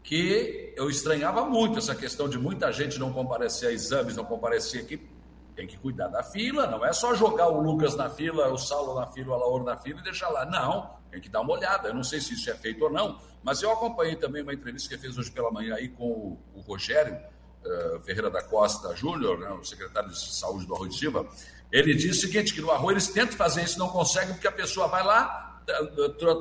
[0.03, 4.81] que eu estranhava muito essa questão de muita gente não comparecer a exames, não comparecer
[4.81, 4.99] aqui.
[5.55, 8.99] Tem que cuidar da fila, não é só jogar o Lucas na fila, o Saulo
[8.99, 10.45] na fila, o Alaor na fila e deixar lá.
[10.45, 11.89] Não, tem que dar uma olhada.
[11.89, 14.89] Eu não sei se isso é feito ou não, mas eu acompanhei também uma entrevista
[14.89, 17.19] que fez hoje pela manhã aí com o, Rogério
[17.65, 21.27] uh, Ferreira da Costa Júnior, né, o secretário de saúde do Arroio Silva.
[21.71, 24.51] Ele disse o seguinte: que no Arroio eles tentam fazer isso, não conseguem, porque a
[24.51, 25.61] pessoa vai lá,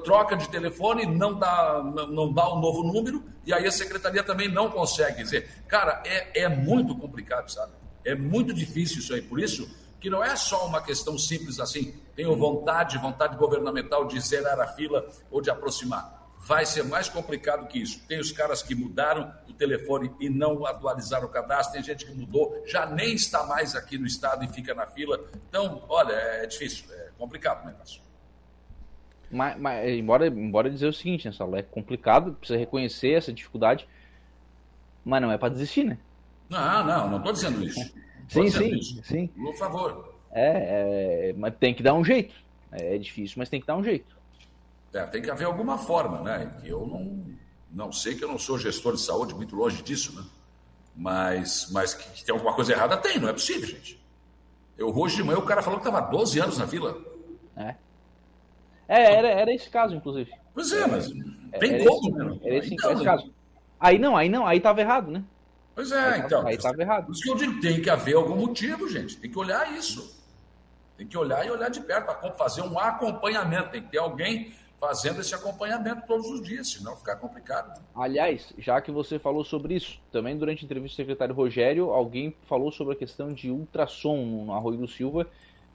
[0.05, 4.49] troca de telefone, não dá, não dá um novo número, e aí a secretaria também
[4.49, 5.49] não consegue dizer.
[5.67, 7.80] Cara, é, é muito complicado, sabe?
[8.05, 9.23] É muito difícil isso aí.
[9.23, 9.69] Por isso
[10.01, 14.67] que não é só uma questão simples assim, tenho vontade, vontade governamental de zerar a
[14.67, 16.19] fila ou de aproximar.
[16.39, 18.01] Vai ser mais complicado que isso.
[18.09, 22.13] Tem os caras que mudaram o telefone e não atualizaram o cadastro, tem gente que
[22.13, 25.23] mudou, já nem está mais aqui no estado e fica na fila.
[25.49, 28.01] Então, olha, é difícil, é complicado o negócio.
[29.31, 33.87] Mas, mas, embora, embora dizer o seguinte, né, Saulo, é complicado, precisa reconhecer essa dificuldade,
[35.05, 35.99] mas não é para desistir, né?
[36.51, 37.81] Não, não, não estou dizendo isso.
[38.29, 39.05] sim, dizendo sim, isso.
[39.05, 39.27] sim.
[39.29, 40.15] Por favor.
[40.33, 42.35] É, é, mas tem que dar um jeito.
[42.73, 44.17] É difícil, mas tem que dar um jeito.
[44.93, 46.53] É, tem que haver alguma forma, né?
[46.65, 47.25] Eu não,
[47.71, 50.25] não sei que eu não sou gestor de saúde, muito longe disso, né?
[50.95, 54.01] Mas, mas que, que tem alguma coisa errada, tem, não é possível, gente.
[54.77, 56.97] Eu, hoje de manhã o cara falou que estava 12 anos na fila.
[57.57, 57.75] É.
[58.89, 60.33] É, era, era esse caso, inclusive.
[60.53, 61.09] Pois é, mas
[61.59, 62.39] tem era como, esse, né?
[62.43, 63.33] Era esse, então, esse caso.
[63.79, 65.23] Aí não, aí não, aí tava errado, né?
[65.81, 66.47] Pois é, aí então.
[66.47, 67.07] Aí tava errado.
[67.07, 69.17] Por isso que eu digo, tem que haver algum motivo, gente.
[69.17, 70.21] Tem que olhar isso.
[70.95, 73.71] Tem que olhar e olhar de perto para fazer um acompanhamento.
[73.71, 77.83] Tem que ter alguém fazendo esse acompanhamento todos os dias, senão fica complicado.
[77.95, 82.37] Aliás, já que você falou sobre isso, também durante a entrevista do secretário Rogério, alguém
[82.47, 85.27] falou sobre a questão de ultrassom no Arroio do Silva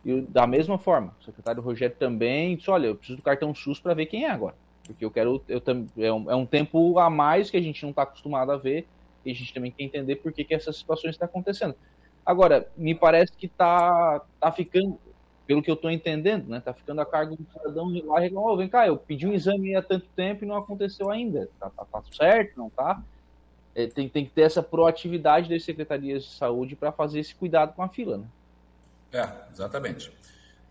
[0.04, 3.80] e da mesma forma, o secretário Rogério também disse: olha, eu preciso do cartão SUS
[3.80, 4.56] para ver quem é agora.
[4.86, 5.44] Porque eu quero.
[5.48, 5.64] Eu,
[5.98, 8.88] é, um, é um tempo a mais que a gente não está acostumado a ver,
[9.26, 11.76] e a gente também quer entender por que, que essas situações estão acontecendo.
[12.26, 15.00] Agora, me parece que está tá ficando,
[15.46, 16.60] pelo que eu estou entendendo, né?
[16.60, 19.34] Tá ficando a cargo do cidadão ir lá e oh, vem cá, eu pedi um
[19.34, 21.50] exame há tanto tempo e não aconteceu ainda.
[21.60, 23.04] Tá, tá, tá certo, não tá?
[23.76, 27.74] É, tem, tem que ter essa proatividade das secretarias de saúde para fazer esse cuidado
[27.74, 28.26] com a fila, né?
[29.12, 30.12] É, exatamente.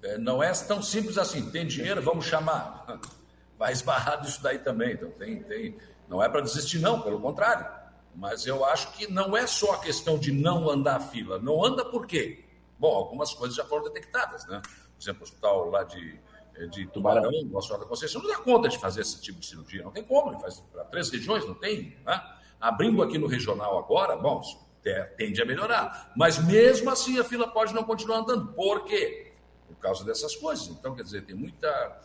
[0.03, 1.51] É, não é tão simples assim.
[1.51, 2.85] Tem dinheiro, vamos chamar.
[3.59, 4.95] Vai esbarrar isso daí também.
[4.95, 5.77] Então, tem, tem.
[6.09, 7.65] Não é para desistir, não, pelo contrário.
[8.15, 11.39] Mas eu acho que não é só a questão de não andar a fila.
[11.39, 12.45] Não anda por quê?
[12.79, 14.61] Bom, algumas coisas já foram detectadas, né?
[14.63, 16.21] Por exemplo, o hospital lá de,
[16.71, 19.83] de Tubarão, Nossa Senhora da Conceição, não dá conta de fazer esse tipo de cirurgia.
[19.83, 21.97] Não tem como, ele faz para três regiões, não tem.
[22.05, 22.23] Né?
[22.61, 24.41] Abrindo aqui no regional agora, bom,
[25.17, 26.13] tende a melhorar.
[26.17, 28.53] Mas mesmo assim a fila pode não continuar andando.
[28.53, 29.33] Por quê?
[29.67, 30.69] Por causa dessas coisas.
[30.69, 32.01] Então, quer dizer, tem muita,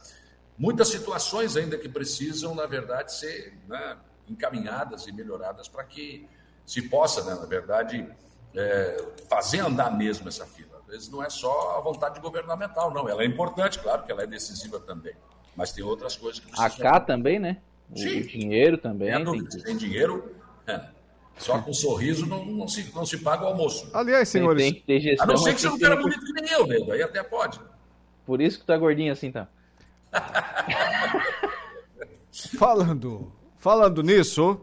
[0.58, 3.98] muitas situações ainda que precisam, na verdade, ser né,
[4.30, 6.28] encaminhadas e melhoradas para que
[6.66, 8.08] se possa, né, na verdade,
[8.56, 10.80] é, fazer andar mesmo essa fila.
[10.80, 13.08] Às vezes não é só a vontade governamental, não.
[13.08, 15.14] Ela é importante, claro que ela é decisiva também.
[15.56, 16.88] Mas tem outras coisas que precisam.
[16.88, 17.58] A cá também, né?
[17.92, 18.22] O Sim.
[18.22, 19.10] dinheiro também.
[19.10, 19.52] É, tem...
[19.52, 20.36] Sem dinheiro.
[20.68, 20.80] É.
[21.38, 23.90] Só com um sorriso não, não, se, não se paga o almoço.
[23.94, 24.62] Aliás, senhores.
[24.62, 26.92] Tem, tem gestão, a não ser que você não queira bonito que nem eu, nego.
[26.92, 27.60] Aí até pode.
[28.26, 29.48] Por isso que é gordinho assim, tá?
[32.58, 34.60] falando, falando nisso,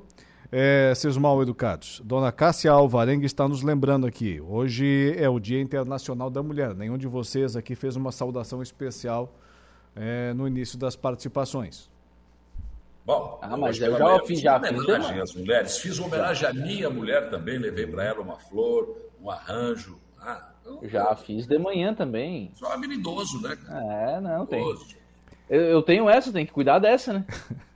[0.50, 4.40] é, seus mal educados, Dona Cássia Alvarenga está nos lembrando aqui.
[4.40, 6.74] Hoje é o Dia Internacional da Mulher.
[6.74, 9.32] Nenhum de vocês aqui fez uma saudação especial
[9.94, 11.90] é, no início das participações.
[13.04, 15.78] Bom, ah, mas eu já fiz, já fiz homenagem às mulheres.
[15.78, 20.00] Fiz homenagem à minha mulher também, levei para ela uma flor, um arranjo.
[20.18, 20.50] Ah,
[20.82, 22.50] já fiz de manhã também.
[22.54, 23.56] Só habilidoso, né?
[23.68, 24.64] É, não, tem.
[25.48, 27.24] Eu, eu, tenho essa, tem que cuidar dessa, né?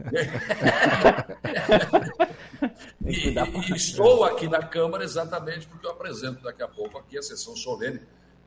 [3.02, 7.22] E, e, estou aqui na Câmara exatamente porque eu apresento daqui a pouco aqui a
[7.22, 8.00] sessão solene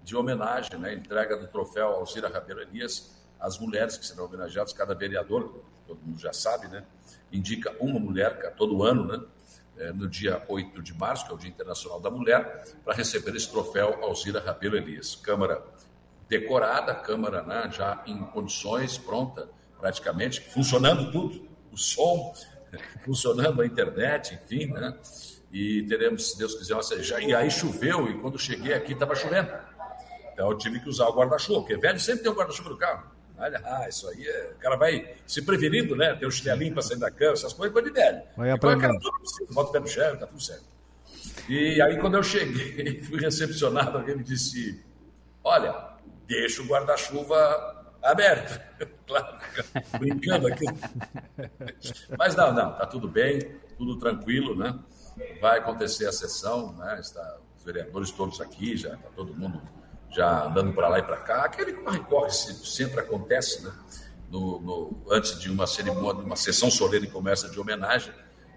[0.04, 4.74] de homenagem, né, entrega do troféu Alcira Rabelo Elias às mulheres que serão homenageadas.
[4.74, 6.86] Cada vereador, todo mundo já sabe, né,
[7.32, 9.26] indica uma mulher todo ano, né,
[9.78, 13.36] é, no dia 8 de março, que é o Dia Internacional da Mulher, para receber
[13.36, 15.16] esse troféu Alzira Rabelo Elias.
[15.16, 15.64] Câmara
[16.28, 22.34] decorada, Câmara né, já em condições, pronta, praticamente, funcionando tudo, o som,
[23.06, 24.96] funcionando a internet, enfim, né?
[25.52, 29.14] E teremos, se Deus quiser, uma já, e aí choveu, e quando cheguei aqui estava
[29.14, 29.52] chovendo.
[30.34, 33.14] Então eu tive que usar o guarda-chuva, porque velho sempre tem o guarda-chuva no carro.
[33.38, 34.54] Olha, ah, isso aí é.
[34.56, 36.16] O cara vai se prevenindo, né?
[36.16, 38.22] Tem o chinelinho para sair da cama, essas coisas, coisa de velho.
[38.38, 39.00] Vai aprendendo.
[39.52, 40.66] Bota o pé no chão, tá tudo certo.
[41.50, 44.84] E aí, quando eu cheguei, fui recepcionado, alguém me disse:
[45.44, 45.93] Olha,
[46.28, 48.60] deixa o guarda-chuva aberto.
[49.08, 49.38] claro,
[50.00, 50.66] brincando aqui.
[52.18, 53.40] Mas não, não, tá tudo bem,
[53.78, 54.78] tudo tranquilo, né?
[55.40, 57.00] Vai acontecer a sessão, né?
[57.00, 59.62] Está, os vereadores todos aqui, já está todo mundo
[60.12, 61.46] já andando para lá e para cá.
[61.46, 63.74] Aquele corre-corre sempre acontece, né?
[64.30, 68.12] No, no, antes de uma cerimônia, uma sessão solene como essa de homenagem,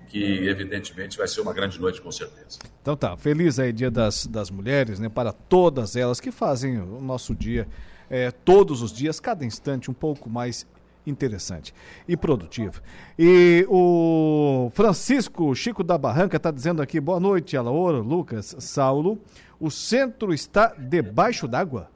[0.09, 2.59] que evidentemente vai ser uma grande noite com certeza.
[2.81, 5.09] Então tá, feliz aí Dia das, das Mulheres, né?
[5.09, 7.67] Para todas elas que fazem o nosso dia
[8.09, 10.67] é, todos os dias, cada instante um pouco mais
[11.07, 11.73] interessante
[12.09, 12.81] e produtivo.
[13.19, 19.19] E o Francisco Chico da Barranca está dizendo aqui, boa noite, Alaor, Lucas, Saulo.
[19.59, 21.91] O centro está debaixo d'água.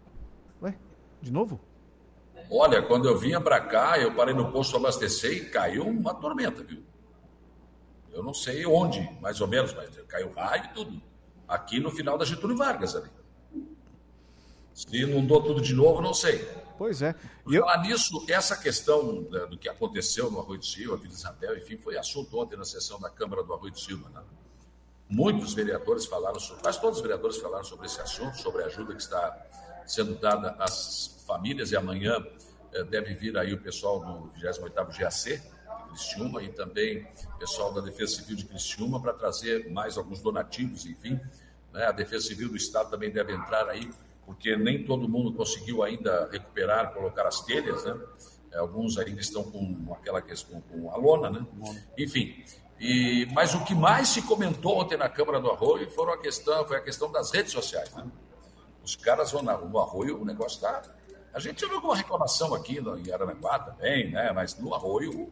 [0.62, 0.74] Ué,
[1.20, 1.60] de novo?
[2.50, 6.62] Olha, quando eu vinha para cá, eu parei no posto abastecer e caiu uma tormenta,
[6.62, 6.82] viu?
[8.12, 11.02] Eu não sei onde, mais ou menos, mas caiu raio e tudo.
[11.46, 13.10] Aqui no final da Getúlio Vargas ali.
[14.74, 16.48] Se inundou tudo de novo, não sei.
[16.78, 17.14] Pois é.
[17.46, 17.62] E eu...
[17.62, 21.76] falar nisso, essa questão né, do que aconteceu no Arroio do Silva, Vila Isabel, enfim,
[21.76, 24.08] foi assunto ontem na sessão da Câmara do Arroio do Silva.
[24.08, 24.22] Né?
[25.08, 28.94] Muitos vereadores falaram sobre, quase todos os vereadores falaram sobre esse assunto, sobre a ajuda
[28.94, 29.46] que está
[29.84, 32.16] sendo dada às famílias, e amanhã
[32.72, 35.42] eh, deve vir aí o pessoal do 28º GAC,
[35.92, 37.06] de Cristiúma, e também
[37.38, 41.20] pessoal da Defesa Civil de Cristiúma, para trazer mais alguns donativos, enfim.
[41.72, 41.84] Né?
[41.84, 43.90] A Defesa Civil do Estado também deve entrar aí,
[44.26, 47.98] porque nem todo mundo conseguiu ainda recuperar, colocar as telhas, né?
[48.54, 51.46] Alguns ainda estão com aquela questão, com a lona, né?
[51.96, 52.44] Enfim,
[52.80, 56.66] e, mas o que mais se comentou ontem na Câmara do Arroio foram a questão,
[56.66, 57.92] foi a questão das redes sociais.
[57.94, 58.10] Né?
[58.82, 60.82] Os caras vão na, no Arroio, o negócio está.
[61.34, 64.32] A gente viu alguma reclamação aqui em Aranaguá também, né?
[64.32, 65.30] mas no Arroio,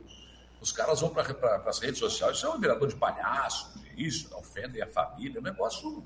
[0.61, 4.35] os caras vão para pra, as redes sociais, isso é um vereador de palhaço, isso,
[4.37, 6.05] ofendem a família, é um negócio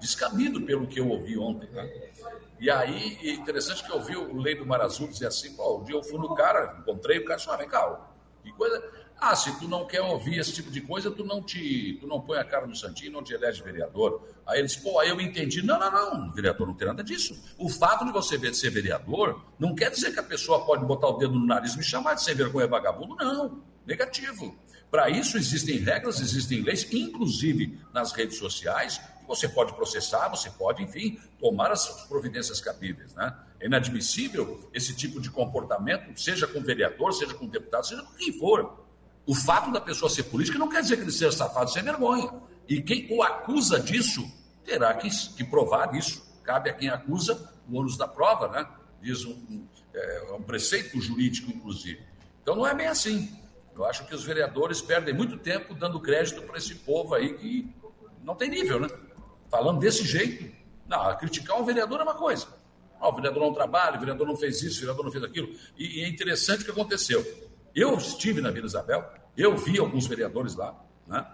[0.00, 1.68] descabido pelo que eu ouvi ontem.
[1.70, 2.10] Né?
[2.58, 5.78] E aí, é interessante que eu ouvi o Lei do Mar Azul dizer assim: pô,
[5.78, 8.08] um dia eu fui no cara, encontrei o cara, ah, vem cá,
[8.42, 8.82] que coisa
[9.22, 12.20] ah, se tu não quer ouvir esse tipo de coisa, tu não te, tu não
[12.20, 14.20] põe a cara no santinho, não te elege vereador.
[14.44, 15.62] Aí eles, pô, aí eu entendi.
[15.62, 17.40] Não, não, não, vereador não tem nada disso.
[17.56, 21.18] O fato de você ser vereador não quer dizer que a pessoa pode botar o
[21.18, 23.62] dedo no nariz e me chamar de sem vergonha vagabundo, não.
[23.86, 24.56] Negativo.
[24.90, 30.82] Para isso existem regras, existem leis, inclusive nas redes sociais, você pode processar, você pode,
[30.82, 33.34] enfim, tomar as providências cabíveis, né?
[33.58, 38.38] É inadmissível esse tipo de comportamento, seja com vereador, seja com deputado, seja com quem
[38.38, 38.84] for.
[39.24, 42.30] O fato da pessoa ser política não quer dizer que ele seja safado sem vergonha.
[42.68, 44.28] E quem o acusa disso
[44.64, 46.22] terá que, que provar isso.
[46.42, 48.68] Cabe a quem acusa o ônus da prova, né?
[49.00, 52.00] Diz um, um, é, um preceito jurídico, inclusive.
[52.42, 53.40] Então não é bem assim.
[53.82, 57.74] Eu acho que os vereadores perdem muito tempo dando crédito para esse povo aí que
[58.22, 58.88] não tem nível, né?
[59.50, 60.54] Falando desse jeito.
[60.86, 62.46] Não, criticar um vereador é uma coisa.
[63.00, 65.52] O vereador não trabalha, o vereador não fez isso, o vereador não fez aquilo.
[65.76, 67.26] E, e é interessante o que aconteceu.
[67.74, 69.04] Eu estive na Vila Isabel,
[69.36, 71.26] eu vi alguns vereadores lá, né?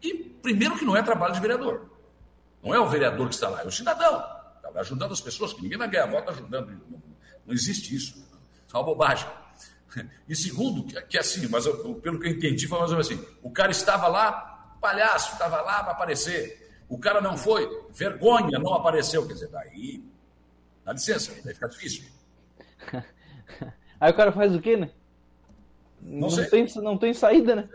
[0.00, 1.90] E primeiro que não é trabalho de vereador.
[2.62, 4.24] Não é o vereador que está lá, é o cidadão.
[4.56, 6.70] Está ajudando as pessoas, que ninguém vai ganhar voto ajudando.
[6.88, 7.02] Não,
[7.46, 8.26] não existe isso.
[8.72, 9.28] É uma bobagem.
[10.28, 13.10] E segundo, que, que assim, mas eu, pelo que eu entendi, foi mais ou menos
[13.10, 16.70] assim: o cara estava lá, palhaço, estava lá para aparecer.
[16.88, 19.26] O cara não foi, vergonha, não apareceu.
[19.26, 20.04] Quer dizer, daí,
[20.84, 22.04] dá licença, daí fica difícil.
[24.00, 24.90] Aí o cara faz o quê, né?
[26.00, 27.68] Não, não tem, não tem saída, né?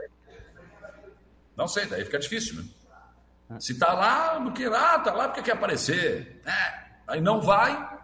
[1.56, 3.60] Não sei, daí fica difícil, né?
[3.62, 6.42] Se tá lá, do que lá, tá lá porque quer aparecer.
[6.46, 8.02] É, aí não vai,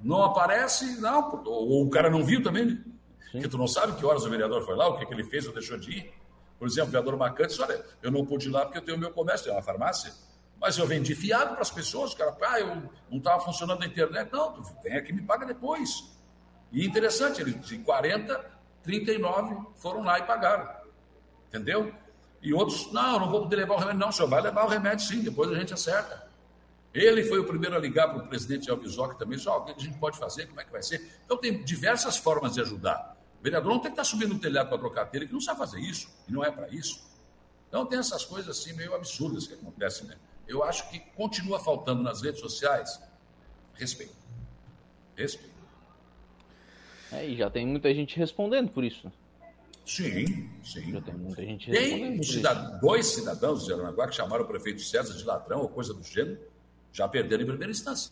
[0.00, 1.42] não aparece, não.
[1.44, 2.84] Ou o cara não viu também, né?
[3.30, 5.46] Porque tu não sabe que horas o vereador foi lá, o que, que ele fez
[5.46, 6.14] ou deixou de ir.
[6.58, 8.98] Por exemplo, o vereador Macante disse, olha, eu não pude ir lá porque eu tenho
[8.98, 10.12] meu comércio, tenho uma farmácia.
[10.60, 13.86] Mas eu vendi fiado para as pessoas, o cara, ah, eu não estava funcionando a
[13.86, 14.30] internet.
[14.30, 16.04] Não, tu vem aqui me paga depois.
[16.70, 20.68] E interessante, ele de 40 39 foram lá e pagaram.
[21.48, 21.92] Entendeu?
[22.42, 24.00] E outros, não, não vou poder levar o remédio.
[24.00, 26.28] Não, o senhor vai levar o remédio sim, depois a gente acerta.
[26.92, 29.78] Ele foi o primeiro a ligar para o presidente Alvisoc também, só o que a
[29.78, 31.20] gente pode fazer, como é que vai ser.
[31.24, 33.16] Então tem diversas formas de ajudar.
[33.40, 35.58] O vereador não tem que estar subindo no telhado para trocar telha, que não sabe
[35.58, 37.00] fazer isso, e não é para isso.
[37.68, 40.16] Então tem essas coisas assim meio absurdas que acontecem, né?
[40.46, 43.00] Eu acho que continua faltando nas redes sociais
[43.74, 44.14] respeito.
[45.16, 45.54] Respeito.
[47.12, 49.10] É, e já tem muita gente respondendo por isso.
[49.86, 50.92] Sim, sim.
[50.92, 54.44] Já tem muita gente Tem respondendo um por cidad- dois cidadãos de Aranaguá que chamaram
[54.44, 56.38] o prefeito César de ladrão ou coisa do gênero,
[56.92, 58.10] já perderam em primeira instância.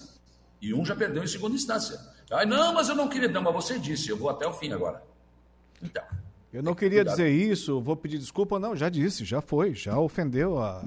[0.61, 2.01] E um já perdeu em segunda instância.
[2.31, 3.29] Ai, não, mas eu não queria.
[3.29, 5.03] Não, mas você disse, eu vou até o fim agora.
[5.83, 6.03] Então.
[6.53, 7.11] Eu não queria cuidar.
[7.13, 8.59] dizer isso, vou pedir desculpa.
[8.59, 10.83] Não, já disse, já foi, já ofendeu a,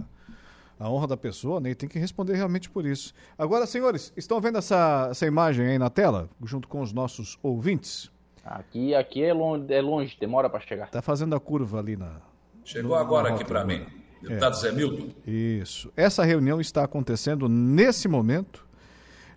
[0.80, 1.70] a honra da pessoa, né?
[1.70, 3.14] E tem que responder realmente por isso.
[3.38, 8.10] Agora, senhores, estão vendo essa, essa imagem aí na tela, junto com os nossos ouvintes?
[8.44, 10.90] Aqui, aqui é longe, é longe demora para chegar.
[10.90, 12.18] Tá fazendo a curva ali na.
[12.66, 13.86] Chegou no- agora na aqui para mim.
[14.20, 15.10] Deputado Zé Milton.
[15.28, 15.92] Isso.
[15.96, 18.68] Essa reunião está acontecendo nesse momento,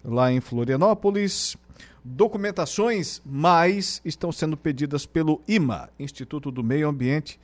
[0.02, 1.56] lá em Florianópolis.
[2.06, 7.40] Documentações mais estão sendo pedidas pelo IMA, Instituto do Meio Ambiente,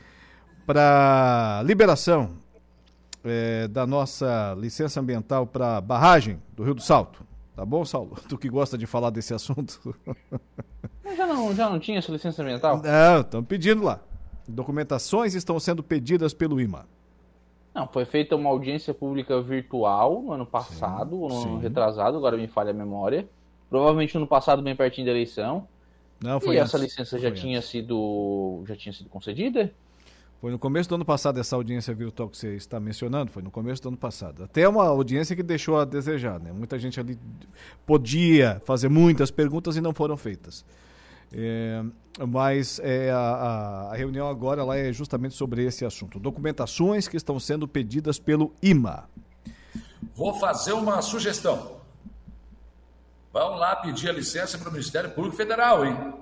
[0.67, 2.37] para liberação
[3.25, 7.25] eh, da nossa licença ambiental para barragem do Rio do Salto.
[7.57, 8.19] Tá bom, Saulo?
[8.29, 9.95] Tu que gosta de falar desse assunto.
[11.03, 12.83] Mas já não, já não tinha essa licença ambiental?
[12.83, 13.99] Não, estão pedindo lá.
[14.47, 16.87] Documentações estão sendo pedidas pelo IMA.
[17.75, 21.59] Não, foi feita uma audiência pública virtual no ano passado, no ano sim.
[21.61, 23.27] retrasado, agora me falha a memória.
[23.71, 25.67] Provavelmente no ano passado, bem pertinho da eleição.
[26.23, 26.91] Não, foi e essa antes.
[26.91, 29.73] licença já Foi tinha sido já tinha sido concedida?
[30.41, 33.51] Foi no começo do ano passado essa audiência virtual que você está mencionando, foi no
[33.51, 34.43] começo do ano passado.
[34.45, 36.51] Até uma audiência que deixou a desejar, né?
[36.51, 37.19] Muita gente ali
[37.87, 40.65] podia fazer muitas perguntas e não foram feitas.
[41.33, 41.83] É,
[42.27, 46.19] mas é, a, a- a reunião agora lá é justamente sobre esse assunto.
[46.19, 49.09] Documentações que estão sendo pedidas pelo IMA.
[50.15, 51.80] Vou fazer uma sugestão.
[53.33, 56.15] Vão lá pedir a licença para o Ministério Público Federal, hein?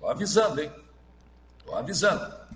[0.00, 0.70] Tô avisando, hein?
[1.64, 2.48] Tô avisando.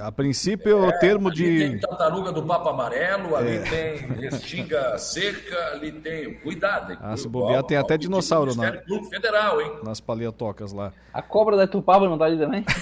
[0.00, 1.58] A princípio, é o termo ali de.
[1.68, 3.60] tem tartaruga do Papa Amarelo, ali É.
[3.60, 6.34] tem restinga seca, ali tem.
[6.40, 6.98] Cuidado, hein?
[7.00, 9.78] Ah, se bobear, tem até dinossauro na, Ministério Público Federal, hein?
[9.84, 10.92] nas paliatocas lá.
[11.12, 12.64] A cobra da Tupava não tá ali também?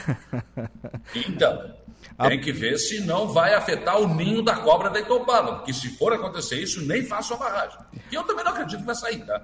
[1.15, 1.75] Então,
[2.29, 5.91] tem que ver se não vai afetar o ninho da cobra da Itopava, porque se
[5.97, 7.79] for acontecer isso, nem faço a barragem.
[8.11, 9.43] E eu também não acredito que vai sair, tá?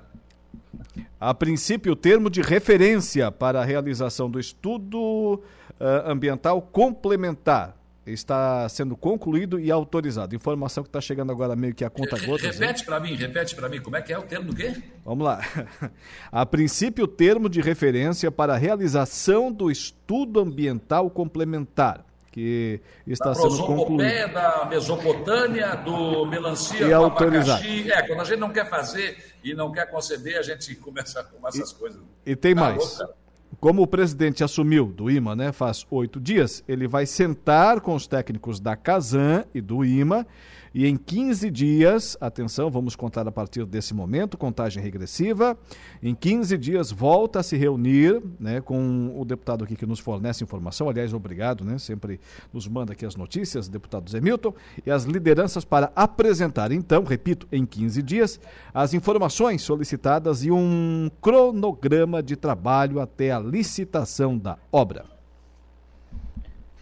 [1.20, 5.42] A princípio, o termo de referência para a realização do estudo
[5.80, 7.78] ah, ambiental complementar
[8.12, 10.34] está sendo concluído e autorizado.
[10.34, 12.58] Informação que está chegando agora meio que a conta gotas.
[12.58, 12.66] né?
[12.66, 14.74] Repete para mim, repete para mim, como é que é o termo do quê?
[15.04, 15.40] Vamos lá.
[16.32, 23.34] A princípio, o termo de referência para a realização do estudo ambiental complementar, que está
[23.34, 24.32] sendo concluído.
[24.32, 27.62] da mesopotâmia, do melancia, E do autorizado.
[27.62, 27.90] abacaxi.
[27.90, 31.24] É, quando a gente não quer fazer e não quer conceder, a gente começa a
[31.24, 32.00] tomar essas coisas.
[32.24, 32.78] E tem Tá mais.
[32.98, 33.14] louca?
[33.60, 38.06] Como o presidente assumiu do IMA, né, faz oito dias, ele vai sentar com os
[38.06, 40.26] técnicos da Casan e do IMA
[40.74, 45.56] e em 15 dias, atenção, vamos contar a partir desse momento, contagem regressiva,
[46.02, 50.44] em 15 dias volta a se reunir né, com o deputado aqui que nos fornece
[50.44, 52.20] informação, aliás, obrigado, né, sempre
[52.52, 54.54] nos manda aqui as notícias, deputado Zé Milton,
[54.84, 58.40] e as lideranças para apresentar, então, repito, em 15 dias,
[58.72, 65.04] as informações solicitadas e um cronograma de trabalho até a licitação da obra.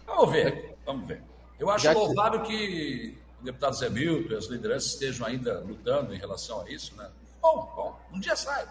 [0.05, 1.21] Vamos ver, vamos ver.
[1.59, 3.17] Eu acho louvável que
[3.47, 7.09] deputado Zé Milton e as lideranças estejam ainda lutando em relação a isso, né?
[7.41, 8.65] Bom, bom, um dia sai.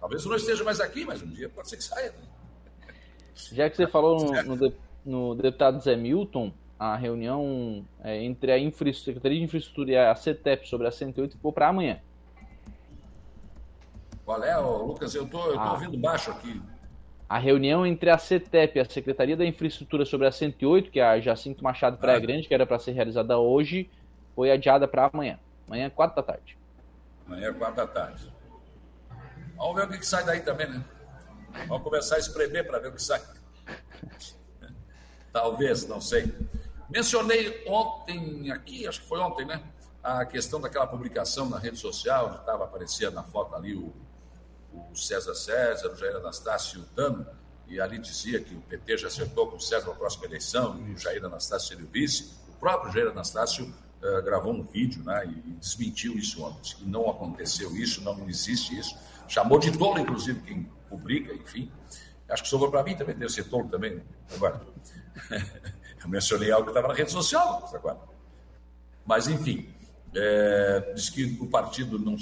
[0.00, 2.10] Talvez eu não esteja mais aqui, mas um dia pode ser que saia.
[2.12, 2.94] né?
[3.52, 4.72] Já que você falou no, no
[5.02, 10.14] no deputado Zé Milton, a reunião é, entre a infra, Secretaria de Infraestrutura e a
[10.14, 12.00] CETEP sobre a 108 ficou para amanhã.
[14.24, 15.14] Qual é, ô, Lucas?
[15.14, 15.72] Eu tô, tô Ah.
[15.72, 16.60] ouvindo baixo aqui.
[17.30, 21.04] A reunião entre a CETEP e a Secretaria da Infraestrutura sobre a 108, que é
[21.04, 22.20] a Jacinto Machado Praia Ah.
[22.20, 23.88] Grande, que era para ser realizada hoje,
[24.34, 25.38] foi adiada para amanhã.
[25.68, 26.58] Amanhã, 4 da tarde.
[27.24, 28.32] Amanhã, quatro da tarde.
[29.56, 30.84] Vamos ver o que, que sai daí também, né?
[31.68, 33.22] Vamos começar a espremer para ver o que sai.
[35.32, 36.34] Talvez, não sei.
[36.88, 39.62] Mencionei ontem aqui, acho que foi ontem, né?
[40.02, 43.94] A questão daquela publicação na rede social, onde estava aparecendo na foto ali o,
[44.72, 47.26] o César César, o Jair Anastácio e o Dano,
[47.68, 50.92] e ali dizia que o PT já acertou com o César na próxima eleição, e
[50.92, 52.34] o Jair Anastácio seria o vice.
[52.48, 53.72] O próprio Jair Anastácio
[54.02, 58.78] eh, gravou um vídeo né, e desmentiu isso ontem, que não aconteceu isso, não existe
[58.78, 58.96] isso.
[59.28, 61.70] Chamou de tolo, inclusive, quem publica, enfim.
[62.28, 64.02] Acho que sobrou para mim também, deve ser tolo também.
[64.34, 64.60] Agora,
[66.02, 67.98] Eu mencionei algo que estava na rede social agora.
[69.04, 69.68] Mas, enfim,
[70.14, 72.18] é, diz que o partido, não,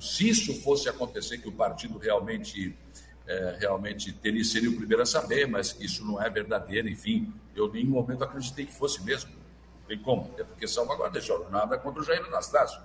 [0.00, 2.76] se isso fosse acontecer, que o partido realmente,
[3.26, 7.32] é, realmente teria, seria o primeiro a saber, mas que isso não é verdadeiro, enfim,
[7.54, 9.30] eu em nenhum momento acreditei que fosse mesmo.
[9.80, 11.20] Não tem como, é porque salvaguarda
[11.50, 12.80] nada contra o Jair Anastácio.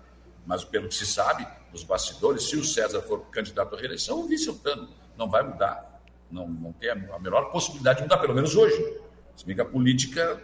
[0.46, 4.28] Mas pelo que se sabe, nos bastidores, se o César for candidato à reeleição, o
[4.28, 6.02] vice Otano não vai mudar.
[6.32, 9.02] Não, não tem a menor possibilidade de mudar, pelo menos hoje.
[9.36, 10.42] Se bem que a política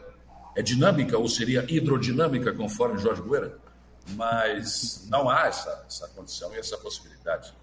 [0.55, 3.62] é dinâmica, ou seria hidrodinâmica, conforme Jorge Guerra
[4.11, 7.53] mas não há essa, essa condição e essa possibilidade.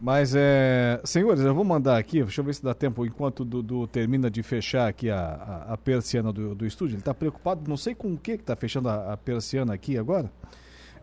[0.00, 3.44] Mas, é, senhores, eu vou mandar aqui, deixa eu ver se dá tempo, enquanto o
[3.44, 6.94] Dudu termina de fechar aqui a, a, a persiana do, do estúdio.
[6.94, 10.30] Ele está preocupado, não sei com o que está fechando a, a, persiana aqui agora.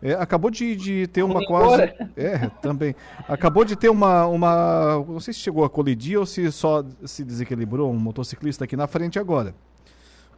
[0.00, 1.82] É, acabou de, de ter uma quase.
[2.16, 2.94] É, também.
[3.28, 5.04] Acabou de ter uma, uma.
[5.06, 8.86] Não sei se chegou a colidir ou se só se desequilibrou um motociclista aqui na
[8.86, 9.54] frente agora.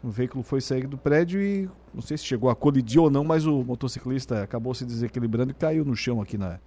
[0.03, 3.25] O veículo foi sair do prédio e não sei se chegou a colidir ou não,
[3.25, 6.61] mas o motociclista acabou se desequilibrando e caiu no chão aqui na,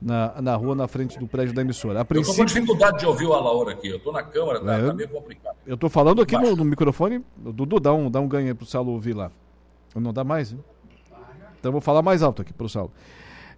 [0.00, 2.00] na, na rua, na frente do prédio da emissora.
[2.00, 2.28] A princípio...
[2.28, 3.88] Eu estou com dificuldade de ouvir o Alaor aqui.
[3.88, 5.56] Eu estou na câmera, tá, é, tá meio complicado.
[5.66, 7.24] Eu estou falando aqui no, no, microfone.
[7.36, 9.32] Dudu, dá um, dá um ganho aí pro Salo ouvir lá.
[9.94, 10.52] Não dá mais?
[10.52, 10.60] Hein?
[11.58, 12.92] Então eu vou falar mais alto aqui pro Salo.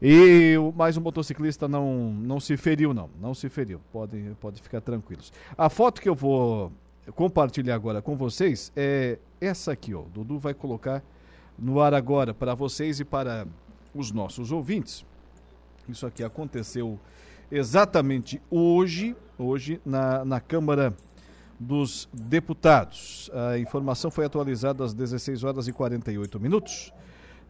[0.01, 3.09] E mais um motociclista não, não se feriu, não.
[3.20, 3.80] Não se feriu.
[3.93, 5.32] Podem pode ficar tranquilos.
[5.56, 6.72] A foto que eu vou
[7.11, 10.03] compartilhar agora com vocês é essa aqui, ó.
[10.03, 11.03] O Dudu vai colocar
[11.59, 13.47] no ar agora para vocês e para
[13.95, 15.05] os nossos ouvintes.
[15.89, 16.99] Isso aqui aconteceu
[17.51, 20.95] exatamente hoje, hoje na, na Câmara
[21.59, 23.31] dos Deputados.
[23.51, 26.93] A informação foi atualizada às 16 horas e 48 minutos.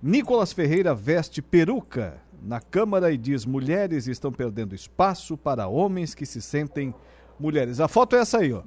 [0.02, 6.26] Nicolas Ferreira veste peruca na Câmara e diz: mulheres estão perdendo espaço para homens que
[6.26, 6.94] se sentem
[7.38, 7.78] mulheres.
[7.80, 8.62] A foto é essa aí, ó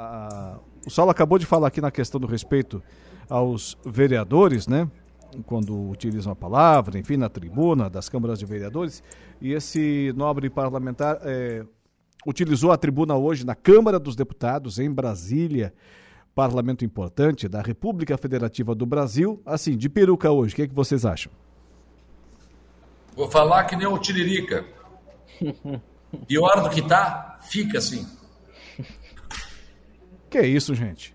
[0.00, 2.82] a, o Saulo acabou de falar aqui na questão do respeito
[3.28, 4.90] aos vereadores, né?
[5.46, 9.02] Quando utilizam a palavra, enfim, na tribuna das câmaras de vereadores.
[9.40, 11.64] E esse nobre parlamentar é,
[12.26, 15.72] utilizou a tribuna hoje na Câmara dos Deputados, em Brasília,
[16.34, 19.40] parlamento importante da República Federativa do Brasil.
[19.44, 21.30] Assim, de peruca hoje, o que, é que vocês acham?
[23.14, 24.64] Vou falar que nem o Tiririca.
[26.26, 28.19] Pior do que tá, fica assim.
[30.30, 31.14] Que é isso, gente?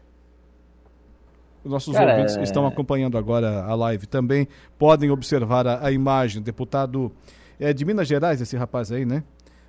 [1.63, 2.43] Os nossos Cara, ouvintes é...
[2.43, 4.47] estão acompanhando agora a live também.
[4.77, 6.43] Podem observar a, a imagem.
[6.43, 7.11] Deputado
[7.59, 9.23] é de Minas Gerais, esse rapaz aí, né?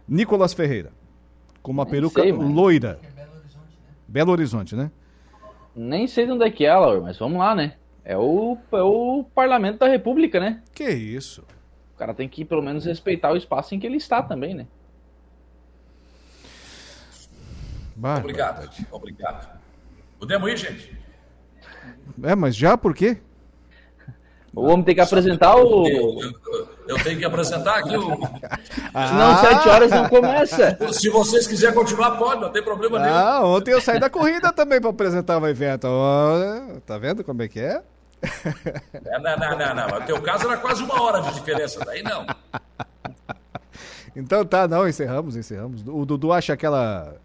[0.07, 0.91] Nicolas Ferreira.
[1.63, 2.99] Com uma peruca sei, loira.
[3.03, 3.95] É Belo Horizonte, né?
[4.07, 4.91] Belo Horizonte, né?
[5.75, 7.75] Nem sei de onde é que é, Laura, mas vamos lá, né?
[8.05, 10.63] É o, é o parlamento da república, né?
[10.75, 11.43] Que isso?
[11.95, 14.67] O cara tem que pelo menos respeitar o espaço em que ele está também, né?
[17.97, 18.69] Obrigado.
[18.91, 19.59] Obrigado.
[20.19, 20.99] Podemos ir, gente?
[22.23, 23.19] É, mas já por quê?
[24.55, 25.87] O homem tem que apresentar o.
[25.87, 28.07] Eu, eu, eu tenho que apresentar aqui o.
[28.99, 29.09] Ah.
[29.09, 30.79] Senão, sete horas não começa.
[30.91, 33.15] Se vocês quiserem continuar, pode, não tem problema nenhum.
[33.15, 35.87] Ah, ontem eu saí da corrida também para apresentar o evento.
[35.87, 37.83] Oh, tá vendo como é que é?
[38.23, 40.01] é não, não, não, não.
[40.01, 42.27] No teu caso era quase uma hora de diferença, daí não.
[44.17, 45.83] Então tá, não, encerramos, encerramos.
[45.87, 47.17] O Dudu acha aquela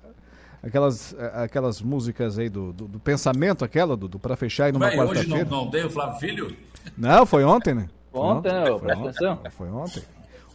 [0.61, 4.91] aquelas, aquelas músicas aí do, do, do pensamento, aquela, do, do para fechar e numa
[4.91, 5.35] quarta-feira.
[5.35, 6.57] Hoje não, não dei o Flávio Filho?
[6.97, 7.87] Não, foi ontem, né?
[8.13, 9.39] ontem, ontem, presta atenção.
[9.51, 10.03] Foi ontem.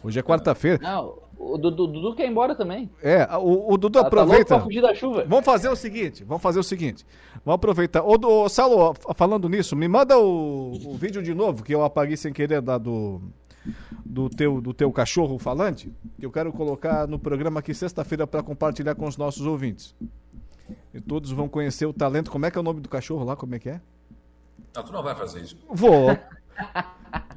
[0.03, 0.79] Hoje é quarta-feira.
[0.81, 2.89] Não, o Dudu, quer ir embora também.
[3.01, 4.55] É, o, o Dudu tá, aproveita.
[4.55, 5.25] Tá fugir da chuva.
[5.27, 7.05] Vamos fazer o seguinte, vamos fazer o seguinte.
[7.45, 8.03] Vamos aproveitar.
[8.03, 12.17] Ô, ô Saulo, falando nisso, me manda o, o vídeo de novo, que eu apaguei
[12.17, 13.21] sem querer da do
[14.05, 18.43] do teu, do teu cachorro falante, que eu quero colocar no programa aqui sexta-feira para
[18.43, 19.95] compartilhar com os nossos ouvintes.
[20.93, 22.31] E todos vão conhecer o talento.
[22.31, 23.35] Como é que é o nome do cachorro lá?
[23.35, 23.81] Como é que é?
[24.75, 25.57] Não, tu não vai fazer isso.
[25.69, 26.17] Vou.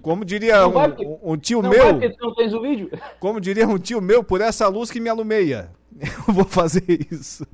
[0.03, 1.99] Como diria um, um, tio não meu.
[1.99, 2.91] Vai não tens o vídeo.
[3.19, 5.71] Como diria um tio meu, por essa luz que me alumeia.
[6.29, 7.47] Eu vou fazer isso.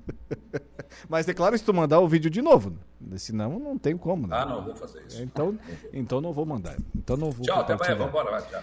[1.09, 2.73] Mas é claro, se tu mandar o vídeo de novo.
[3.17, 4.27] Senão não tem como.
[4.27, 4.37] Né?
[4.37, 5.23] Ah, não, vou fazer isso.
[5.23, 5.59] Então,
[5.93, 6.77] então não vou mandar.
[6.95, 8.63] Então não vou Tchau, até amanhã, vambora, vai, tchau.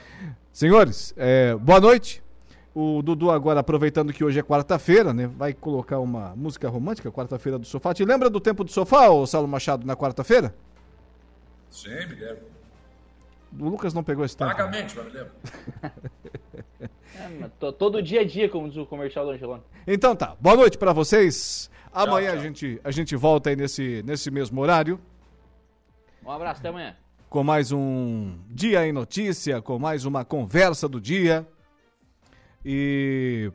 [0.52, 2.24] Senhores, é, boa noite.
[2.76, 5.28] O Dudu agora, aproveitando que hoje é quarta-feira, né?
[5.28, 7.94] Vai colocar uma música romântica, quarta-feira do sofá.
[7.94, 10.56] Te lembra do tempo do sofá, ô Saulo Machado, na quarta-feira?
[11.70, 12.54] Sim, me lembro.
[13.60, 14.50] O Lucas não pegou esse tempo.
[14.50, 15.34] Vagamente, mas me lembro.
[16.84, 19.64] é, todo dia a dia, como diz o comercial do Angelone.
[19.88, 20.36] Então tá.
[20.40, 21.70] Boa noite para vocês.
[21.92, 22.40] Amanhã tchau, tchau.
[22.40, 25.00] A, gente, a gente volta aí nesse, nesse mesmo horário.
[26.26, 26.96] Um abraço, até amanhã.
[27.30, 31.48] Com mais um Dia em Notícia, com mais uma conversa do dia.
[32.64, 33.52] E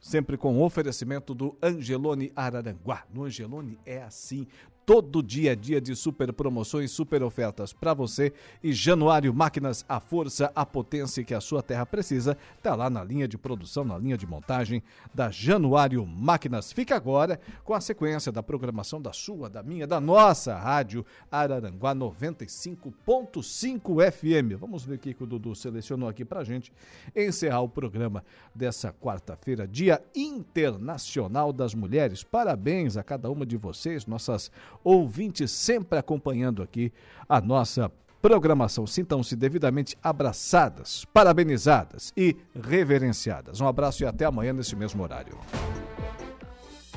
[0.00, 3.04] sempre com oferecimento do Angelone Araranguá.
[3.12, 4.46] No Angelone é assim.
[4.90, 8.32] Todo dia é dia de super promoções, super ofertas para você.
[8.60, 13.04] E Januário Máquinas, a força, a potência que a sua terra precisa, está lá na
[13.04, 14.82] linha de produção, na linha de montagem
[15.14, 16.72] da Januário Máquinas.
[16.72, 21.94] Fica agora com a sequência da programação da sua, da minha, da nossa rádio Araranguá
[21.94, 24.58] 95.5 FM.
[24.58, 26.72] Vamos ver o que o Dudu selecionou aqui para gente
[27.14, 32.24] encerrar o programa dessa quarta-feira, Dia Internacional das Mulheres.
[32.24, 34.50] Parabéns a cada uma de vocês, nossas
[34.82, 36.92] ouvintes sempre acompanhando aqui
[37.28, 37.90] a nossa
[38.20, 38.86] programação.
[38.86, 43.60] Sintam-se devidamente abraçadas, parabenizadas e reverenciadas.
[43.60, 45.38] Um abraço e até amanhã nesse mesmo horário.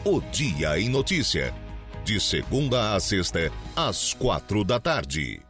[0.06, 1.54] O Dia em Notícia.
[2.04, 5.43] De segunda a sexta, às quatro da tarde.